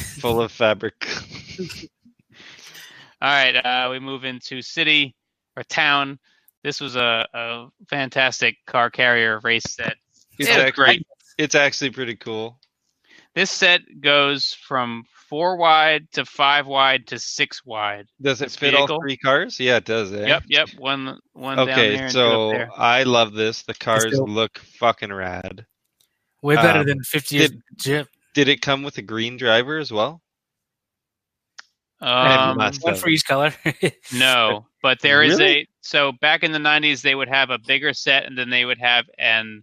[0.00, 1.06] full of fabric.
[3.22, 5.14] All right, uh, we move into city
[5.56, 6.18] or town.
[6.62, 9.96] This was a, a fantastic car carrier race set.
[10.38, 11.06] It's Yeah, actually great.
[11.38, 12.58] It's actually pretty cool.
[13.34, 18.06] This set goes from four wide to five wide to six wide.
[18.20, 19.60] Does it This fit all three cars?
[19.60, 20.12] Yeah, it does.
[20.12, 20.26] Eh?
[20.26, 20.68] Yep, yep.
[20.78, 22.68] One, one down there Okay, so there.
[22.76, 23.62] I love this.
[23.62, 25.64] The cars look fucking rad.
[26.42, 28.06] Way better Um, than 50 years did- Jeep.
[28.34, 30.20] Did it come with a green driver as well?
[32.02, 32.98] Um, One have.
[33.00, 33.52] for each color.
[34.14, 35.52] no, but there is Really?
[35.62, 35.68] a.
[35.82, 38.78] So back in the '90s, they would have a bigger set, and then they would
[38.78, 39.62] have an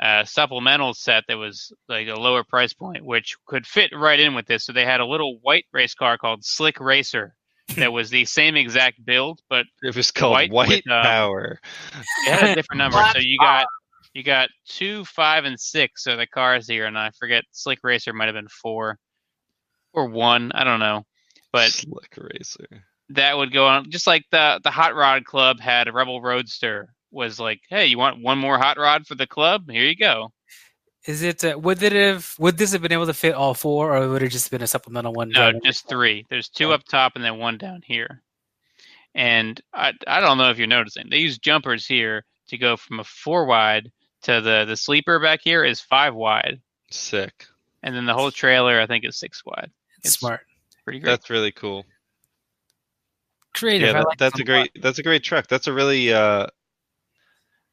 [0.00, 4.34] uh, supplemental set that was like a lower price point, which could fit right in
[4.34, 4.64] with this.
[4.64, 7.34] So they had a little white race car called Slick Racer
[7.76, 11.60] that was the same exact build, but It was called White White, with, uh, Power.
[12.26, 13.02] it had a different number.
[13.12, 13.66] so you got
[14.14, 18.12] you got two, five, and six are the cars here, and I forget Slick Racer
[18.12, 18.98] might have been four
[19.92, 20.52] or one.
[20.54, 21.04] I don't know,
[21.52, 22.84] but Slick Racer.
[23.10, 26.88] that would go on just like the the Hot Rod Club had a Rebel Roadster.
[27.10, 29.70] Was like, hey, you want one more hot rod for the club?
[29.70, 30.32] Here you go.
[31.06, 31.44] Is it?
[31.44, 32.34] Uh, would it have?
[32.40, 34.66] Would this have been able to fit all four, or would it just been a
[34.66, 35.28] supplemental one?
[35.28, 35.60] No, driving?
[35.64, 36.26] just three.
[36.28, 36.72] There's two Oh.
[36.72, 38.20] up top and then one down here.
[39.14, 41.08] And I I don't know if you're noticing.
[41.08, 43.92] They use jumpers here to go from a four wide
[44.24, 46.60] to the the sleeper back here is five wide,
[46.90, 47.46] Sick.
[47.82, 49.70] and then the whole trailer I think is six wide.
[50.02, 50.40] It's smart,
[50.84, 51.10] Pretty great.
[51.10, 51.84] That's really cool.
[53.54, 53.88] creative.
[53.88, 54.70] Yeah, I that, like that's a one lot.
[54.72, 55.46] great that's a great truck.
[55.46, 56.46] That's a really uh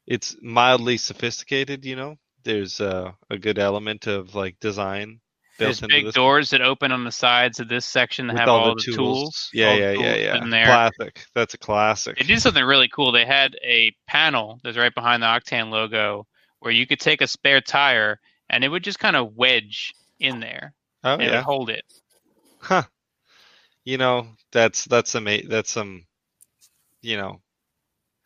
[0.06, 2.16] it's mildly sophisticated, you know.
[2.44, 5.20] There's uh, a good element of like design
[5.58, 8.40] There's into big this doors that open on the sides of this section that with
[8.40, 9.48] have all, the tools.
[9.52, 10.42] Yeah, yeah, yeah, tools yeah.
[10.42, 10.64] In there.
[10.64, 11.24] Classic.
[11.34, 12.18] That's a classic.
[12.18, 13.12] They did something really cool.
[13.12, 16.26] They had a panel that's right behind the Octane logo
[16.62, 20.40] where you could take a spare tire and it would just kind of wedge in
[20.40, 20.72] there
[21.04, 21.42] oh and it yeah.
[21.42, 21.84] hold it.
[22.60, 22.84] Huh.
[23.84, 26.06] You know, that's that's ama- that's some
[27.00, 27.40] you know,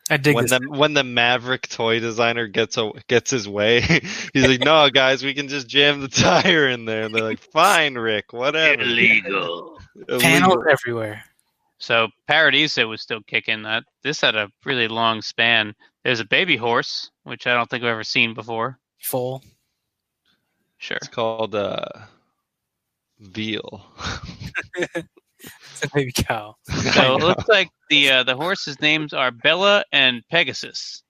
[0.09, 0.51] I dig when this.
[0.51, 3.81] the when the Maverick toy designer gets a, gets his way,
[4.33, 7.39] he's like, "No, guys, we can just jam the tire in there." And they're like,
[7.39, 9.79] "Fine, Rick, whatever." Illegal.
[10.07, 10.63] Panels Illegal.
[10.69, 11.23] everywhere.
[11.79, 13.83] So Paradiso was still kicking that.
[14.03, 15.75] This had a really long span.
[16.07, 18.79] There's a baby horse, which I don't think I've ever seen before.
[19.01, 19.43] Full.
[20.77, 20.95] Sure.
[20.95, 21.83] It's called uh,
[23.19, 23.85] veal.
[24.77, 26.55] It's a baby cow.
[26.93, 31.03] So it looks like the uh, the horses' names are Bella and Pegasus.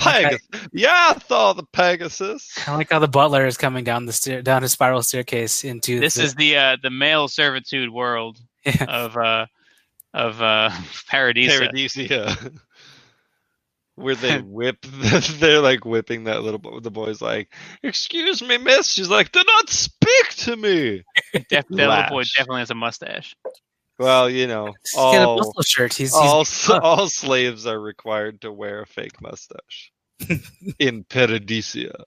[0.00, 0.40] Pegasus.
[0.72, 2.52] Yeah, I saw the Pegasus.
[2.66, 6.00] I like how the butler is coming down the stair, down his spiral staircase into
[6.00, 8.84] This the, is the uh, the male servitude world Yeah.
[8.88, 9.46] of uh,
[10.12, 10.70] of uh,
[11.08, 11.60] Paradiso.
[11.60, 12.60] Paradisia.
[14.00, 14.78] Where they whip,
[15.38, 16.80] they're like whipping that little boy.
[16.80, 21.70] The boy's like, "Excuse me, miss." She's like, "Do not speak to me." Def- that
[21.70, 23.36] little boy definitely has a mustache.
[23.98, 25.92] Well, you know, He's a all muscle shirt.
[25.92, 29.92] He's, he's all s- all slaves are required to wear a fake mustache
[30.78, 32.04] in Paradisia.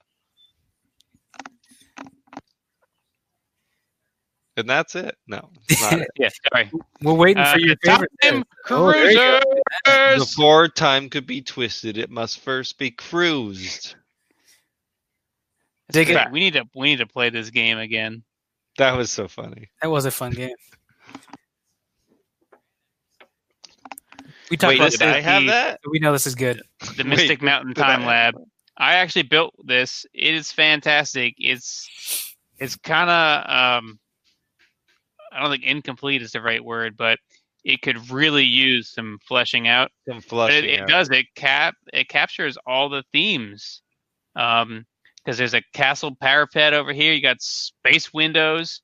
[4.56, 5.16] And that's it.
[5.26, 6.08] No, it's not it.
[6.16, 6.70] Yeah, sorry.
[7.02, 8.46] we're waiting Uh, for your Time favorite.
[8.70, 9.40] Oh, there you go.
[9.86, 10.24] Cruisers.
[10.28, 13.96] Before time could be twisted, it must first be cruised.
[15.90, 16.30] Dig it.
[16.30, 18.22] We need to we need to play this game again.
[18.78, 19.70] That was so funny.
[19.82, 20.54] That was a fun game.
[24.50, 25.80] We talked Wait, about this did I have the- that?
[25.90, 26.62] We know this is good.
[26.80, 28.34] The Wait, Mystic Mountain did I Time Lab.
[28.76, 30.04] I actually built this.
[30.12, 31.34] It is fantastic.
[31.38, 33.50] It's it's kind of
[33.82, 33.98] um,
[35.34, 37.18] I don't think incomplete is the right word, but
[37.64, 39.90] it could really use some fleshing out.
[40.06, 40.88] Some But flushing it, it out.
[40.88, 43.82] does it cap it captures all the themes.
[44.36, 44.84] Um,
[45.24, 47.14] because there's a castle parapet over here.
[47.14, 48.82] You got space windows.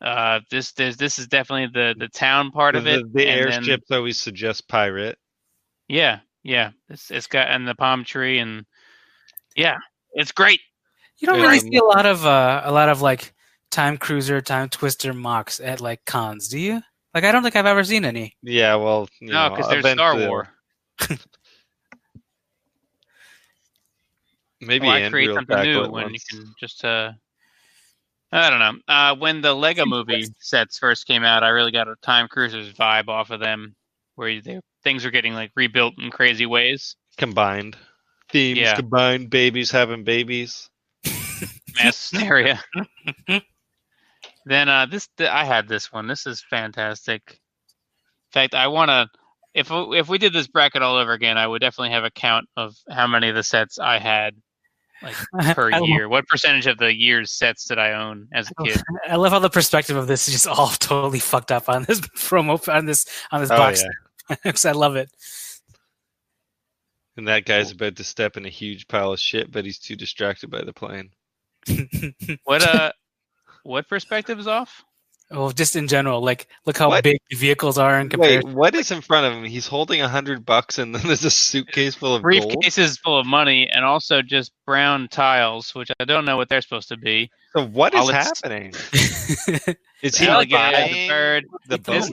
[0.00, 3.00] Uh, this there's this is definitely the the town part of it.
[3.12, 5.18] the and then- airships always suggest pirate.
[5.88, 6.70] yeah, yeah.
[6.88, 8.64] It's it's got and the palm tree and
[9.56, 9.78] yeah,
[10.12, 10.60] it's great.
[11.18, 11.46] You don't Yeah.
[11.46, 13.34] really see a lot of uh, a lot of like
[13.70, 16.80] time cruiser, time twister mocks at like cons, do you?
[17.14, 18.34] Like I don't think I've ever seen any.
[18.42, 20.48] Yeah, well, you No, because there's Star eventually- War.
[24.60, 26.26] Maybe Why Andrew create something tackle new when once.
[26.32, 27.12] you can just uh
[28.32, 28.74] I don't know.
[28.86, 32.72] Uh when the Lego movie sets first came out, I really got a Time Cruisers
[32.74, 33.74] vibe off of them
[34.16, 36.94] where they, things are getting like rebuilt in crazy ways.
[37.16, 37.76] combined
[38.30, 38.76] themes Yeah.
[38.76, 40.68] combined babies having babies.
[41.04, 42.62] Mass hysteria.
[44.50, 46.06] then uh this th- I had this one.
[46.06, 47.22] This is fantastic.
[47.30, 49.08] In fact, I want to
[49.54, 52.46] if if we did this bracket all over again, I would definitely have a count
[52.56, 54.34] of how many of the sets I had
[55.02, 55.16] like
[55.56, 56.08] per I love- year.
[56.08, 58.80] What percentage of the year's sets did I own as a kid?
[59.08, 62.00] I love how the perspective of this is just all totally fucked up on this
[62.00, 63.82] promo on this on this Oh, box.
[64.28, 64.36] yeah.
[64.44, 65.10] 'Cause I love it.
[67.16, 69.96] And that guy's about to step in a huge pile of shit, but he's too
[69.96, 71.10] distracted by the plane.
[72.44, 72.92] What uh,
[73.64, 74.84] what perspective is off?
[75.32, 77.04] oh, just in general, like look how What?
[77.04, 79.44] big the vehicles are in Wait, what is in front of him?
[79.44, 82.22] He's holding a hundred bucks, and then there's a suitcase full of.
[82.22, 86.60] Briefcases full of money and also just brown tiles, which I don't know what they're
[86.62, 87.30] supposed to be.
[87.54, 88.74] So what is All happening?
[90.02, 91.44] Is he alligator, the bird.
[91.68, 92.08] the boat?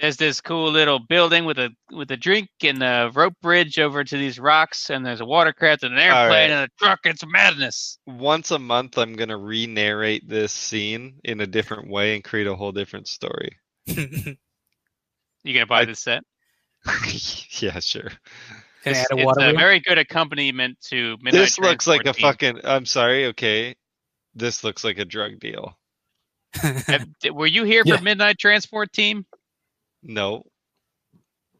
[0.00, 4.02] There's this cool little building with a with a drink and a rope bridge over
[4.02, 6.50] to these rocks, and there's a watercraft and an airplane right.
[6.50, 7.00] and a truck.
[7.04, 7.98] It's madness.
[8.06, 12.56] Once a month, I'm gonna re-narrate this scene in a different way and create a
[12.56, 13.56] whole different story.
[15.46, 16.24] You gonna buy I- this set?
[17.62, 18.10] yeah, sure.
[18.84, 22.22] It's, add a it's a very good accompaniment to Midnight this looks like a Team.
[22.22, 22.60] fucking.
[22.64, 23.26] I'm sorry.
[23.26, 23.74] Okay,
[24.34, 25.78] this looks like a drug deal.
[27.32, 27.96] Were you here Yeah.
[27.96, 29.24] for Midnight Transport Team,
[30.04, 30.44] No,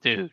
[0.03, 0.31] dude?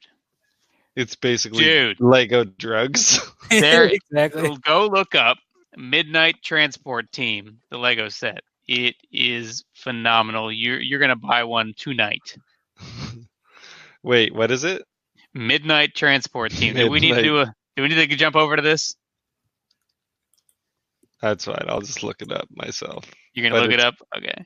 [0.95, 3.19] it's basically Dude, Lego drugs.
[3.49, 4.55] There- exactly.
[4.65, 5.37] go look up
[5.77, 8.41] Midnight Transport Team, the Lego set.
[8.67, 10.51] It is phenomenal.
[10.51, 12.35] You're you're gonna buy one tonight.
[14.03, 14.83] Wait, what is it?
[15.33, 16.75] Midnight Transport Team.
[16.75, 17.45] Do we need to do a?
[17.75, 18.95] Do we need to jump over to this?
[21.21, 21.65] That's fine.
[21.67, 23.05] I'll just look it up myself.
[23.33, 23.95] You're gonna But look it it's- up.
[24.17, 24.45] Okay.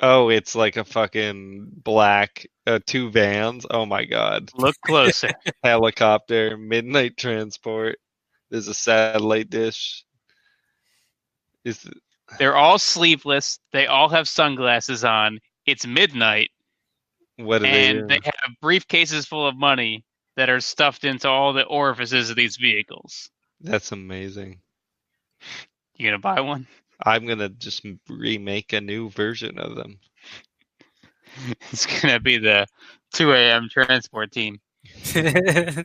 [0.00, 3.66] Oh, it's like a fucking black uh, two vans.
[3.70, 4.50] Oh my god.
[4.54, 5.30] Look closer.
[5.62, 7.98] Helicopter, midnight transport.
[8.50, 10.04] There's a satellite dish.
[11.64, 11.88] Is
[12.38, 13.58] They're all sleeveless.
[13.72, 15.40] They all have sunglasses on.
[15.66, 16.50] It's midnight,
[17.36, 18.18] what are and they?
[18.18, 20.04] they have briefcases full of money
[20.36, 23.30] that are stuffed into all the orifices of these vehicles.
[23.60, 24.60] That's amazing.
[25.94, 26.66] You gonna buy one?
[27.04, 29.98] I'm gonna just remake a new version of them.
[31.70, 32.66] It's gonna be the
[33.12, 33.68] 2 a.m.
[33.70, 34.58] transport team.
[35.04, 35.84] Two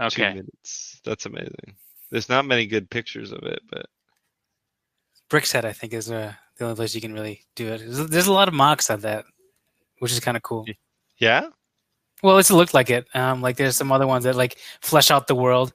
[0.00, 0.34] Okay.
[0.34, 1.00] minutes.
[1.04, 1.76] That's amazing.
[2.10, 3.86] There's not many good pictures of it, but
[5.30, 7.78] Brickset, I think, is uh, the only place you can really do it.
[7.78, 9.24] There's, there's a lot of MOCs of that,
[10.00, 10.66] which is kind of cool.
[11.18, 11.48] yeah.
[12.22, 13.06] Well, it's looked like it.
[13.14, 15.72] Um, like there's some other ones that like flesh out the world.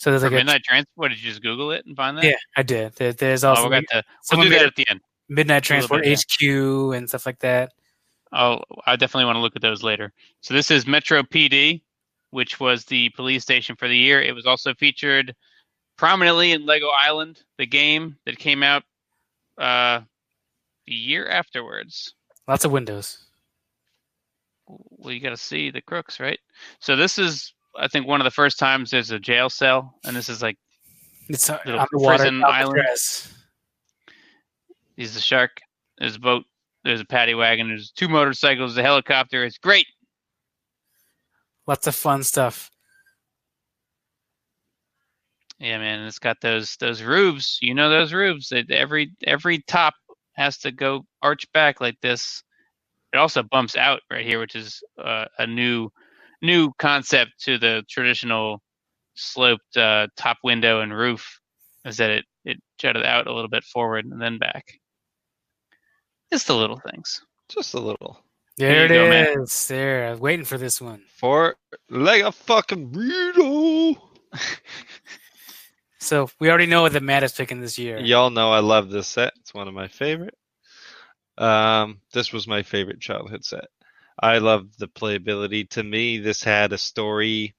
[0.00, 2.24] So there's like a, Midnight Transport, did you just Google it and find that?
[2.24, 2.94] yeah, I did.
[2.94, 4.02] There, there's Oh, also like, going to.
[4.34, 5.00] We'll do that at the end.
[5.28, 6.42] Midnight Transport bit, HQ
[6.96, 7.72] and stuff like that.
[8.32, 10.10] Oh, I definitely want to look at those later.
[10.40, 11.82] So this is Metro PD,
[12.30, 14.22] which was the police station for the year.
[14.22, 15.36] It was also featured
[15.98, 18.84] prominently in Lego Island, the game that came out
[19.58, 20.00] uh,
[20.86, 22.14] the year afterwards.
[22.48, 23.18] Lots of windows.
[24.66, 26.40] Well, you got to see the crooks, right?
[26.78, 30.14] So this is, I think, one of the first times there's a jail cell, and
[30.16, 30.56] this is like
[31.28, 32.82] It's uh, Little on prison island.
[34.96, 35.60] there's a shark,
[35.98, 36.44] there's a boat,
[36.84, 39.44] there's a paddy wagon, there's two motorcycles, a helicopter.
[39.44, 39.86] It's great.
[41.66, 42.70] Lots of fun stuff.
[45.60, 47.58] Yeah, man, it's got those those roofs.
[47.60, 48.50] You know those roofs.
[48.50, 49.94] It, every every top
[50.32, 52.42] has to go arch back like this.
[53.12, 55.90] It also bumps out right here, which is uh, a new
[56.42, 58.60] new concept to the traditional
[59.14, 61.40] sloped uh, top window and roof.
[61.84, 64.64] Is that it it jutted out a little bit forward and then back.
[66.32, 67.20] Just the little things.
[67.48, 68.22] Just a little.
[68.56, 69.42] There There you go, it man.
[69.42, 69.68] is.
[69.68, 70.06] There.
[70.06, 71.02] I was waiting for this one.
[71.16, 71.56] For
[71.88, 73.96] like a fucking burrito.
[76.02, 77.98] So we already know what Matt is picking this year.
[77.98, 79.34] Y'all know I love this set.
[79.40, 80.34] It's one of my favorite.
[81.36, 83.66] Um, this was my favorite childhood set.
[84.20, 85.68] I love the playability.
[85.70, 87.54] To me, this had a story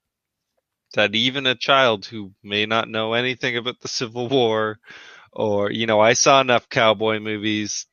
[0.94, 4.78] that even a child who may not know anything about the Civil War,
[5.32, 7.86] or you know, I saw enough cowboy movies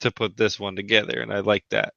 [0.00, 1.94] to put this one together, and I like that.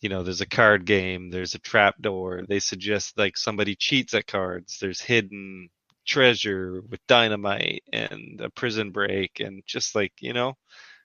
[0.00, 2.42] You know, there's a card game, there's a trap door.
[2.48, 4.78] They suggest like somebody cheats at cards.
[4.80, 5.70] There's hidden
[6.06, 10.54] treasure with dynamite and a prison break and just like you know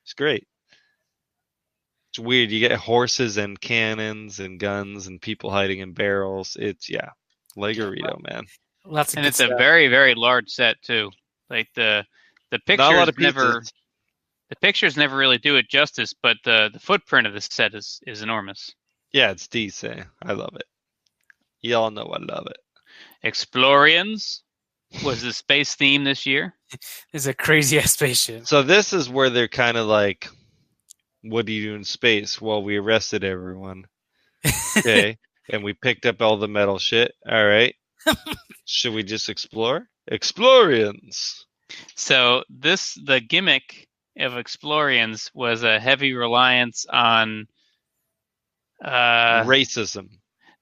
[0.04, 0.48] it's great
[2.10, 6.90] it's weird you get horses and cannons and guns and people hiding in barrels it's
[6.90, 7.10] yeah
[7.58, 8.46] legorito man
[8.86, 11.12] Lots And good it's a very very large set too.
[11.50, 12.06] Like the
[12.52, 13.64] the not a lot pictures of never
[14.50, 18.00] the pictures never really do it justice, but the the footprint of the set is
[18.08, 18.74] is enormous.
[19.14, 20.66] yeah it's decent i love it
[21.62, 22.58] y'all know i love it
[23.26, 24.42] Exploriens
[25.04, 26.54] was the space theme this year.
[27.14, 28.48] It's a crazy ass spaceship.
[28.48, 30.30] so this is where they're kind of like
[31.30, 33.86] what do you do in space well we arrested everyone
[34.78, 35.18] okay
[35.50, 37.76] and we picked up all the metal shit all right
[38.66, 41.44] should we just explore exploriens
[41.96, 47.48] So this the gimmick of Exploriens was a heavy reliance on
[48.84, 50.10] uh racism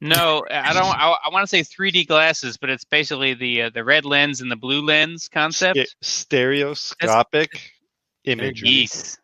[0.02, 0.86] No, I don't.
[0.86, 4.42] I, I want to say 3D glasses, but it's basically the uh, the red lens
[4.42, 5.80] and the blue lens concept.
[5.80, 7.72] Sta- stereoscopic
[8.26, 8.70] imagery.
[8.70, 9.18] Yes.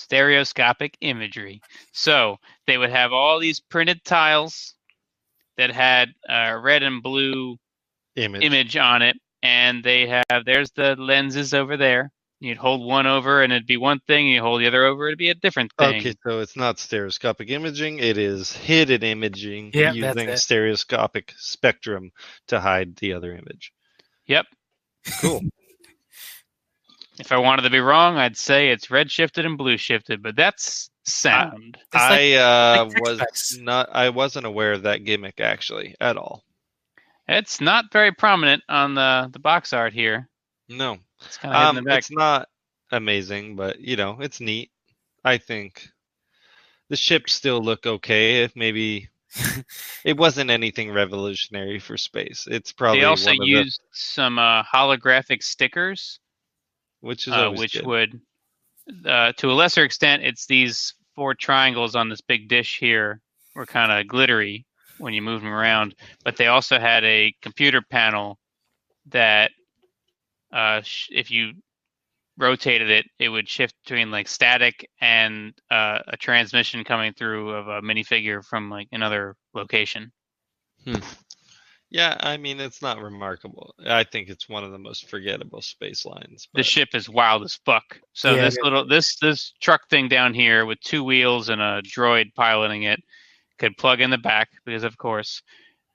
[0.00, 1.60] Stereoscopic imagery.
[1.92, 4.74] So they would have all these printed tiles
[5.56, 7.58] that had a red and blue
[8.16, 8.42] Image.
[8.42, 12.10] image on it, and they have there's the lenses over there.
[12.40, 14.26] You'd hold one over, and it'd be one thing.
[14.26, 16.00] You hold the other over, it'd be a different thing.
[16.00, 20.38] Okay, so it's not stereoscopic imaging; it is hidden imaging Yeah, that's using it.
[20.38, 22.10] stereoscopic spectrum
[22.48, 23.72] to hide the other image.
[24.26, 24.46] Yep.
[25.20, 25.42] Cool.
[27.20, 30.36] If I wanted to be wrong, I'd say it's red shifted and blue shifted, but
[30.36, 31.76] that's sound.
[31.80, 33.88] It's like- I uh, like was not.
[33.92, 36.44] I wasn't aware of that gimmick actually at all.
[37.28, 40.28] it's not very prominent on the the box art here.
[40.68, 41.98] No, It's kind of um, in the back.
[41.98, 42.48] it's not
[42.90, 44.70] amazing, but you know, it's neat.
[45.24, 45.88] I think
[46.88, 48.42] the ships still look okay.
[48.44, 49.08] If maybe
[50.04, 52.48] it wasn't anything revolutionary for space.
[52.50, 56.18] It's probably They also one of the- used some uh, holographic stickers,
[57.00, 57.86] which is uh, which good.
[57.86, 58.20] would,
[59.06, 63.20] uh, to a lesser extent, it's these four triangles on this big dish here
[63.54, 64.66] were kind of glittery
[64.98, 65.94] when you move them around.
[66.24, 68.38] But they also had a computer panel
[69.06, 69.50] that,
[70.52, 71.52] uh, sh- if you
[72.38, 77.68] rotated it, it would shift between like static and uh, a transmission coming through of
[77.68, 80.10] a minifigure from like another location.
[81.90, 83.74] Yeah, I mean it's not remarkable.
[83.84, 86.48] I think it's one of the most forgettable space lines.
[86.54, 88.00] the ship is wild as fuck.
[88.12, 88.42] So Yeah.
[88.42, 92.84] this little this this truck thing down here with two wheels and a droid piloting
[92.84, 93.00] it
[93.58, 95.42] could plug in the back because of course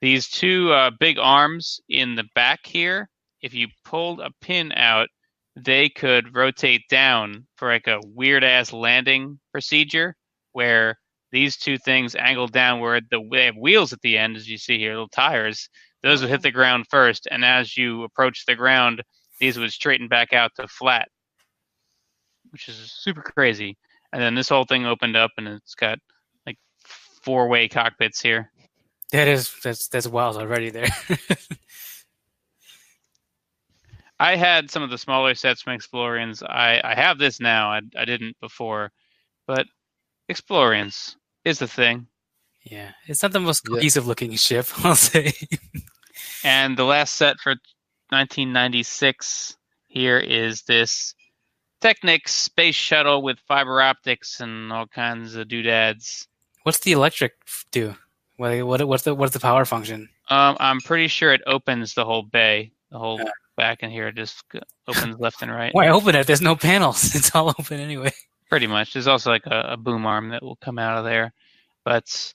[0.01, 3.09] these two uh, big arms in the back here,
[3.41, 5.07] if you pulled a pin out,
[5.55, 10.15] they could rotate down for like a weird ass landing procedure
[10.51, 10.99] where
[11.35, 13.07] these two things angle downward.
[13.11, 15.69] The they have wheels at the end, as you see here, little tires.
[16.01, 19.03] Those would hit the ground first, and as you approach the ground,
[19.41, 21.09] these would straighten back out to flat,
[22.51, 23.77] which is super crazy.
[24.13, 25.99] And then this whole thing opened up, and it's got
[26.47, 26.57] like
[27.21, 28.49] four-way cockpits here.
[29.11, 30.87] That is that's that's wild already there.
[34.21, 36.41] I had some of the smaller sets from Exploriens.
[36.41, 37.71] I, I have this now.
[37.71, 38.93] I, I didn't before,
[39.45, 39.67] but
[40.31, 42.07] Exploriens is the thing.
[42.63, 43.75] yeah, it's not the most Yeah.
[43.77, 45.31] cohesive looking ship, I'll say.
[46.43, 47.55] And the last set for
[48.09, 51.13] 1996 here is this
[51.81, 56.27] Technics space shuttle with fiber optics and all kinds of doodads.
[56.63, 57.33] What's the electric
[57.71, 57.95] do?
[58.37, 60.09] What, what what's the what's the power function?
[60.29, 63.29] Um, I'm pretty sure it opens the whole bay, the whole Yeah.
[63.57, 64.07] back in here.
[64.07, 64.43] It just
[64.87, 65.73] opens left and right.
[65.75, 66.25] Why open it?
[66.25, 67.03] There's no panels.
[67.15, 68.13] It's all open anyway.
[68.49, 68.93] Pretty much.
[68.93, 71.33] There's also like a, a boom arm that will come out of there,
[71.83, 72.33] but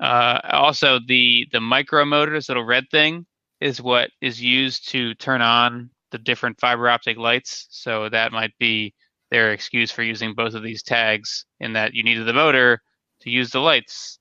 [0.00, 3.26] uh, also the the micro motor, this little red thing,
[3.60, 7.66] is what is used to turn on the different fiber optic lights.
[7.70, 8.94] So that might be
[9.30, 12.80] their excuse for using both of these tags, in that you needed the motor
[13.20, 14.18] to use the lights.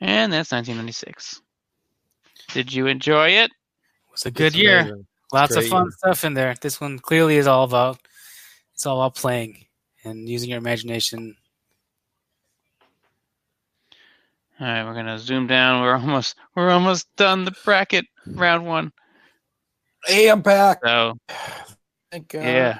[0.00, 1.40] And that's 1996.
[2.52, 3.46] Did you enjoy it?
[3.46, 4.80] It was a good year.
[4.80, 5.06] amazing.
[5.34, 6.54] Lots of fun stuff in there.
[6.60, 7.98] This one clearly is all about
[8.72, 9.66] it's all about playing
[10.04, 11.34] and using your imagination.
[14.60, 15.82] All right, we're gonna zoom down.
[15.82, 18.92] We're almost we're almost done the bracket round one.
[20.06, 20.78] Hey, I'm back.
[20.84, 21.14] So
[22.12, 22.44] Thank God.
[22.44, 22.78] Yeah.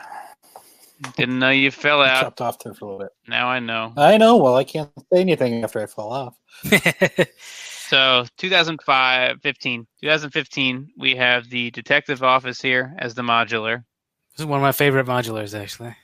[1.17, 2.23] didn't know you fell I out.
[2.23, 3.13] chopped off there for a little bit.
[3.27, 3.95] Now I know.
[3.97, 4.37] I know.
[4.37, 6.37] Well, I can't say anything after I fall off.
[7.95, 13.85] So 2005, 15, 2015, we have the detective office here as the modular.
[14.33, 15.95] this is one of my favorite modulars, actually.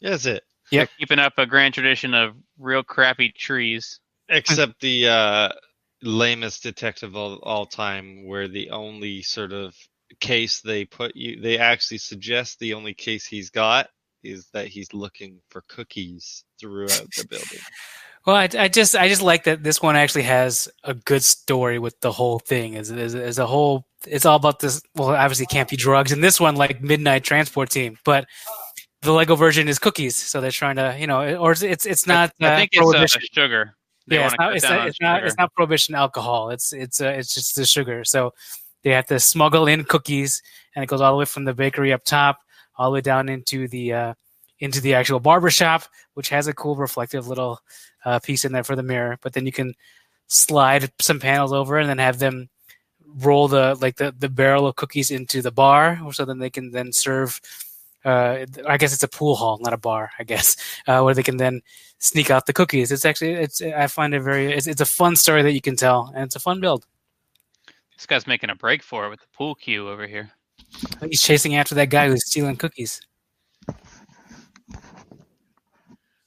[0.00, 0.42] Is it?
[0.70, 0.88] Yep.
[0.98, 4.00] Keeping up a grand tradition of real crappy trees.
[4.30, 5.48] Except the uh,
[6.02, 9.76] lamest detective of all time, where the only sort of
[10.20, 13.90] case they put you, they actually suggest the only case he's got
[14.22, 17.58] is that he's looking for cookies throughout the building.
[18.26, 21.78] Well, I, I just I just like that this one actually has a good story
[21.78, 22.76] with the whole thing.
[22.76, 24.82] As, as a whole, it's all about this.
[24.94, 28.26] Well, obviously, it can't be drugs, in this one like Midnight Transport Team, but
[29.02, 30.16] the Lego version is cookies.
[30.16, 32.32] So they're trying to, you know, or it's it's, it's not.
[32.40, 33.22] I uh, think it's uh, prohibition.
[33.32, 33.76] sugar.
[34.06, 34.56] They yeah, it's not.
[34.56, 34.80] It's not.
[34.80, 35.16] on It's not.
[35.16, 35.26] sugar.
[35.26, 36.48] It's not prohibition alcohol.
[36.48, 38.04] It's it's uh, it's just the sugar.
[38.04, 38.32] So
[38.82, 40.42] they have to smuggle in cookies,
[40.74, 42.38] and it goes all the way from the bakery up top,
[42.76, 44.14] all the way down into the uh,
[44.60, 45.82] into the actual barber shop,
[46.14, 47.60] which has a cool reflective little
[48.04, 49.18] uh, piece in there for the mirror.
[49.22, 49.74] But then you can
[50.26, 52.48] slide some panels over and then have them
[53.18, 56.70] roll the like the, the barrel of cookies into the bar, so then they can
[56.70, 57.40] then serve
[58.04, 60.10] Uh, I guess it's a pool hall, not a bar.
[60.18, 60.56] I guess
[60.86, 61.62] uh, where they can then
[61.98, 62.92] sneak out the cookies.
[62.92, 65.76] It's actually it's I find it very it's, it's a fun story that you can
[65.76, 66.86] tell, and it's a fun build.
[67.96, 70.32] This guy's making a break for it with the pool cue over here.
[71.00, 73.00] He's chasing after that guy who's stealing cookies.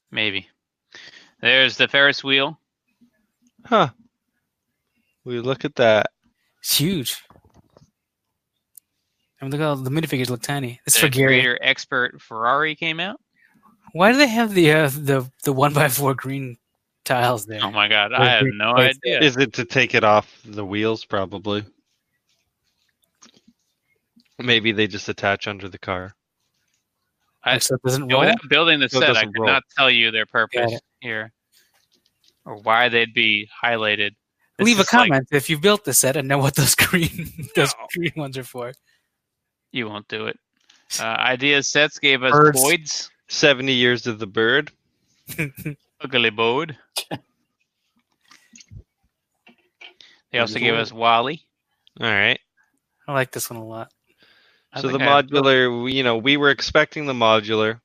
[0.10, 0.48] Maybe.
[1.48, 2.60] There's the Ferris wheel.
[3.66, 3.90] Huh.
[5.24, 6.08] We look at that.
[6.60, 7.16] It's huge.
[9.42, 10.82] I mean, look how the minifigures look tiny.
[10.84, 11.28] This is The for Gary.
[11.36, 13.22] Creator Expert Ferrari came out.
[13.94, 16.58] Why do they have the uh, the the one by four green
[17.06, 17.62] tiles there?
[17.64, 19.22] Oh my god, I have no It's- idea.
[19.22, 21.06] Is it to take it off the wheels?
[21.06, 21.64] Probably.
[24.40, 26.14] Maybe they just attach under the car.
[27.44, 28.20] I- so it doesn't roll.
[28.20, 29.50] without building the So set, I doesn't could roll.
[29.50, 30.82] not tell you their purpose it.
[31.00, 31.32] here,
[32.48, 34.12] or why they'd be highlighted.
[34.58, 36.74] This Leave a is like- comment if you built the set and know what those
[36.88, 37.88] green those No.
[37.94, 38.74] green ones are for.
[39.72, 40.40] you won't do it.
[41.00, 42.62] Uh, idea sets gave us Birds.
[42.62, 44.72] Boyd's Seventy years of the bird.
[46.02, 46.78] ugly Boyd.
[50.32, 51.42] They also gave us WALL-E.
[52.00, 52.40] All right.
[53.08, 53.92] I like this one a lot.
[54.74, 57.80] I so the think I- modular, you know, we were expecting the modular,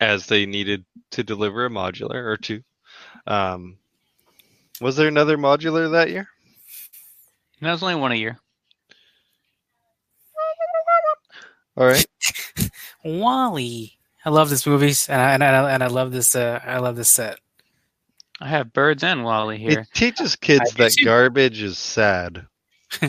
[0.00, 2.62] as they needed to deliver a modular or two.
[3.26, 3.78] Um,
[4.80, 6.28] was there another modular that year?
[7.60, 8.38] That was only one a year.
[11.76, 12.06] All right.
[13.04, 13.92] WALL-E.
[14.24, 16.96] I love this movies and I, and I, and I love this uh, I love
[16.96, 17.38] this set.
[18.40, 19.80] I have birds and WALL-E here.
[19.80, 21.04] It teaches kids I that too.
[21.04, 22.46] garbage is sad.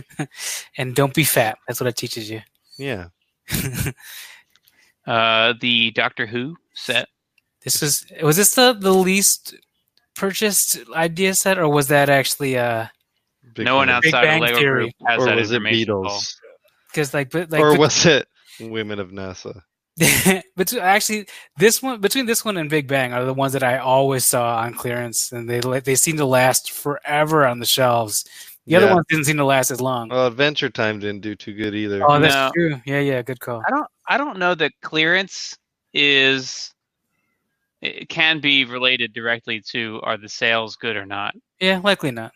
[0.78, 1.58] And don't be fat.
[1.68, 2.42] That's what it teaches you.
[2.78, 3.08] Yeah.
[5.08, 7.10] Uh, the Doctor Who set.
[7.64, 9.56] This was was this the the least
[10.16, 12.88] purchased idea set or was that actually uh
[13.54, 13.96] Big no one fan.
[13.98, 14.82] outside Bang of Lego Theory.
[14.84, 16.36] Group has Or that was it Beatles?
[16.92, 18.28] because like but like or but- was it
[18.60, 19.62] Women of NASA?
[20.58, 21.26] but actually
[21.58, 24.58] this one between this one and Big Bang are the ones that I always saw
[24.58, 28.26] on clearance and they la- they seem to last forever on the shelves.
[28.66, 30.10] The other ones didn't seem to last as long.
[30.10, 32.02] Well, Adventure Time didn't do too good either.
[32.04, 32.52] oh, that's No.
[32.56, 32.82] true.
[32.86, 33.62] Yeah, yeah, good call.
[33.66, 33.88] I don't.
[34.08, 35.56] I don't know that clearance
[35.94, 36.74] is.
[37.86, 41.36] It can be related directly to are the sales good or not.
[41.60, 42.32] Yeah, likely not.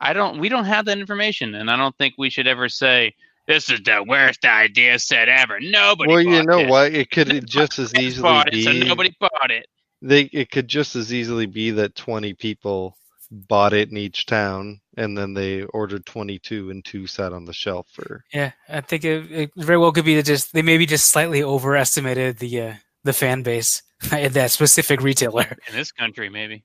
[0.00, 0.38] I don't.
[0.38, 3.14] We don't have that information, and I don't think we should ever say
[3.46, 5.60] this is the worst idea set ever.
[5.60, 6.08] Nobody.
[6.08, 6.70] well, you know this.
[6.70, 6.94] what?
[6.94, 9.66] It could Nobody just as easily bought it, be so nobody bought it.
[10.00, 10.22] they.
[10.32, 12.96] It could just as easily be that twenty people
[13.30, 17.52] bought it in each town, and then they ordered twenty-two, and two sat on the
[17.52, 18.24] shelf for.
[18.32, 21.42] Yeah, I think it, it very well could be that just they maybe just slightly
[21.42, 22.74] overestimated the uh,
[23.04, 23.82] the fan base
[24.12, 26.64] at that specific retailer, In this country, maybe.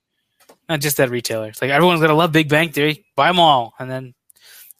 [0.70, 1.48] not just that retailer.
[1.50, 4.14] It's like everyone's gonna love Big Bang Theory, buy them all, and then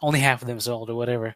[0.02, 1.36] only half of them sold or whatever.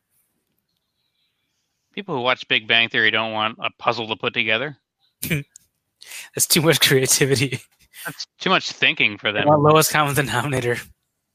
[1.94, 4.78] People who watch Big Bang Theory don't want a puzzle to put together.
[5.30, 7.60] That's too much creativity.
[8.06, 9.48] That's too much thinking for them.
[9.48, 10.78] lowest common denominator.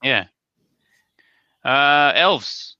[0.02, 0.26] Yeah.
[1.64, 2.73] Uh, elves.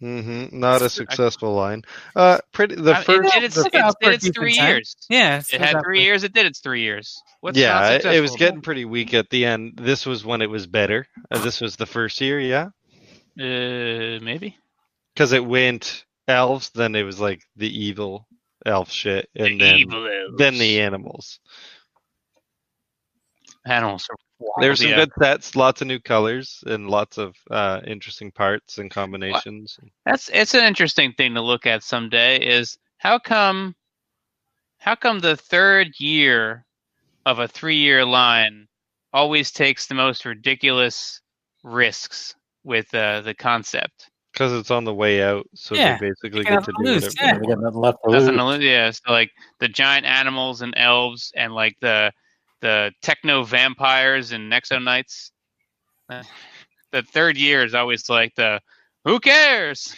[0.00, 1.82] Hmm Not a successful line.
[2.14, 2.76] Uh, pretty.
[2.76, 3.34] The I- first.
[3.34, 4.68] it did its, the- It's out it for a did its three time.
[4.68, 4.96] years.
[5.10, 6.22] Yeah, It it's had three years.
[6.24, 7.20] It did its three years.
[7.40, 9.74] What's yeah, not it, it was getting pretty weak at the end.
[9.76, 11.06] This was when it was better.
[11.30, 12.68] Uh, this was the first year, yeah,
[13.38, 14.56] Uh, maybe.
[15.14, 18.26] because it went elves, then it was like the evil
[18.66, 20.36] elf shit, and the then evil elves.
[20.38, 21.40] then the animals.
[23.66, 24.06] animals.
[24.10, 24.96] Are wild, There's some yeah.
[24.96, 29.78] good sets, lots of new colors, and lots of uh, interesting parts and combinations.
[30.04, 32.38] That's it's an interesting thing to look at someday.
[32.38, 33.74] Is how come,
[34.78, 36.64] how come the third year
[37.26, 38.66] of a three-year line
[39.12, 41.20] always takes the most ridiculous
[41.64, 42.34] risks
[42.64, 44.10] with uh, the concept?
[44.32, 47.04] Because it's on the way out, so Yeah, they basically get to to do lose,
[47.06, 47.40] whatever.
[47.48, 47.54] yeah.
[47.58, 48.36] Nothing left to Nothing lose.
[48.36, 48.64] to lose.
[48.64, 52.12] Yeah, so like the giant animals and elves, and like the
[52.60, 55.32] the techno vampires and Nexo Knights.
[56.90, 58.62] The third year is always like the
[59.04, 59.94] who cares?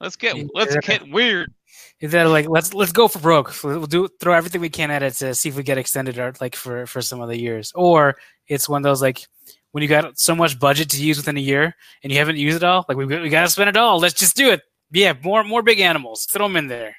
[0.00, 1.52] Let's get let's get weird.
[2.00, 3.54] Is that like let's let's go for broke?
[3.62, 6.40] We'll do throw everything we can at it to see if we get extended art
[6.40, 8.16] like for for some other years, or
[8.48, 9.26] it's one of those like
[9.70, 12.56] when you got so much budget to use within a year and you haven't used
[12.56, 12.84] it all.
[12.88, 14.00] Like we we got to spend it all.
[14.00, 14.62] Let's just do it.
[14.90, 16.26] Yeah, more more big animals.
[16.26, 16.96] Throw them in there.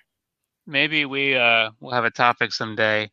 [0.66, 3.12] Maybe we uh we'll have a topic someday,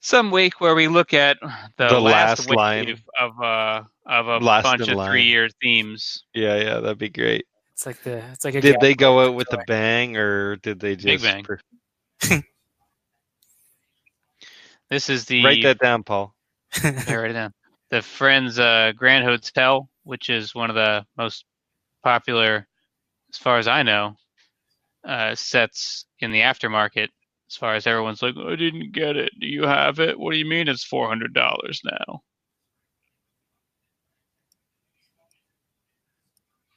[0.00, 1.38] some week where we look at
[1.76, 2.96] the, The last, last line.
[3.20, 5.10] of uh of a Last bunch of line.
[5.10, 6.24] three year themes.
[6.34, 7.46] Yeah, yeah, that'd be great.
[7.74, 10.80] It's like the it's like a Did they go out with a bang, or did
[10.80, 11.44] they just Big bang.
[11.44, 11.60] per-
[14.90, 16.34] This is the write that down, Paul?
[16.82, 17.52] Yeah, write it down.
[17.90, 21.46] The Friends uh, Grand Hotel, which is one of the most
[22.04, 22.66] popular,
[23.32, 24.14] as far as I know,
[25.06, 27.08] uh, sets in the aftermarket.
[27.50, 29.32] As far as everyone's like, I didn't get it.
[29.40, 30.18] Do you have it?
[30.18, 32.20] What do you mean it's four hundred dollars now?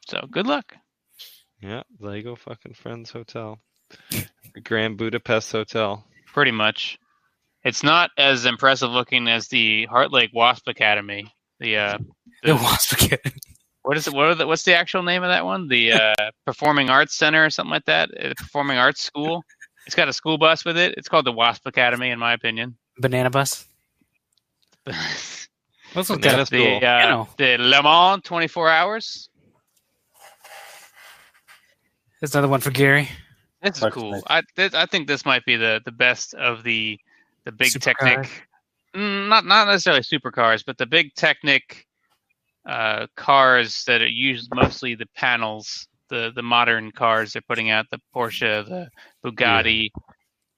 [0.08, 0.76] So good luck.
[1.62, 3.60] Yeah, Lego fucking Friends Hotel,
[4.64, 6.04] Grand Budapest Hotel.
[6.26, 6.98] Pretty much.
[7.64, 11.32] It's not as impressive looking as the Heartlake Wasp Academy.
[11.60, 11.98] The uh,
[12.44, 13.40] The Wasp Academy.
[13.84, 14.14] what is it?
[14.14, 15.68] What are the, what's the actual name of that one?
[15.68, 16.16] The uh,
[16.46, 18.10] Performing Arts Center or something like that.
[18.20, 19.44] Uh, Performing Arts School.
[19.86, 20.96] It's got a school bus with it.
[20.98, 22.78] It's called the Wasp Academy, in my opinion.
[22.98, 23.66] Banana Bus.
[24.86, 24.96] the
[25.94, 26.48] What's with Banana that?
[26.48, 26.78] School.
[26.78, 27.28] uh, know.
[27.38, 29.30] the Le Mans 24 Hours.
[32.20, 33.10] There's another one for Gary.
[33.62, 34.12] This is That's cool.
[34.12, 34.24] nice.
[34.28, 37.00] I this, I think this might be the the best of the
[37.46, 37.82] the big Supercars.
[37.82, 38.48] Technic.
[38.96, 41.88] Mm, not not necessarily supercars, but the big Technic
[42.68, 47.88] uh, cars that are used mostly the panels, the the modern cars they're putting out,
[47.90, 48.90] the Porsche, the
[49.26, 49.90] Bugatti,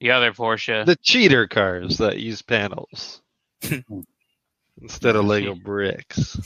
[0.02, 0.86] the other Porsche.
[0.86, 3.22] The cheater cars that use panels
[4.82, 5.64] instead of Lego Cheat.
[5.64, 6.38] bricks.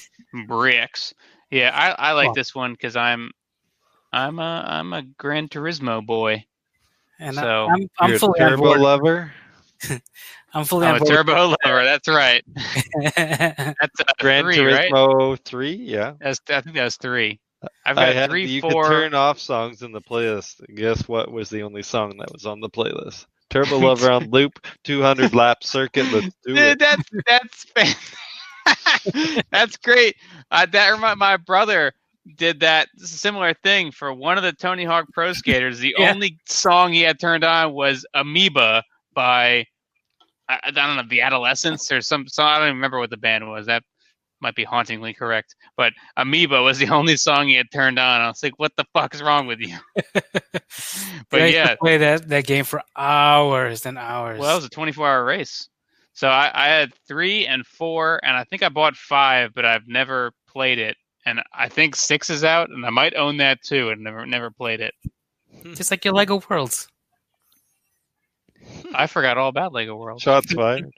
[0.48, 1.14] bricks.
[1.50, 3.32] Yeah, I, I like Well- this one because I'm
[4.14, 6.46] I'm a I'm a Gran Turismo boy.
[7.20, 8.80] And So, I, I'm, I'm You're a fully on turbo board.
[8.80, 9.32] lover.
[10.54, 11.10] I'm fully I'm on a board.
[11.16, 11.84] turbo lover.
[11.84, 12.44] That's right.
[12.56, 13.12] turbo.
[13.16, 14.92] That's uh, Gran three, right?
[14.92, 15.74] Turismo three.
[15.74, 17.40] Yeah, That's I think that's three.
[17.86, 18.30] I've I got had.
[18.30, 18.64] three, you four.
[18.64, 20.62] could turn off songs in the playlist.
[20.76, 23.26] Guess what was the only song that was on the playlist?
[23.50, 26.10] Turbo Lover on loop, 200 lap circuit.
[26.12, 26.80] Let's do Dude, it.
[26.80, 27.66] that's that's
[29.52, 30.16] that's great.
[30.52, 31.94] Uh, that remind my brother
[32.36, 35.80] did that similar thing for one of the Tony Hawk Pro Skaters.
[35.80, 36.14] The Yeah.
[36.14, 39.66] only song he had turned on was Amoeba by
[40.50, 42.48] I, I don't know the Adolescents or some song.
[42.48, 43.68] I don't even remember what the band was.
[43.68, 43.84] That
[44.41, 45.55] might be hauntingly correct.
[45.76, 48.22] But Amoeba was the only song he had turned on.
[48.22, 49.76] I was like, "What the fuck is wrong with you?"
[51.30, 54.39] But I yeah, play that, that game for hours and hours.
[54.39, 55.68] Well, it was a 24 hour race.
[56.14, 59.88] So I, I had three and four, and I think I bought five, but I've
[59.88, 60.95] never played it.
[61.26, 64.49] And I think six is out, and I might own that too, and never never
[64.49, 64.93] played it.
[65.61, 65.73] Hmm.
[65.73, 66.88] just like your Lego Worlds.
[68.93, 70.23] I forgot all about Lego Worlds.
[70.23, 70.91] Shots fired.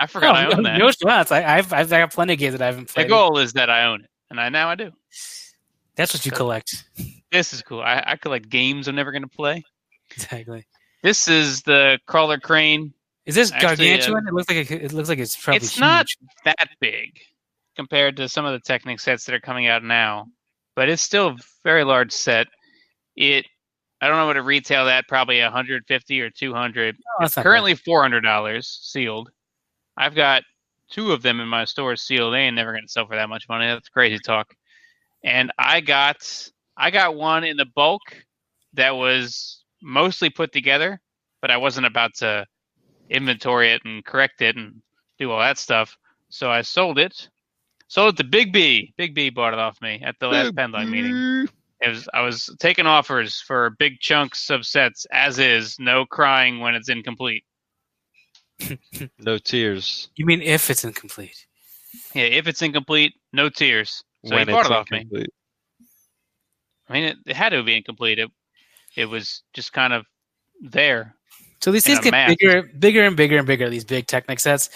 [0.00, 0.78] I forgot I own that.
[0.78, 1.30] No shots.
[1.30, 3.06] I, I've, I've got plenty of games that I haven't played.
[3.06, 4.90] the goal is that I own it, and I now I do.
[5.96, 6.84] That's what you collect.
[7.30, 7.80] This is cool.
[7.82, 9.62] I, I collect games I'm never going to play.
[10.10, 10.66] Exactly.
[11.02, 12.92] This is the crawler crane.
[13.26, 14.26] Is this Actually, uh, gargantuan?
[14.26, 16.06] it looks like a, it looks like it's probably It's not
[16.44, 17.18] that big
[17.76, 20.26] compared to some of the Technic sets that are coming out now,
[20.74, 22.46] but it's still a very large set.
[23.16, 23.46] It
[24.00, 26.96] I don't know what it retail at, probably 150 or 200.
[26.98, 29.30] Oh, that's not Currently $400 sealed.
[30.00, 30.44] I've got
[30.90, 32.32] two of them in my store sealed.
[32.32, 33.66] They ain't never going to sell for that much money.
[33.66, 34.54] That's crazy talk.
[35.22, 36.16] And I got
[36.74, 38.00] I got one in the bulk
[38.72, 40.98] that was mostly put together,
[41.42, 42.46] but I wasn't about to
[43.10, 44.80] inventory it and correct it and
[45.18, 45.98] do all that stuff.
[46.30, 47.28] So I sold it.
[47.88, 48.94] Sold it to Big B.
[48.96, 51.12] Big B bought it off me at the last Pendog meeting.
[51.82, 56.60] It was I was taking offers for big chunks of sets as is, no crying
[56.60, 57.44] when it's incomplete.
[59.18, 61.46] No tears You mean if it's incomplete?
[62.14, 64.02] Yeah, if it's incomplete, no tears.
[64.24, 65.06] So when he bought it off me.
[66.88, 68.18] I mean, it, it had to be incomplete.
[68.18, 68.30] It,
[68.96, 70.04] it was just kind of
[70.60, 71.14] there.
[71.62, 72.36] So these In things get math.
[72.38, 73.70] bigger, bigger and bigger and bigger.
[73.70, 74.70] These big Technic sets,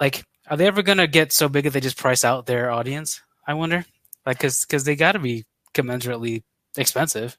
[0.00, 3.22] like, are they ever gonna get so big that they just price out their audience?
[3.46, 3.84] I wonder,
[4.26, 5.44] like, because because they got to be
[5.74, 6.42] commensurately
[6.76, 7.38] expensive.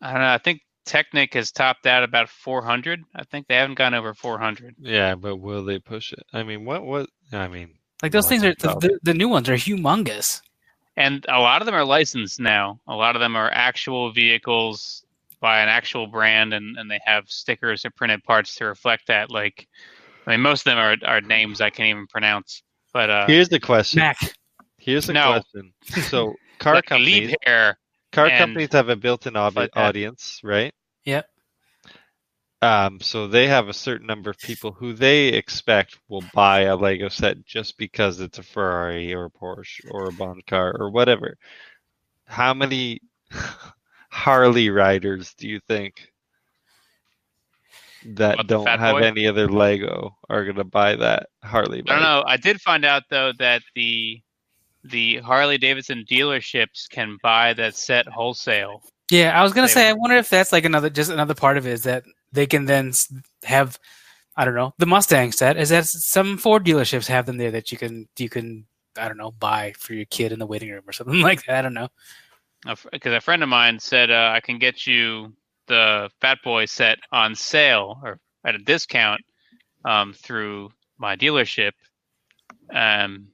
[0.00, 0.32] I don't know.
[0.32, 3.02] I think Technic has topped out about 400.
[3.14, 4.74] I think they haven't gone over 400.
[4.78, 6.22] Yeah, but will they push it?
[6.32, 6.84] I mean, what?
[6.84, 7.08] What?
[7.32, 10.40] I mean, Like those things are the, the, the new ones are humongous.
[10.96, 12.80] And a lot of them are licensed now.
[12.86, 15.04] A lot of them are actual vehicles
[15.40, 19.30] by an actual brand, and, and they have stickers or printed parts to reflect that.
[19.30, 19.66] Like,
[20.26, 22.62] I mean, most of them are, are names I can't even pronounce.
[22.92, 24.00] But uh, here's the question.
[24.00, 24.18] Mac,
[24.78, 25.40] Here's the No.
[25.40, 25.72] question.
[26.08, 27.78] So, car like companies, lead hair.
[28.12, 30.72] Car and companies have a built-in ob- like audience, right?
[31.04, 31.26] Yep.
[32.62, 36.76] Um, so they have a certain number of people who they expect will buy a
[36.76, 40.90] Lego set just because it's a Ferrari or a Porsche or a Bond car or
[40.90, 41.36] whatever.
[42.24, 43.00] How many
[44.10, 46.12] Harley riders do you think
[48.04, 49.02] that What, don't have Boy?
[49.02, 51.82] any other Lego are going to buy that Harley?
[51.88, 52.22] I don't know.
[52.24, 54.22] I did find out though that the
[54.84, 58.82] the Harley Davidson dealerships can buy that set wholesale.
[59.10, 59.88] yeah, I was gonna They say.
[59.88, 62.64] I wonder if that's like another, just another part of it is that they can
[62.64, 62.92] then
[63.44, 63.78] have,
[64.36, 65.56] I don't know, the Mustang set.
[65.56, 68.66] Is that some Ford dealerships have them there that you can you can
[68.98, 71.56] I don't know buy for your kid in the waiting room or something like that.
[71.58, 71.88] I don't know.
[72.92, 75.32] Because a friend of mine said uh, I can get you
[75.66, 79.20] the Fat Boy set on sale or at a discount
[79.84, 81.72] um, through my dealership.
[82.72, 83.28] Um,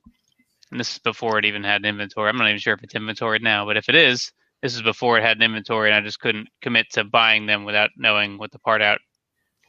[0.71, 2.29] and this is before it even had an inventory.
[2.29, 4.33] I'm not even sure if it's inventoried now, but if it is,
[4.63, 7.65] this is before it had an inventory, and I just couldn't commit to buying them
[7.65, 9.01] without knowing what the part out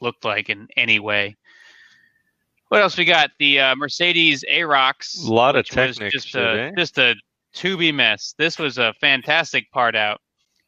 [0.00, 1.36] looked like in any way.
[2.68, 3.30] What else we got?
[3.38, 5.26] The uh, Mercedes Arocs.
[5.26, 6.68] A lot of Technics Just today.
[6.68, 7.14] a just a
[7.54, 8.34] tubey mess.
[8.38, 10.20] This was a fantastic part out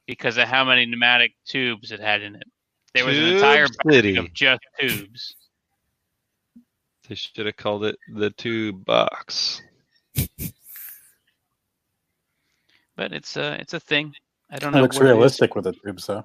[0.06, 2.42] because of how many pneumatic tubes it had in it.
[2.94, 4.16] There was an entire Tube City.
[4.16, 5.36] of just tubes.
[7.08, 9.62] They should have called it the tube box.
[12.96, 14.14] But it's a it's a thing.
[14.50, 14.82] I don't It know.
[14.82, 15.34] looks what it is.
[15.34, 16.24] realistic with the tubes, though.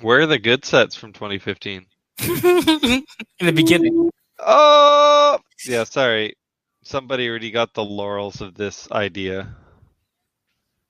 [0.00, 1.86] Where are the good sets from 2015?
[2.20, 3.04] in
[3.40, 4.10] the beginning.
[4.38, 5.84] Oh, yeah.
[5.84, 6.34] Sorry,
[6.82, 9.54] somebody already got the laurels of this idea.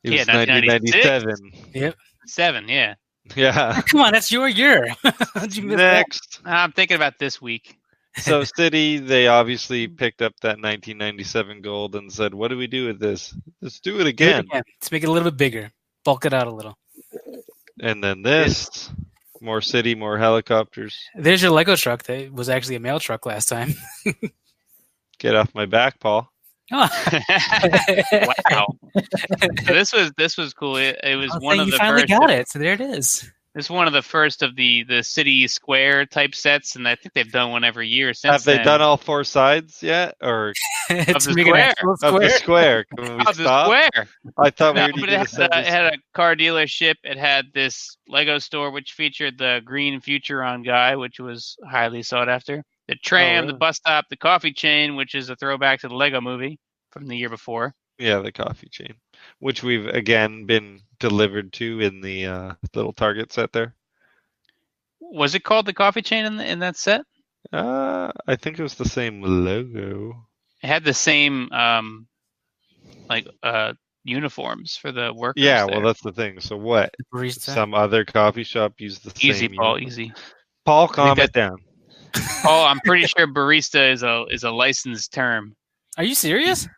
[0.05, 1.27] It Yeah, was 1996.
[1.75, 1.95] 1997.
[2.27, 2.95] Seven, yeah.
[3.37, 3.81] Yeah.
[3.87, 4.89] Come on, that's your year.
[5.35, 6.07] How'd you miss that?
[6.09, 7.79] Next, I'm thinking about this week.
[8.17, 12.87] So City, they obviously picked up that 1997 gold and said, "What do we do
[12.87, 13.35] with this?
[13.61, 14.63] Let's do it Do it again." again.
[14.81, 15.71] Let's make it a little bit bigger.
[16.05, 16.77] Bulk it out a little.
[17.81, 18.91] And then this,
[19.41, 20.97] more city, more helicopters.
[21.15, 23.75] There's your Lego truck that was actually a mail truck last time.
[25.19, 26.31] Get off my back, Paul.
[26.71, 26.89] Oh.
[28.51, 28.67] wow.
[29.65, 30.77] So this was this was cool.
[30.77, 32.21] It, it was I was one saying of you the finally first.
[32.21, 32.49] got it.
[32.49, 33.31] So there it is.
[33.59, 37.15] It's one of the first of the the city square type sets, and I think
[37.15, 38.33] they've done one every year since.
[38.33, 38.67] Have they then.
[38.67, 40.53] done all four sides yet, or
[40.91, 41.75] it's the making an square.
[41.77, 42.31] actual of the square.
[42.31, 42.85] square?
[42.97, 43.67] Can we Of the stop?
[43.67, 44.09] square.
[44.39, 46.37] I thought we No, already but did it had, set a, it had a car
[46.37, 46.95] dealership.
[47.03, 52.29] It had this Lego store, which featured the green Futuron guy, which was highly sought
[52.29, 52.63] after.
[52.87, 53.59] The oh, tram, the really?
[53.59, 56.59] bus stop, the coffee chain, which is a throwback to the Lego movie
[56.93, 57.75] from the year before.
[57.99, 58.95] Yeah, the coffee chain,
[59.39, 63.75] which we've again been delivered to in the uh, little Target set there.
[65.01, 67.03] Was it called the coffee chain in, the, in that set?
[67.53, 70.27] Uh, I think it was the same logo.
[70.63, 72.07] It had the same um,
[73.09, 73.75] like uh,
[74.05, 75.43] uniforms for the workers.
[75.43, 75.77] Yeah, there.
[75.77, 76.41] well, that's the thing.
[76.41, 76.95] So what?
[77.15, 77.55] Barista.
[77.55, 79.51] Some other coffee shop used the easy, same.
[79.53, 79.79] Easy, Paul.
[79.79, 79.89] uniform.
[79.89, 80.13] Easy.
[80.65, 81.57] Paul, calm it down.
[82.43, 85.55] Paul, I'm pretty sure barista is a is a licensed term.
[85.97, 86.69] Are you serious?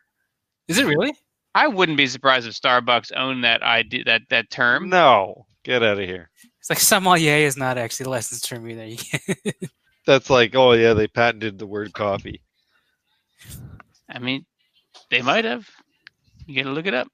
[0.69, 1.13] Is it really?
[1.55, 4.89] I wouldn't be surprised if Starbucks owned that idea that that term.
[4.89, 6.31] No, get out of here.
[6.61, 8.97] It's like sommelier is not actually a licensed term either.
[10.07, 12.41] That's like, oh yeah, they patented the word coffee.
[14.09, 14.45] I mean,
[15.11, 15.69] they might have.
[16.47, 17.09] You got to look it up.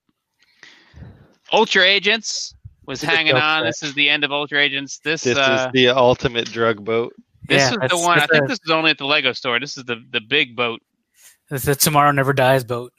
[1.52, 2.54] Ultra Agents
[2.86, 3.64] was hanging on.
[3.64, 4.98] This is the end of Ultra Agents.
[5.04, 7.12] This This uh, is the ultimate drug boat.
[7.48, 8.18] this Yeah, is the one.
[8.18, 9.60] I think a- this is only at the Lego store.
[9.60, 10.80] This is the the big boat.
[11.50, 12.92] It's the Tomorrow Never Dies boat.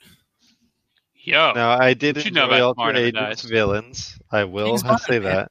[1.28, 4.18] Yo, Now, I did What you know about Ultra Tomorrow Never Agents villains.
[4.32, 5.50] I will He's fine, say that.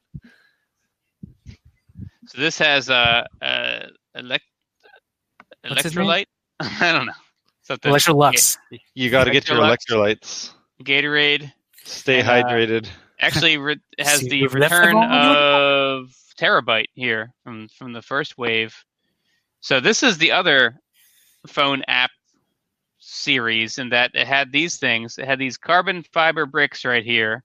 [2.26, 3.80] so this has uh, uh
[4.16, 4.44] elect
[5.66, 6.06] What's his name?
[6.06, 6.26] electrolyte.
[6.60, 7.12] I don't know.
[7.62, 7.92] Something.
[7.92, 8.56] Electrolux.
[8.94, 10.50] You got to get your electrolytes.
[10.82, 11.52] Gatorade.
[11.84, 12.88] Stay And, uh, hydrated.
[13.20, 18.74] Actually, re- has See, the return of Terabyte here from from the first wave.
[19.60, 20.80] So this is the other
[21.46, 22.10] phone app
[23.08, 25.18] series in that it had these things.
[25.18, 27.42] It had these carbon fiber bricks right here,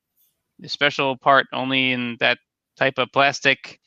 [0.64, 2.38] a special part only in that
[2.78, 3.80] type of plastic,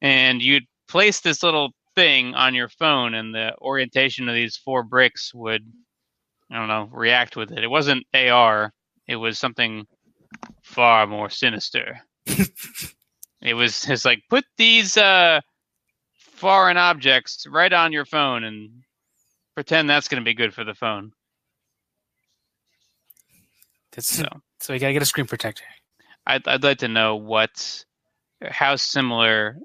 [0.00, 4.82] and you'd place this little thing on your phone, and the orientation of these four
[4.82, 5.62] bricks would,
[6.50, 7.64] I don't know, react with it.
[7.64, 8.72] It wasn't AR.
[9.06, 9.86] It was something
[10.62, 12.00] far more sinister.
[13.42, 15.40] it was it's like put these uh
[16.12, 18.70] foreign objects right on your phone and
[19.58, 21.10] pretend that's going to be good for the phone.
[23.90, 24.24] That's, So
[24.60, 25.64] so you gotta get a screen protector.
[26.28, 27.84] I'd I'd like to know what
[28.40, 29.58] how similar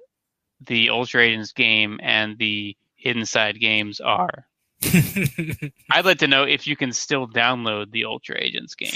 [0.62, 4.48] the Ultra Agents game and the Hidden Side games are.
[5.92, 8.90] I'd like to know if you can still download the Ultra Agents game.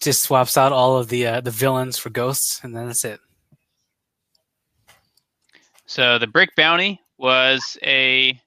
[0.00, 3.20] Just swaps out all of the uh, the villains for ghosts, and then that's it.
[5.86, 8.38] So the Brick Bounty was a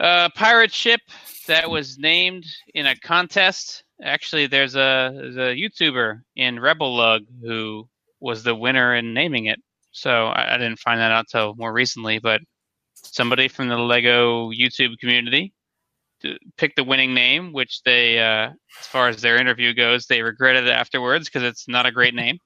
[0.00, 1.00] uh, pirate ship
[1.46, 2.44] that was named
[2.74, 3.84] in a contest.
[4.02, 7.88] Actually, there's a there's a YouTuber in Rebel Lug who
[8.20, 9.60] was the winner in naming it.
[9.92, 12.40] So I, I didn't find that out till more recently, but
[12.94, 15.54] somebody from the Lego YouTube community
[16.56, 20.64] pick the winning name, which they, uh, as far as their interview goes, they regretted
[20.66, 22.38] it afterwards because it's not a great name.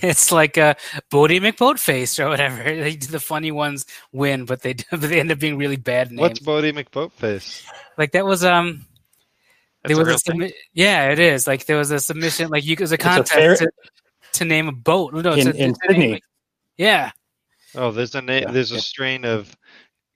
[0.00, 0.76] It's like a
[1.12, 2.62] Boaty McBoatface or whatever.
[2.64, 6.20] They, the funny ones win, but they but they end up being really bad names.
[6.20, 7.66] What's Boaty McBoatface?
[7.98, 8.84] like that was um
[9.82, 10.50] That's there was a real thing.
[10.50, 12.98] submi- yeah it is like there was a submission like you it was a a
[12.98, 13.70] contest fair- to,
[14.34, 16.12] to name a boat no it's In- a, in to name, Sydney.
[16.12, 16.22] like-
[16.76, 17.10] yeah
[17.74, 19.54] Oh, there's a na- Yeah, there's a strain of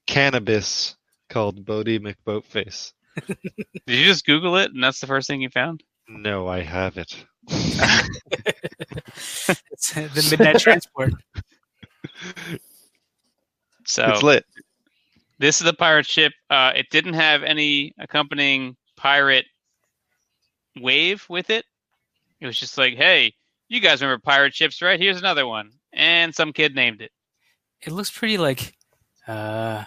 [0.07, 0.97] cannabis
[1.29, 2.93] called Boaty McBoatface.
[3.27, 5.83] Did you just Google it and that's the first thing you found?
[6.09, 7.25] No, I have it.
[7.49, 9.47] It's
[9.95, 11.13] the midnight transport.
[13.87, 14.45] So It's lit.
[15.41, 16.33] this is the pirate ship.
[16.49, 19.47] Uh, it didn't have any accompanying pirate
[20.81, 21.65] wave with it.
[22.41, 23.35] It was just like, hey,
[23.69, 25.01] you guys remember pirate ships, right?
[25.01, 25.73] Here's another one.
[25.93, 27.11] And some kid named it.
[27.83, 28.75] It looks pretty like,
[29.27, 29.85] uh,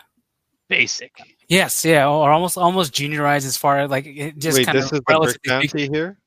[0.68, 1.14] Basic.
[1.48, 4.86] Yes, yeah, or almost almost juniorized as far as like it just Wait, kind this
[4.86, 6.18] of is the brick relatively speaking, bounty here.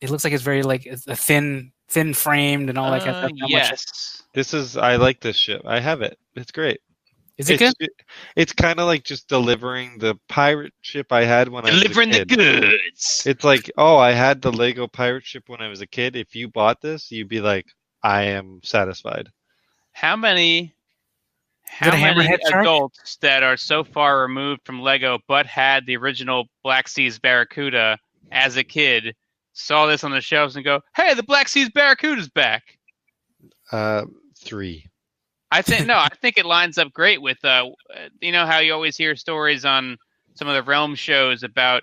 [0.00, 3.16] It looks like it's very like it's a thin, thin framed and all that kind
[3.16, 3.50] of Uh, stuff.
[3.50, 4.22] Yes.
[4.32, 5.62] This is I like this ship.
[5.64, 6.18] I have it.
[6.36, 6.80] It's great.
[7.36, 7.72] Is it good?
[7.80, 7.94] it's,
[8.36, 12.26] It's kind of like just delivering the pirate ship I had when Delivering I was
[12.28, 13.22] delivering the goods.
[13.26, 16.16] It's like, oh, I had the Lego pirate ship when I was a kid.
[16.16, 17.66] If you bought this, you'd be like,
[18.02, 19.30] I am satisfied.
[19.92, 20.79] How many it a
[21.70, 22.62] how many hammerhead shark?
[22.62, 27.96] adults that are so far removed from Lego but had the original Black Seas Barracuda
[28.32, 29.14] as a kid
[29.52, 32.62] saw this on the shelves and go, "Hey, the Black Seas Barracuda's back."
[33.72, 34.04] Uh,
[34.38, 34.86] three.
[35.50, 37.70] I think no, I think it lines up great with uh,
[38.20, 39.96] you know how you always hear stories on
[40.34, 41.82] some of the Realm shows about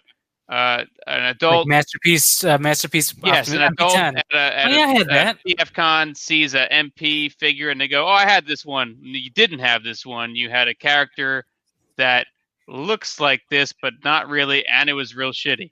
[0.50, 3.14] uh, an Like adult masterpiece, uh, masterpiece.
[3.24, 4.18] Yes, an Optimus- adult MP10.
[4.18, 5.28] at a, at Oh, yeah, I a- had that.
[5.28, 9.30] at TFCon sees a MP figure and they go, "Oh, I had this one." You
[9.32, 10.36] didn't have this one.
[10.36, 11.46] You had a character
[11.98, 12.28] that
[12.68, 15.70] looks like this, but not really, and it was real shitty.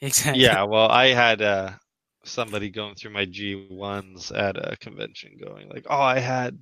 [0.00, 0.42] Exactly.
[0.42, 1.70] Yeah, well, I had uh,
[2.24, 6.58] somebody going through my G1s at a convention going, like, oh, I had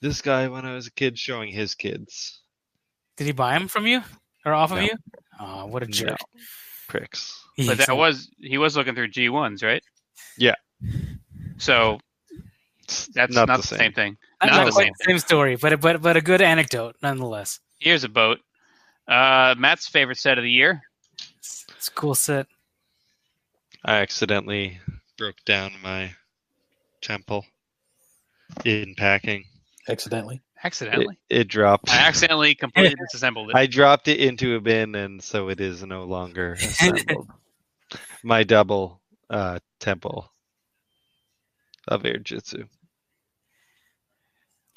[0.00, 2.40] this guy when I was a kid showing his kids.
[3.16, 4.02] Did he buy them from you
[4.46, 4.92] or off of you?
[5.40, 6.16] Oh, what a No.
[6.88, 7.00] Jerk!
[7.00, 7.44] Pricks.
[7.56, 9.82] He- But that was he was looking through G ones, right?
[10.36, 10.54] Yeah.
[11.58, 11.98] So
[13.14, 13.78] that's not, not, the the same.
[13.78, 14.16] same thing.
[14.40, 16.96] not, not not the same the same story, but a, but but a good anecdote
[17.02, 17.60] nonetheless.
[17.80, 18.38] Here's a boat.
[19.06, 20.82] Uh, Matt's favorite set of the year.
[21.38, 22.46] It's, it's a cool set.
[23.84, 24.80] I accidentally
[25.16, 26.12] broke down my
[27.00, 27.44] temple
[28.64, 29.44] in packing.
[29.88, 30.40] accidentally.
[30.62, 31.88] It, Accidentally, it dropped.
[31.90, 33.56] I accidentally completely disassembled it.
[33.56, 37.28] I dropped it into a bin, and so it is no longer assembled.
[38.24, 40.32] my double uh, temple
[41.86, 42.64] of Airjitzu.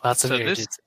[0.04, 0.80] Lots of So air this- jits.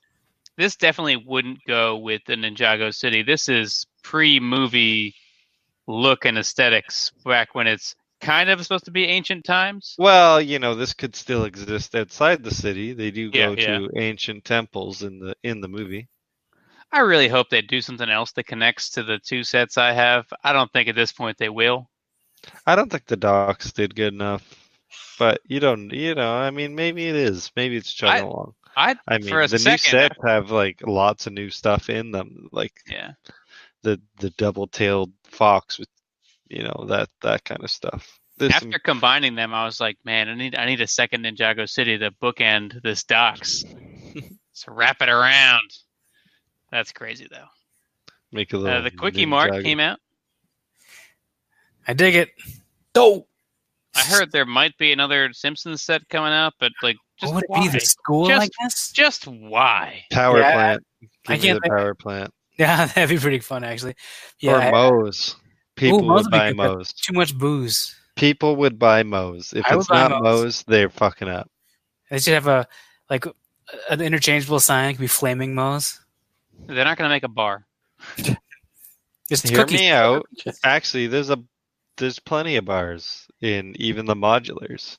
[0.57, 3.23] this definitely wouldn't go with the Ninjago City.
[3.23, 5.15] This is pre-movie
[5.87, 9.95] look and aesthetics back when it's kind of supposed to be ancient times.
[9.99, 12.93] Well, you know, this could still exist outside the city.
[12.95, 13.79] They do Yeah, go yeah.
[13.79, 16.09] to ancient temples in the in the movie.
[16.91, 20.27] I really hope they do something else that connects to the two sets I have.
[20.43, 21.91] I don't think at this point they will.
[22.67, 24.43] I don't think the docs did good enough,
[25.19, 27.51] but you don't, you know, I mean, maybe it is.
[27.57, 28.55] Maybe it's chugging I- along.
[28.77, 32.11] I I mean, for a the new sets have like lots of new stuff in
[32.11, 33.13] them, like yeah.
[33.83, 35.89] the the double-tailed fox with,
[36.49, 38.19] you know, that that kind of stuff.
[38.37, 41.25] There's some- After combining them, I was like, man, I need I need a second
[41.25, 43.65] Ninjago City to bookend this docks.
[44.53, 45.71] so wrap it around.
[46.73, 47.47] That's crazy though.
[48.33, 48.79] make a little.
[48.79, 49.63] Uh, the Kwik-E-Mart Ninjago.
[49.63, 49.99] came out.
[51.87, 52.31] I dig it.
[52.95, 53.27] Oh,
[53.95, 57.45] I heard there might be another Simpsons set coming out, but like, just what would
[57.45, 57.63] it why?
[57.67, 57.69] be?
[57.69, 58.93] The school, I Just- guess.
[58.93, 60.05] Just why?
[60.11, 60.53] Power Yeah.
[60.53, 60.83] plant.
[61.29, 62.35] I Give me can't the think- power plant.
[62.59, 63.95] Yeah, that'd be pretty fun, actually.
[64.41, 65.37] Yeah, or I- Moe's.
[65.77, 66.93] People Moe's would would buy good, Moe's.
[66.93, 67.95] too much booze.
[68.17, 69.53] People would buy Moe's.
[69.53, 70.23] If I it's not Moe's.
[70.23, 71.51] Moe's, they're fucking up.
[72.11, 72.67] They should have a
[73.11, 73.27] like
[73.91, 74.91] an interchangeable sign.
[74.91, 76.01] It could be flaming Moe's.
[76.67, 77.67] They're not going to make a bar.
[79.29, 79.81] Just Hear cookies.
[79.81, 80.27] me out.
[80.65, 81.43] Actually, there's a
[81.97, 84.97] there's plenty of bars in even the modulars.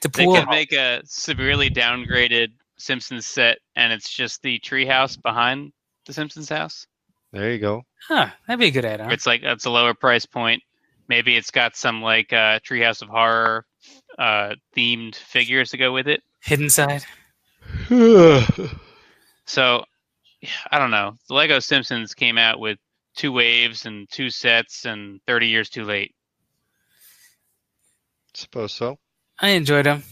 [0.00, 0.34] To They pool.
[0.36, 5.72] could make a severely downgraded Simpsons set, and it's just the treehouse behind
[6.06, 6.86] the Simpsons house.
[7.32, 7.82] There you go.
[8.06, 9.12] Huh, that'd be a good add-on.
[9.12, 10.62] It's like it's a lower price point.
[11.08, 13.66] Maybe it's got some like uh, Treehouse of Horror
[14.18, 16.22] uh, themed figures to go with it.
[16.40, 17.04] Hidden side.
[19.48, 19.82] So
[20.70, 21.16] I don't know.
[21.26, 22.78] The Lego Simpsons came out with
[23.16, 26.14] two waves and two sets, and 30 years too late.
[28.34, 28.98] Suppose so.
[29.40, 30.04] I enjoyed them.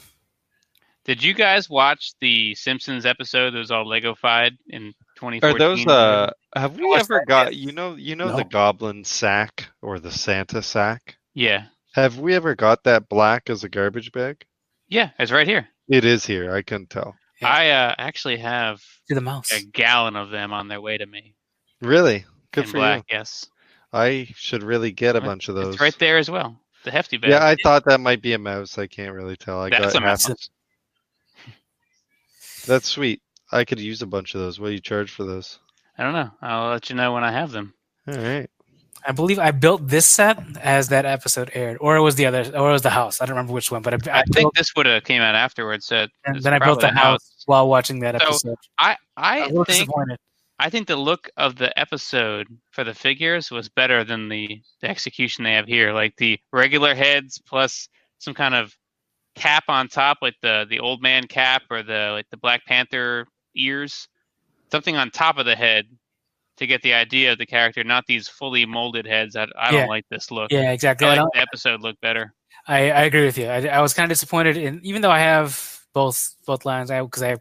[1.04, 5.05] Did you guys watch the Simpsons episode that was all Lego-fied in 2014?
[5.22, 8.36] Are those uh have we ever that, got you know you know No.
[8.36, 11.16] the goblin sack or the Santa sack?
[11.34, 14.44] Yeah, Have we ever got that black as a garbage bag?
[14.88, 15.68] yeah, it's right here.
[15.88, 17.14] It is here, I couldn't tell.
[17.40, 17.48] Yeah.
[17.48, 19.52] I uh, actually have To the mouse.
[19.52, 21.34] a gallon of them on their way to me.
[21.80, 22.24] Really?
[22.52, 23.46] Good in for black, yes.
[23.92, 25.26] I should really get a Right.
[25.26, 25.74] bunch of those.
[25.74, 26.58] It's right there as well.
[26.84, 27.30] The hefty bag.
[27.30, 28.78] Yeah, I thought that might be a mouse.
[28.78, 29.60] I can't really tell.
[29.60, 30.48] I That's got a mouse.
[32.66, 33.20] That's sweet.
[33.52, 34.58] I could use a bunch of those.
[34.58, 35.58] What do you charge for those?
[35.98, 36.30] I don't know.
[36.42, 37.74] I'll let you know when I have them.
[38.08, 38.50] All right.
[39.06, 42.40] I believe I built this set as that episode aired, or it was the other,
[42.56, 43.20] or it was the house.
[43.20, 45.36] I don't remember which one, but I, I, I think this would have came out
[45.36, 45.86] afterwards.
[45.86, 48.56] So and then I built the house while watching that So, episode.
[48.80, 50.18] I I I was a little think disappointed.
[50.58, 54.88] I think the look of the episode for the figures was better than the, the
[54.88, 55.92] execution they have here.
[55.92, 58.74] Like the regular heads plus some kind of
[59.34, 63.26] cap on top, like the the old man cap or the like the Black Panther
[63.56, 64.08] ears,
[64.70, 65.86] something on top of the head
[66.58, 69.36] to get the idea of the character, not these fully molded heads.
[69.36, 69.80] I, I Yeah.
[69.80, 70.50] don't like this look.
[70.50, 71.06] Yeah, exactly.
[71.06, 72.32] I I, like don't- the episode look better.
[72.68, 73.46] I, I agree with you.
[73.46, 77.00] I, I was kind of disappointed in, even though I have both both lines, I
[77.02, 77.36] because I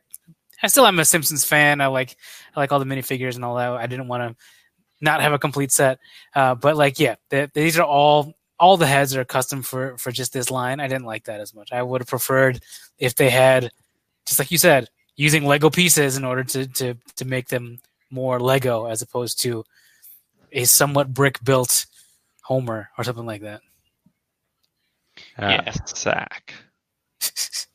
[0.62, 1.82] I still am a Simpsons fan.
[1.82, 2.16] I like
[2.56, 3.72] I like all the minifigures and all that.
[3.72, 4.44] I didn't want to
[5.02, 5.98] not have a complete set,
[6.36, 10.12] uh, but like yeah, the, these are all all the heads are custom for for
[10.12, 10.80] just this line.
[10.80, 11.72] I didn't like that as much.
[11.72, 12.62] I would have preferred
[13.00, 13.72] if they had
[14.28, 17.80] just like you said, using Lego pieces in order to to to make them
[18.12, 19.64] more Lego as opposed to
[20.52, 21.86] a somewhat brick built
[22.44, 23.62] Homer or something like that.
[25.38, 25.64] Yeah.
[25.68, 26.54] Ah, sack.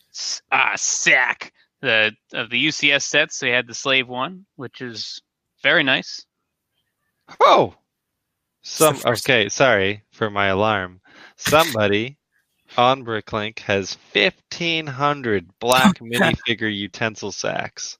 [0.52, 1.52] Ah, sack.
[1.80, 5.22] The of the UCS sets, they had the slave one, which is
[5.62, 6.26] very nice.
[7.40, 7.74] Oh,
[8.62, 9.48] some okay.
[9.48, 11.00] Sorry for my alarm.
[11.36, 12.18] Somebody
[12.76, 17.98] on Bricklink has fifteen hundred black minifigure utensil sacks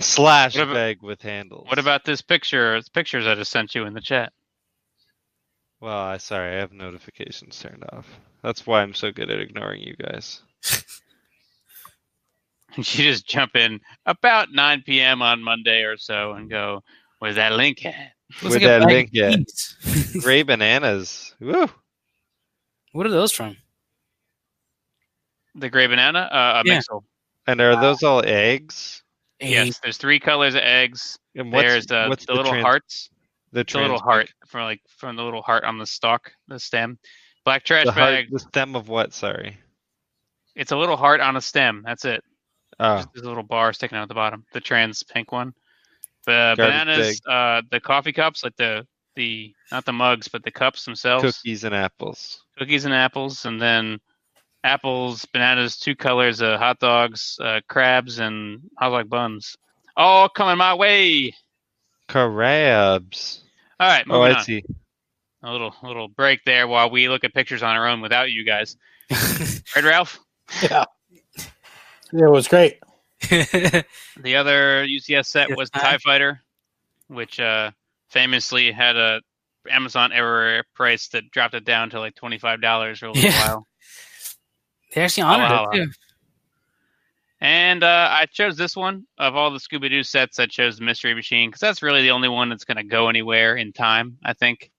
[0.00, 1.66] slash about- bag with handles.
[1.68, 2.76] What about this picture?
[2.76, 4.32] It's pictures I just sent you in the chat.
[5.80, 8.06] Well, I sorry, I have notifications turned off.
[8.42, 10.40] That's why I'm so good at ignoring you guys.
[12.76, 15.22] You just jump in about 9 p.m.
[15.22, 16.82] on Monday or so and go,
[17.20, 17.94] "Where's that link at?"
[18.42, 19.28] Looks With that link, of yeah.
[19.36, 19.76] beans.
[20.20, 21.36] Gray bananas.
[21.40, 21.70] Woo!
[22.90, 23.56] what are those from?
[25.54, 26.78] The gray banana, uh, a Yeah.
[26.80, 27.02] mixel.
[27.46, 29.02] And are those all eggs?
[29.40, 31.18] Yes, there's three colors of eggs.
[31.34, 33.10] And what's, there's the, what's the, little trans- hearts.
[33.52, 36.98] The, The little heart from like from the little heart on the stalk, the stem.
[37.44, 38.28] Black trash The, heart, bag.
[38.32, 39.12] the stem of what?
[39.12, 39.56] Sorry.
[40.56, 41.82] It's a little heart on a stem.
[41.84, 42.24] That's it.
[42.80, 44.44] Oh, Just this little bar sticking out at the bottom.
[44.52, 45.52] The trans pink one.
[46.26, 50.50] The Garbage bananas, uh, the coffee cups, like the the not the mugs, but the
[50.50, 51.22] cups themselves.
[51.22, 52.42] cookies and apples.
[52.58, 54.00] Cookies and apples, and then
[54.64, 59.56] apples, bananas, two colors of hot dogs, uh, crabs, and hot dog buns.
[59.96, 61.34] All coming my way.
[62.08, 63.42] Crabs.
[63.78, 64.44] All right, Oh, moving I on.
[64.44, 64.64] see.
[65.42, 68.44] A little little break there while we look at pictures on our own without you
[68.44, 68.76] guys.
[69.76, 70.18] Right, Ralph?
[70.62, 70.84] Yeah.
[72.12, 72.78] Yeah, it was great.
[73.30, 75.92] The other UCS set was the hi.
[75.92, 76.42] TIE Fighter,
[77.08, 77.72] which uh,
[78.10, 79.20] famously had a
[79.68, 83.48] Amazon error price that dropped it down to like $25 for a little Yeah.
[83.48, 83.66] while.
[84.94, 85.90] They actually honored Holla, it too.
[87.40, 89.06] And uh, I chose this one.
[89.18, 92.10] Of all the Scooby Doo sets, I chose the Mystery Machine because that's really the
[92.10, 94.70] only one that's going to go anywhere in time, I think.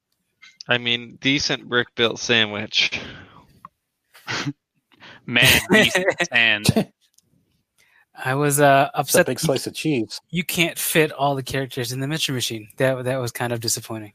[0.68, 3.00] I mean, decent brick built sandwich.
[5.28, 6.92] Man, decent sand.
[8.24, 10.20] I was uh, It's a upset big that you, slice of cheese.
[10.32, 12.68] you can't fit all the characters in the Mystery Machine.
[12.78, 14.14] That that was kind of disappointing.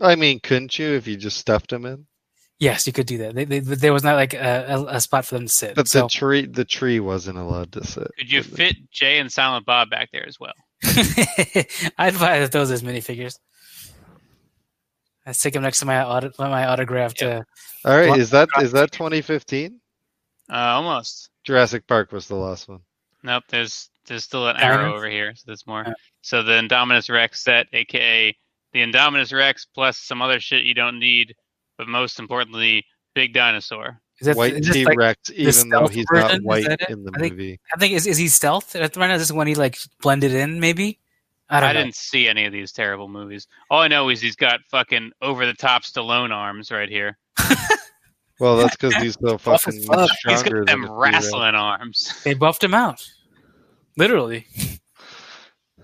[0.00, 2.06] I mean, couldn't you if you just stuffed them in?
[2.62, 3.34] Yes, you could do that.
[3.34, 5.74] They, they, there was not like a, a, a spot for them to sit.
[5.74, 8.06] But so the tree, the tree wasn't allowed to sit.
[8.16, 10.52] Could you fit Jay and Silent Bob back there as well?
[11.98, 13.34] I'd buy those as minifigures.
[15.26, 17.20] I stick them next to my auto, my autographed.
[17.20, 17.42] Uh,
[17.84, 19.80] All right, is that is that 2015?
[20.48, 21.30] Uh, almost.
[21.42, 22.78] Jurassic Park was the last one.
[23.24, 24.68] Nope, there's there's still an Dino?
[24.68, 25.82] arrow over here, so there's more.
[25.84, 25.94] Yeah.
[26.20, 28.36] So the Indominus Rex set, aka
[28.72, 31.34] the Indominus Rex plus some other shit you don't need,
[31.84, 32.84] but most importantly,
[33.14, 34.00] Big Dinosaur.
[34.20, 36.28] is that, White is this T like- Rex, even though he's version?
[36.28, 37.60] not white in the I think- movie.
[37.74, 39.16] I think is is he stealth right now?
[39.18, 40.98] This is when he like blended in, maybe.
[41.50, 41.82] I I, don't know.
[41.82, 43.46] didn't see any of these terrible movies.
[43.70, 47.18] All I know is he's got fucking over the top Stallone arms right here.
[48.40, 49.96] Well, that's because he's so fucking fuck.
[49.98, 51.14] much He's stronger got them than a T-Rex.
[51.14, 52.20] wrestling arms.
[52.24, 53.06] They buffed him out,
[53.96, 54.46] literally.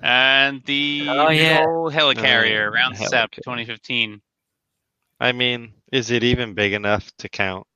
[0.03, 1.65] And the Oh, yeah.
[1.69, 3.45] old helicarrier, round step, helicarrier.
[3.45, 4.21] 2015.
[5.21, 7.67] I mean, is it even big enough to count?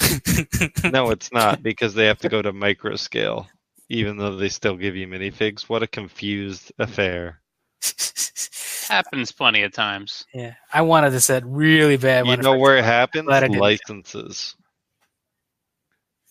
[0.84, 3.48] No, it's not because they have to go to micro scale,
[3.88, 5.62] even though they still give you minifigs.
[5.62, 7.40] What a confused affair.
[8.88, 10.26] Happens plenty of times.
[10.34, 12.26] yeah, I wanted this set really bad.
[12.26, 13.26] You when know where it came happens?
[13.26, 13.60] Glad I didn't.
[13.60, 14.56] Licenses.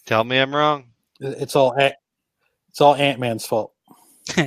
[0.05, 0.85] Tell me I'm wrong.
[1.19, 3.73] It's all it's all Ant Man's fault.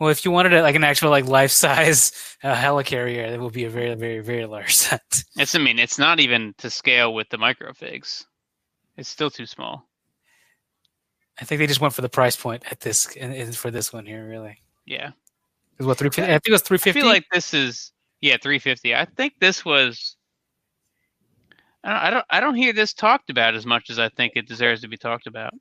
[0.00, 2.12] well, if you wanted it like an actual like life size
[2.42, 5.22] uh, helicarrier, that would be a very very very large set.
[5.36, 8.24] It's, I mean, it's not even to scale with the microfigs.
[8.96, 9.86] It's still too small.
[11.40, 14.04] I think they just went for the price point at this in- for this one
[14.06, 14.26] here.
[14.28, 15.08] Really, Yeah.
[15.08, 15.14] it
[15.78, 16.24] was what three fifty.
[16.24, 17.00] I think it was three fifty.
[17.00, 18.94] I feel like this is yeah, 350.
[18.94, 20.16] I think this was.
[21.82, 22.24] I don't, I don't.
[22.30, 24.98] I don't hear this talked about as much as I think it deserves to be
[24.98, 25.54] talked about.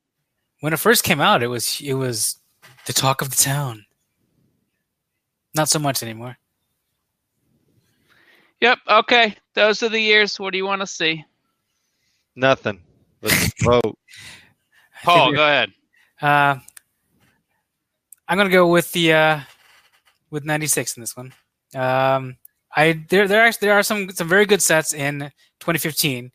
[0.60, 2.38] when it first came out, it was it was
[2.86, 3.86] the talk of the town.
[5.56, 6.38] Not so much anymore.
[8.62, 8.80] Yep.
[8.88, 9.36] Okay.
[9.54, 10.40] Those are the years.
[10.40, 11.26] What do you want to see?
[12.36, 12.80] Nothing.
[13.22, 13.98] Let's vote.
[15.04, 15.72] Paul, go ahead.
[16.22, 16.58] Uh,
[18.28, 19.40] I'm gonna go with the uh,
[20.30, 21.34] with 96 in this one.
[21.74, 22.38] Um,
[22.76, 25.20] I there there are there are some some very good sets in
[25.60, 26.32] 2015,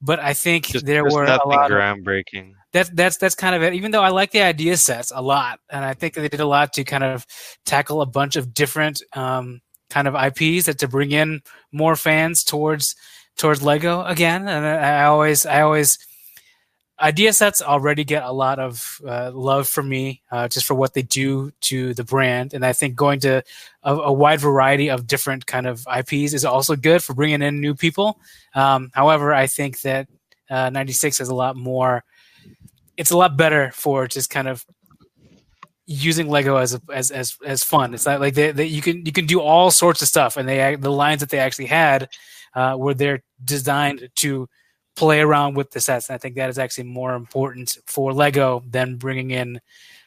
[0.00, 1.70] but I think Just, there there's were a nothing lot.
[1.70, 2.52] Of, groundbreaking.
[2.74, 3.72] That's that's that's kind of it.
[3.74, 6.46] Even though I like the idea sets a lot, and I think they did a
[6.46, 7.24] lot to kind of
[7.64, 11.40] tackle a bunch of different um, kind of IPs that to bring in
[11.70, 12.96] more fans towards
[13.38, 14.48] towards Lego again.
[14.48, 16.04] And I, always I always
[16.98, 20.94] idea sets already get a lot of uh, love from me uh, just for what
[20.94, 23.44] they do to the brand, and I think going to
[23.84, 27.60] a, a wide variety of different kind of IPs is also good for bringing in
[27.60, 28.18] new people.
[28.52, 30.08] Um, however, I think that
[30.50, 32.02] uh, 96 has a lot more
[32.96, 34.64] it's a lot better for just kind of
[35.86, 37.94] using Lego as a, as as as fun.
[37.94, 40.48] It's not like they, they, you can you can do all sorts of stuff, and
[40.48, 42.08] they the lines that they actually had
[42.54, 44.48] uh, were they're designed to
[44.96, 46.08] play around with the sets.
[46.08, 49.60] And I think that is actually more important for Lego than bringing in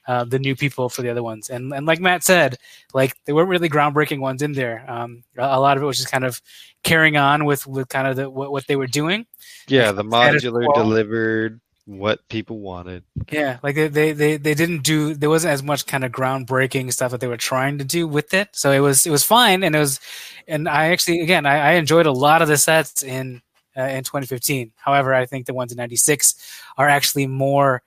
[0.08, 1.50] uh, the new people for the other ones.
[1.50, 2.58] And and like Matt said,
[2.94, 4.84] like there weren't really groundbreaking ones in there.
[4.88, 6.42] Um, a, a lot of it was just kind of
[6.84, 9.26] carrying on with with kind of the, what what they were doing.
[9.68, 13.04] Yeah, the modular delivered what people wanted.
[13.32, 16.92] Yeah, like they, they they they didn't do there wasn't as much kind of groundbreaking
[16.92, 18.50] stuff that they were trying to do with it.
[18.52, 20.00] So it was it was fine, and it was,
[20.48, 23.42] and I actually again I, I enjoyed a lot of the sets in
[23.78, 24.74] uh, in 2015.
[24.76, 27.82] However, I think the ones in '96 are actually more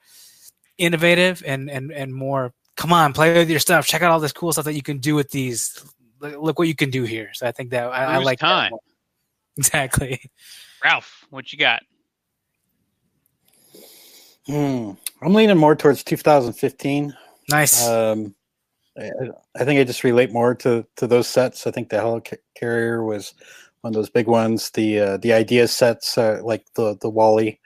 [0.78, 2.54] innovative and and and more.
[2.76, 3.86] Come on, play with your stuff.
[3.86, 5.84] Check out all this cool stuff that you can do with these.
[6.20, 7.30] Look, look what you can do here.
[7.34, 8.70] So I think that I, I like that time?
[8.70, 8.80] more.
[9.58, 10.30] Exactly.
[10.82, 11.82] Ralph, what you got?
[14.50, 14.92] Hmm.
[15.22, 17.14] I'm leaning more towards 2015.
[17.50, 17.86] Nice.
[17.86, 18.34] Um,
[18.98, 19.10] I,
[19.58, 21.66] I think I just relate more to to those sets.
[21.66, 23.34] I think the helicarrier was
[23.82, 24.70] one of those big ones.
[24.70, 27.58] The uh, the idea sets, uh, like the the WALL-E,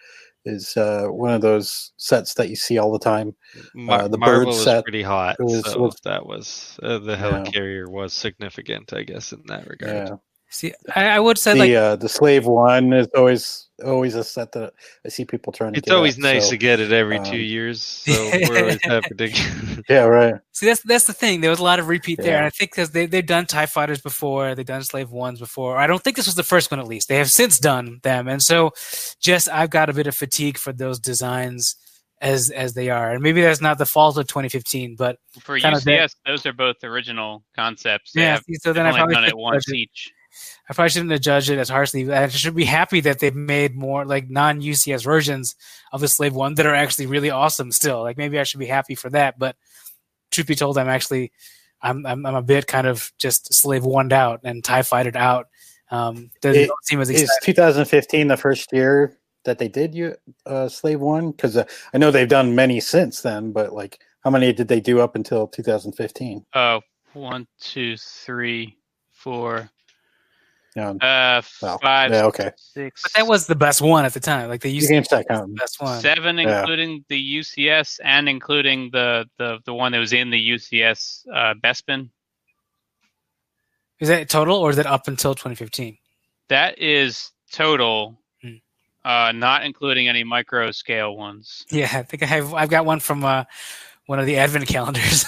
[0.45, 3.35] is uh, one of those sets that you see all the time.
[3.75, 6.99] Mar- Uh, the Marvel bird was set pretty hot, was- so was- that was uh,
[6.99, 7.19] the Yeah.
[7.45, 10.09] helicarrier was significant, I guess, in that regard.
[10.09, 10.17] Yeah.
[10.55, 14.23] See, I, I would say The like uh, the slave one is always always a
[14.23, 14.73] set that
[15.05, 15.81] I see people trying to.
[15.81, 15.87] Get.
[15.87, 18.61] It's get always at, nice so- to get it every um, two years, so we're
[18.61, 19.83] always happy to.
[19.89, 20.37] Yeah, right.
[20.53, 21.41] See, that's that's the thing.
[21.41, 23.67] There was a lot of repeat there, and I think because they they've done Tie
[23.67, 25.77] Fighters before, they've done Slave Ones before.
[25.77, 27.09] I don't think this was the first one, at least.
[27.09, 28.71] They have since done them, and so
[29.21, 31.75] just I've got a bit of fatigue for those designs
[32.21, 35.75] as as they are, and maybe that's not the fault of 2015, but For Kind
[35.77, 38.13] of UCS, those are both original concepts.
[38.13, 38.33] They yeah.
[38.33, 40.13] have see, So then I only probably done it once judge each.
[40.69, 42.11] I probably shouldn't have judged it as harshly.
[42.13, 45.57] I should be happy that they've made more like non UCS versions
[45.93, 47.71] of the Slave One that are actually really awesome.
[47.73, 49.57] Still, like maybe I should be happy for that, but
[50.31, 51.33] truth be told, I'm actually
[51.83, 55.49] I'm I'm, I'm a bit kind of just slave one out and tie fighted out.
[55.91, 60.17] Um, doesn't It- seem as Is 2015 the first year that they did you
[60.47, 61.31] uh, Slave One?
[61.31, 64.81] Because uh, I know they've done many since then, but like, how many did they
[64.81, 66.47] do up until 2015?
[66.55, 66.81] Oh,
[67.13, 68.79] one, two, three,
[69.13, 69.71] four,
[70.77, 72.51] Yeah, uh, Well, five, yeah, okay.
[72.57, 74.49] six, But that was the best one at the time.
[74.49, 75.55] Like they You used can to start be the counting.
[75.55, 76.01] best one.
[76.01, 76.61] seven, Yeah.
[76.61, 81.55] including the UCS and including the the the one that was in the UCS uh,
[81.63, 82.11] Bespin.
[84.01, 85.97] Is that total or is that up until 2015?
[86.49, 88.57] That is total, Hmm.
[89.05, 91.65] uh, not including any micro scale ones.
[91.71, 92.53] Yeah, I think I have.
[92.53, 93.45] I've got one from uh,
[94.07, 95.25] one of the advent calendars.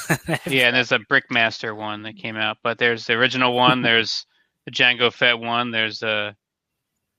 [0.46, 3.80] Yeah, and there's a Brickmaster one that came out, but there's the original one.
[3.88, 4.26] there's
[4.66, 5.70] the Jango Fett one.
[5.70, 6.32] There's uh,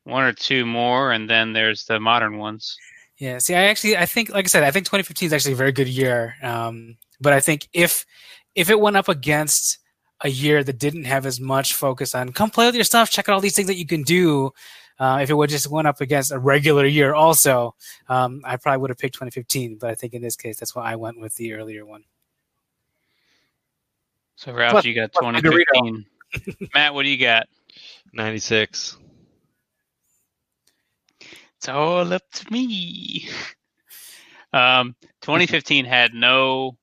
[0.04, 2.78] one or two more, and then there's the modern ones.
[3.18, 3.40] Yeah.
[3.40, 5.72] See, I actually, I think, like I said, I think 2015 is actually a very
[5.72, 6.36] good year.
[6.44, 8.06] Um, but I think if
[8.54, 9.80] if it went up against
[10.22, 13.28] a year that didn't have as much focus on come play with your stuff, check
[13.28, 14.52] out all these things that you can do.
[15.00, 17.76] Uh, if it would just went up against a regular year, also,
[18.10, 19.78] um, I probably would have picked 2015.
[19.80, 22.04] But I think in this case, that's why I went with the earlier one.
[24.36, 26.06] So Ralph, Plus- you got plus 2015.
[26.74, 27.48] Matt, what do you got?
[28.14, 28.98] 96.
[31.58, 33.28] It's all up to me.
[34.54, 36.78] Um, 2015 had no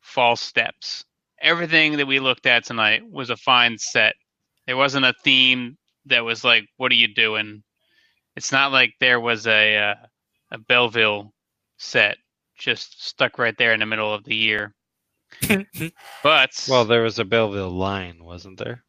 [0.00, 1.04] false steps.
[1.40, 4.14] Everything that we looked at tonight was a fine set.
[4.66, 7.62] There wasn't a theme that was like, "What are you doing?"
[8.36, 9.94] It's not like there was a uh,
[10.50, 11.32] a Belville
[11.78, 12.18] set
[12.58, 14.74] just stuck right there in the middle of the year.
[16.22, 18.84] But Well, there was a Belville line, wasn't there?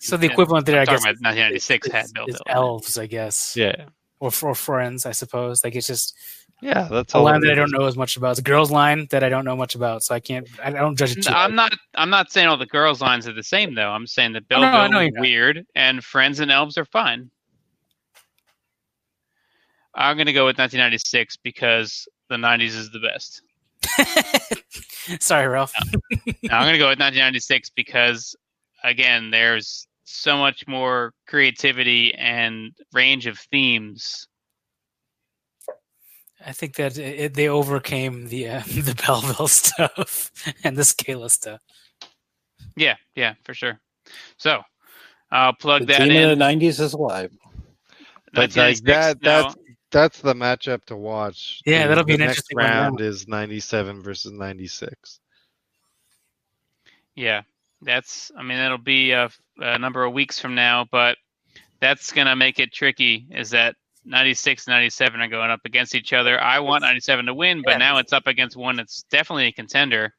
[0.00, 2.36] so the Yeah, equivalent there, I I'm guess, about 1996 is, had is Belville.
[2.46, 3.86] elves, I guess, Yeah.
[4.20, 5.64] or for friends, I suppose.
[5.64, 6.14] Like it's just
[6.60, 7.24] Yeah, that's a all.
[7.24, 8.30] line that I don't know as much about.
[8.32, 10.48] It's a girls' line that I don't know much about, so I can't.
[10.62, 11.30] I don't judge it too.
[11.30, 11.36] No.
[11.36, 11.72] I'm not.
[11.94, 13.90] I'm not saying all the girls' lines are the same though.
[13.90, 15.20] I'm saying that Oh, no, I Belville is you're not.
[15.20, 17.30] weird and Friends and Elves are fun.
[19.94, 23.42] I'm gonna go with 1996 because the 90s is the best.
[25.20, 25.72] Sorry, Ralph.
[26.42, 28.34] Now, I'm gonna go with 1996 because
[28.84, 34.26] again, there's so much more creativity and range of themes.
[36.44, 40.30] I think that it, it- they overcame the uh, the Belville stuff
[40.64, 41.60] and the Scala stuff.
[42.76, 43.80] Yeah, yeah, for sure.
[44.36, 44.62] So
[45.30, 46.30] I'll plug The that team in.
[46.30, 47.30] of the '90s is alive.
[48.32, 49.56] But like 1996 that, now- that's
[49.90, 51.62] that's the matchup to watch.
[51.66, 55.20] Yeah, The- that'll be the an next interesting one round is 97 versus 96.
[57.14, 57.42] Yeah,
[57.82, 58.30] that's.
[58.36, 59.28] I mean, it'll be uh,
[59.60, 61.16] a, a number of weeks from now, but
[61.80, 63.26] that's gonna make it tricky.
[63.30, 63.74] Is that
[64.04, 66.40] 96, and 97 are going up against each other?
[66.40, 67.78] I want 97 to win, but Yeah.
[67.78, 70.14] now it's up against one that's definitely a contender.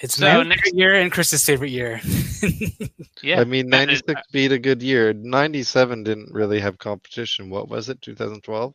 [0.00, 2.00] It's So my next- favorite year and Chris's favorite year.
[3.22, 5.12] Yeah, I mean, that is- 96 beat a good year.
[5.12, 7.50] 97 didn't really have competition.
[7.50, 8.02] What was it?
[8.02, 8.74] 2012?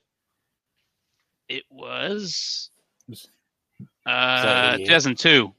[1.49, 2.69] it was
[3.09, 3.27] Was-
[4.05, 4.85] uh 88?
[4.85, 5.53] 2002.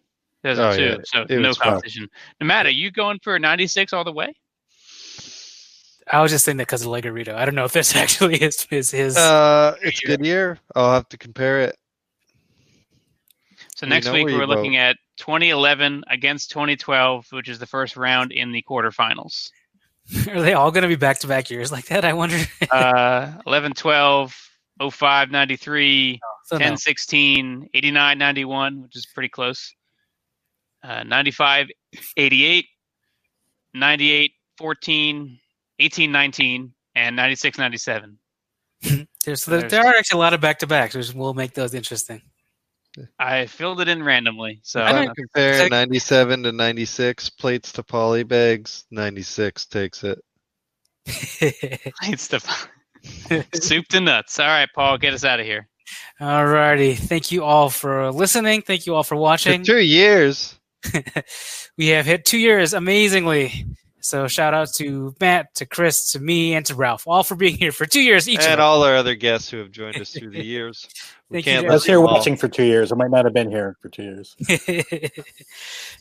[0.44, 0.82] 2002.
[0.82, 1.68] Oh, yeah, So it no was rough.
[1.68, 2.08] competition.
[2.40, 4.34] No matter, you going for 96 all the way?
[6.10, 7.34] I was just saying that because of Legarito.
[7.34, 9.16] I don't know if this actually is is his.
[9.18, 10.58] Uh, it's a good year.
[10.74, 11.76] I'll have to compare it.
[13.78, 17.66] So We next know week where we're looking at 2011 against 2012, which is the
[17.66, 19.50] first round in the quarterfinals.
[20.32, 22.04] are they all going to be back to back years like that?
[22.04, 22.38] I wonder.
[22.72, 24.50] uh, 11 12,
[24.90, 26.64] 05 93, So no.
[26.64, 29.72] 10 16, 89 91, which is pretty close.
[30.82, 31.68] Uh, 95
[32.16, 32.66] 88,
[33.74, 35.38] 98 14,
[35.78, 38.18] 18 19, and 96 97.
[39.24, 41.54] There's, there, there's- there are actually a lot of back to backs, which will make
[41.54, 42.22] those interesting.
[43.18, 44.60] I filled it in randomly.
[44.62, 48.84] So I don't- compare Sec- 97 to 96 plates to poly bags.
[48.90, 50.18] 96 takes it.
[51.06, 54.38] it's the soup to nuts.
[54.38, 55.68] All right, Paul, get us out of here.
[56.20, 56.96] Alrighty.
[56.98, 58.62] Thank you all for listening.
[58.62, 59.64] Thank you all for For watching.
[59.64, 60.58] two years.
[61.78, 63.66] we have hit two years amazingly.
[64.00, 67.56] So shout out to Matt, to Chris, to me, and to Ralph, all for being
[67.56, 68.40] here for two years each.
[68.40, 70.88] And all our other guests who have joined us through the years.
[71.30, 71.70] We Thank you, can't guys.
[71.70, 72.04] I was list here all.
[72.04, 72.92] watching for two years.
[72.92, 74.36] I might not have been here for two years.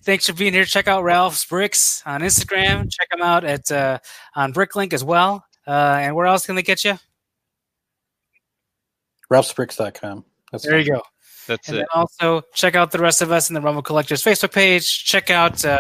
[0.04, 0.64] Thanks for being here.
[0.66, 2.84] Check out Ralph's Bricks on Instagram.
[2.92, 4.00] Check him out at uh,
[4.36, 5.44] on Bricklink as well.
[5.66, 6.98] Uh, and where else can they get you?
[9.32, 10.24] RalphsBricks.com.
[10.52, 11.02] That's There you go.
[11.48, 11.88] That's And it.
[11.94, 15.04] also check out the rest of us in the Rumble Collectors Facebook page.
[15.06, 15.80] Check out uh,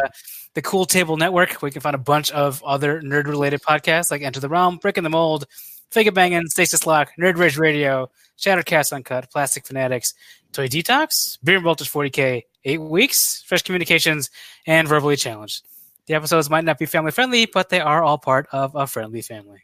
[0.57, 4.09] the Cool Table Network, where you can find a bunch of other nerd related podcasts
[4.09, 5.45] like Enter the Realm, Brick in the Mold,
[5.91, 8.09] Figure Bangin', Stasis Lock, Nerd Rage Radio,
[8.39, 10.15] Shattercast Uncut, Plastic Fanatics,
[10.53, 14.31] Toy Detox, Beer and Voltage 40K, Eight Weeks, Fresh Communications,
[14.65, 15.63] and Verbally Challenged.
[16.07, 19.21] The episodes might not be family friendly, but they are all part of a friendly
[19.21, 19.59] family.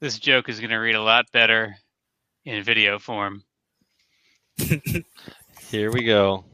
[0.00, 1.76] This joke is going to read a lot better
[2.44, 3.42] in video form.
[5.70, 6.44] Here we go.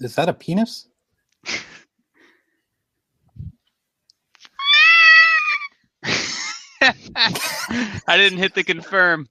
[0.00, 0.88] Is that a penis?
[6.82, 9.28] I didn't hit the confirm.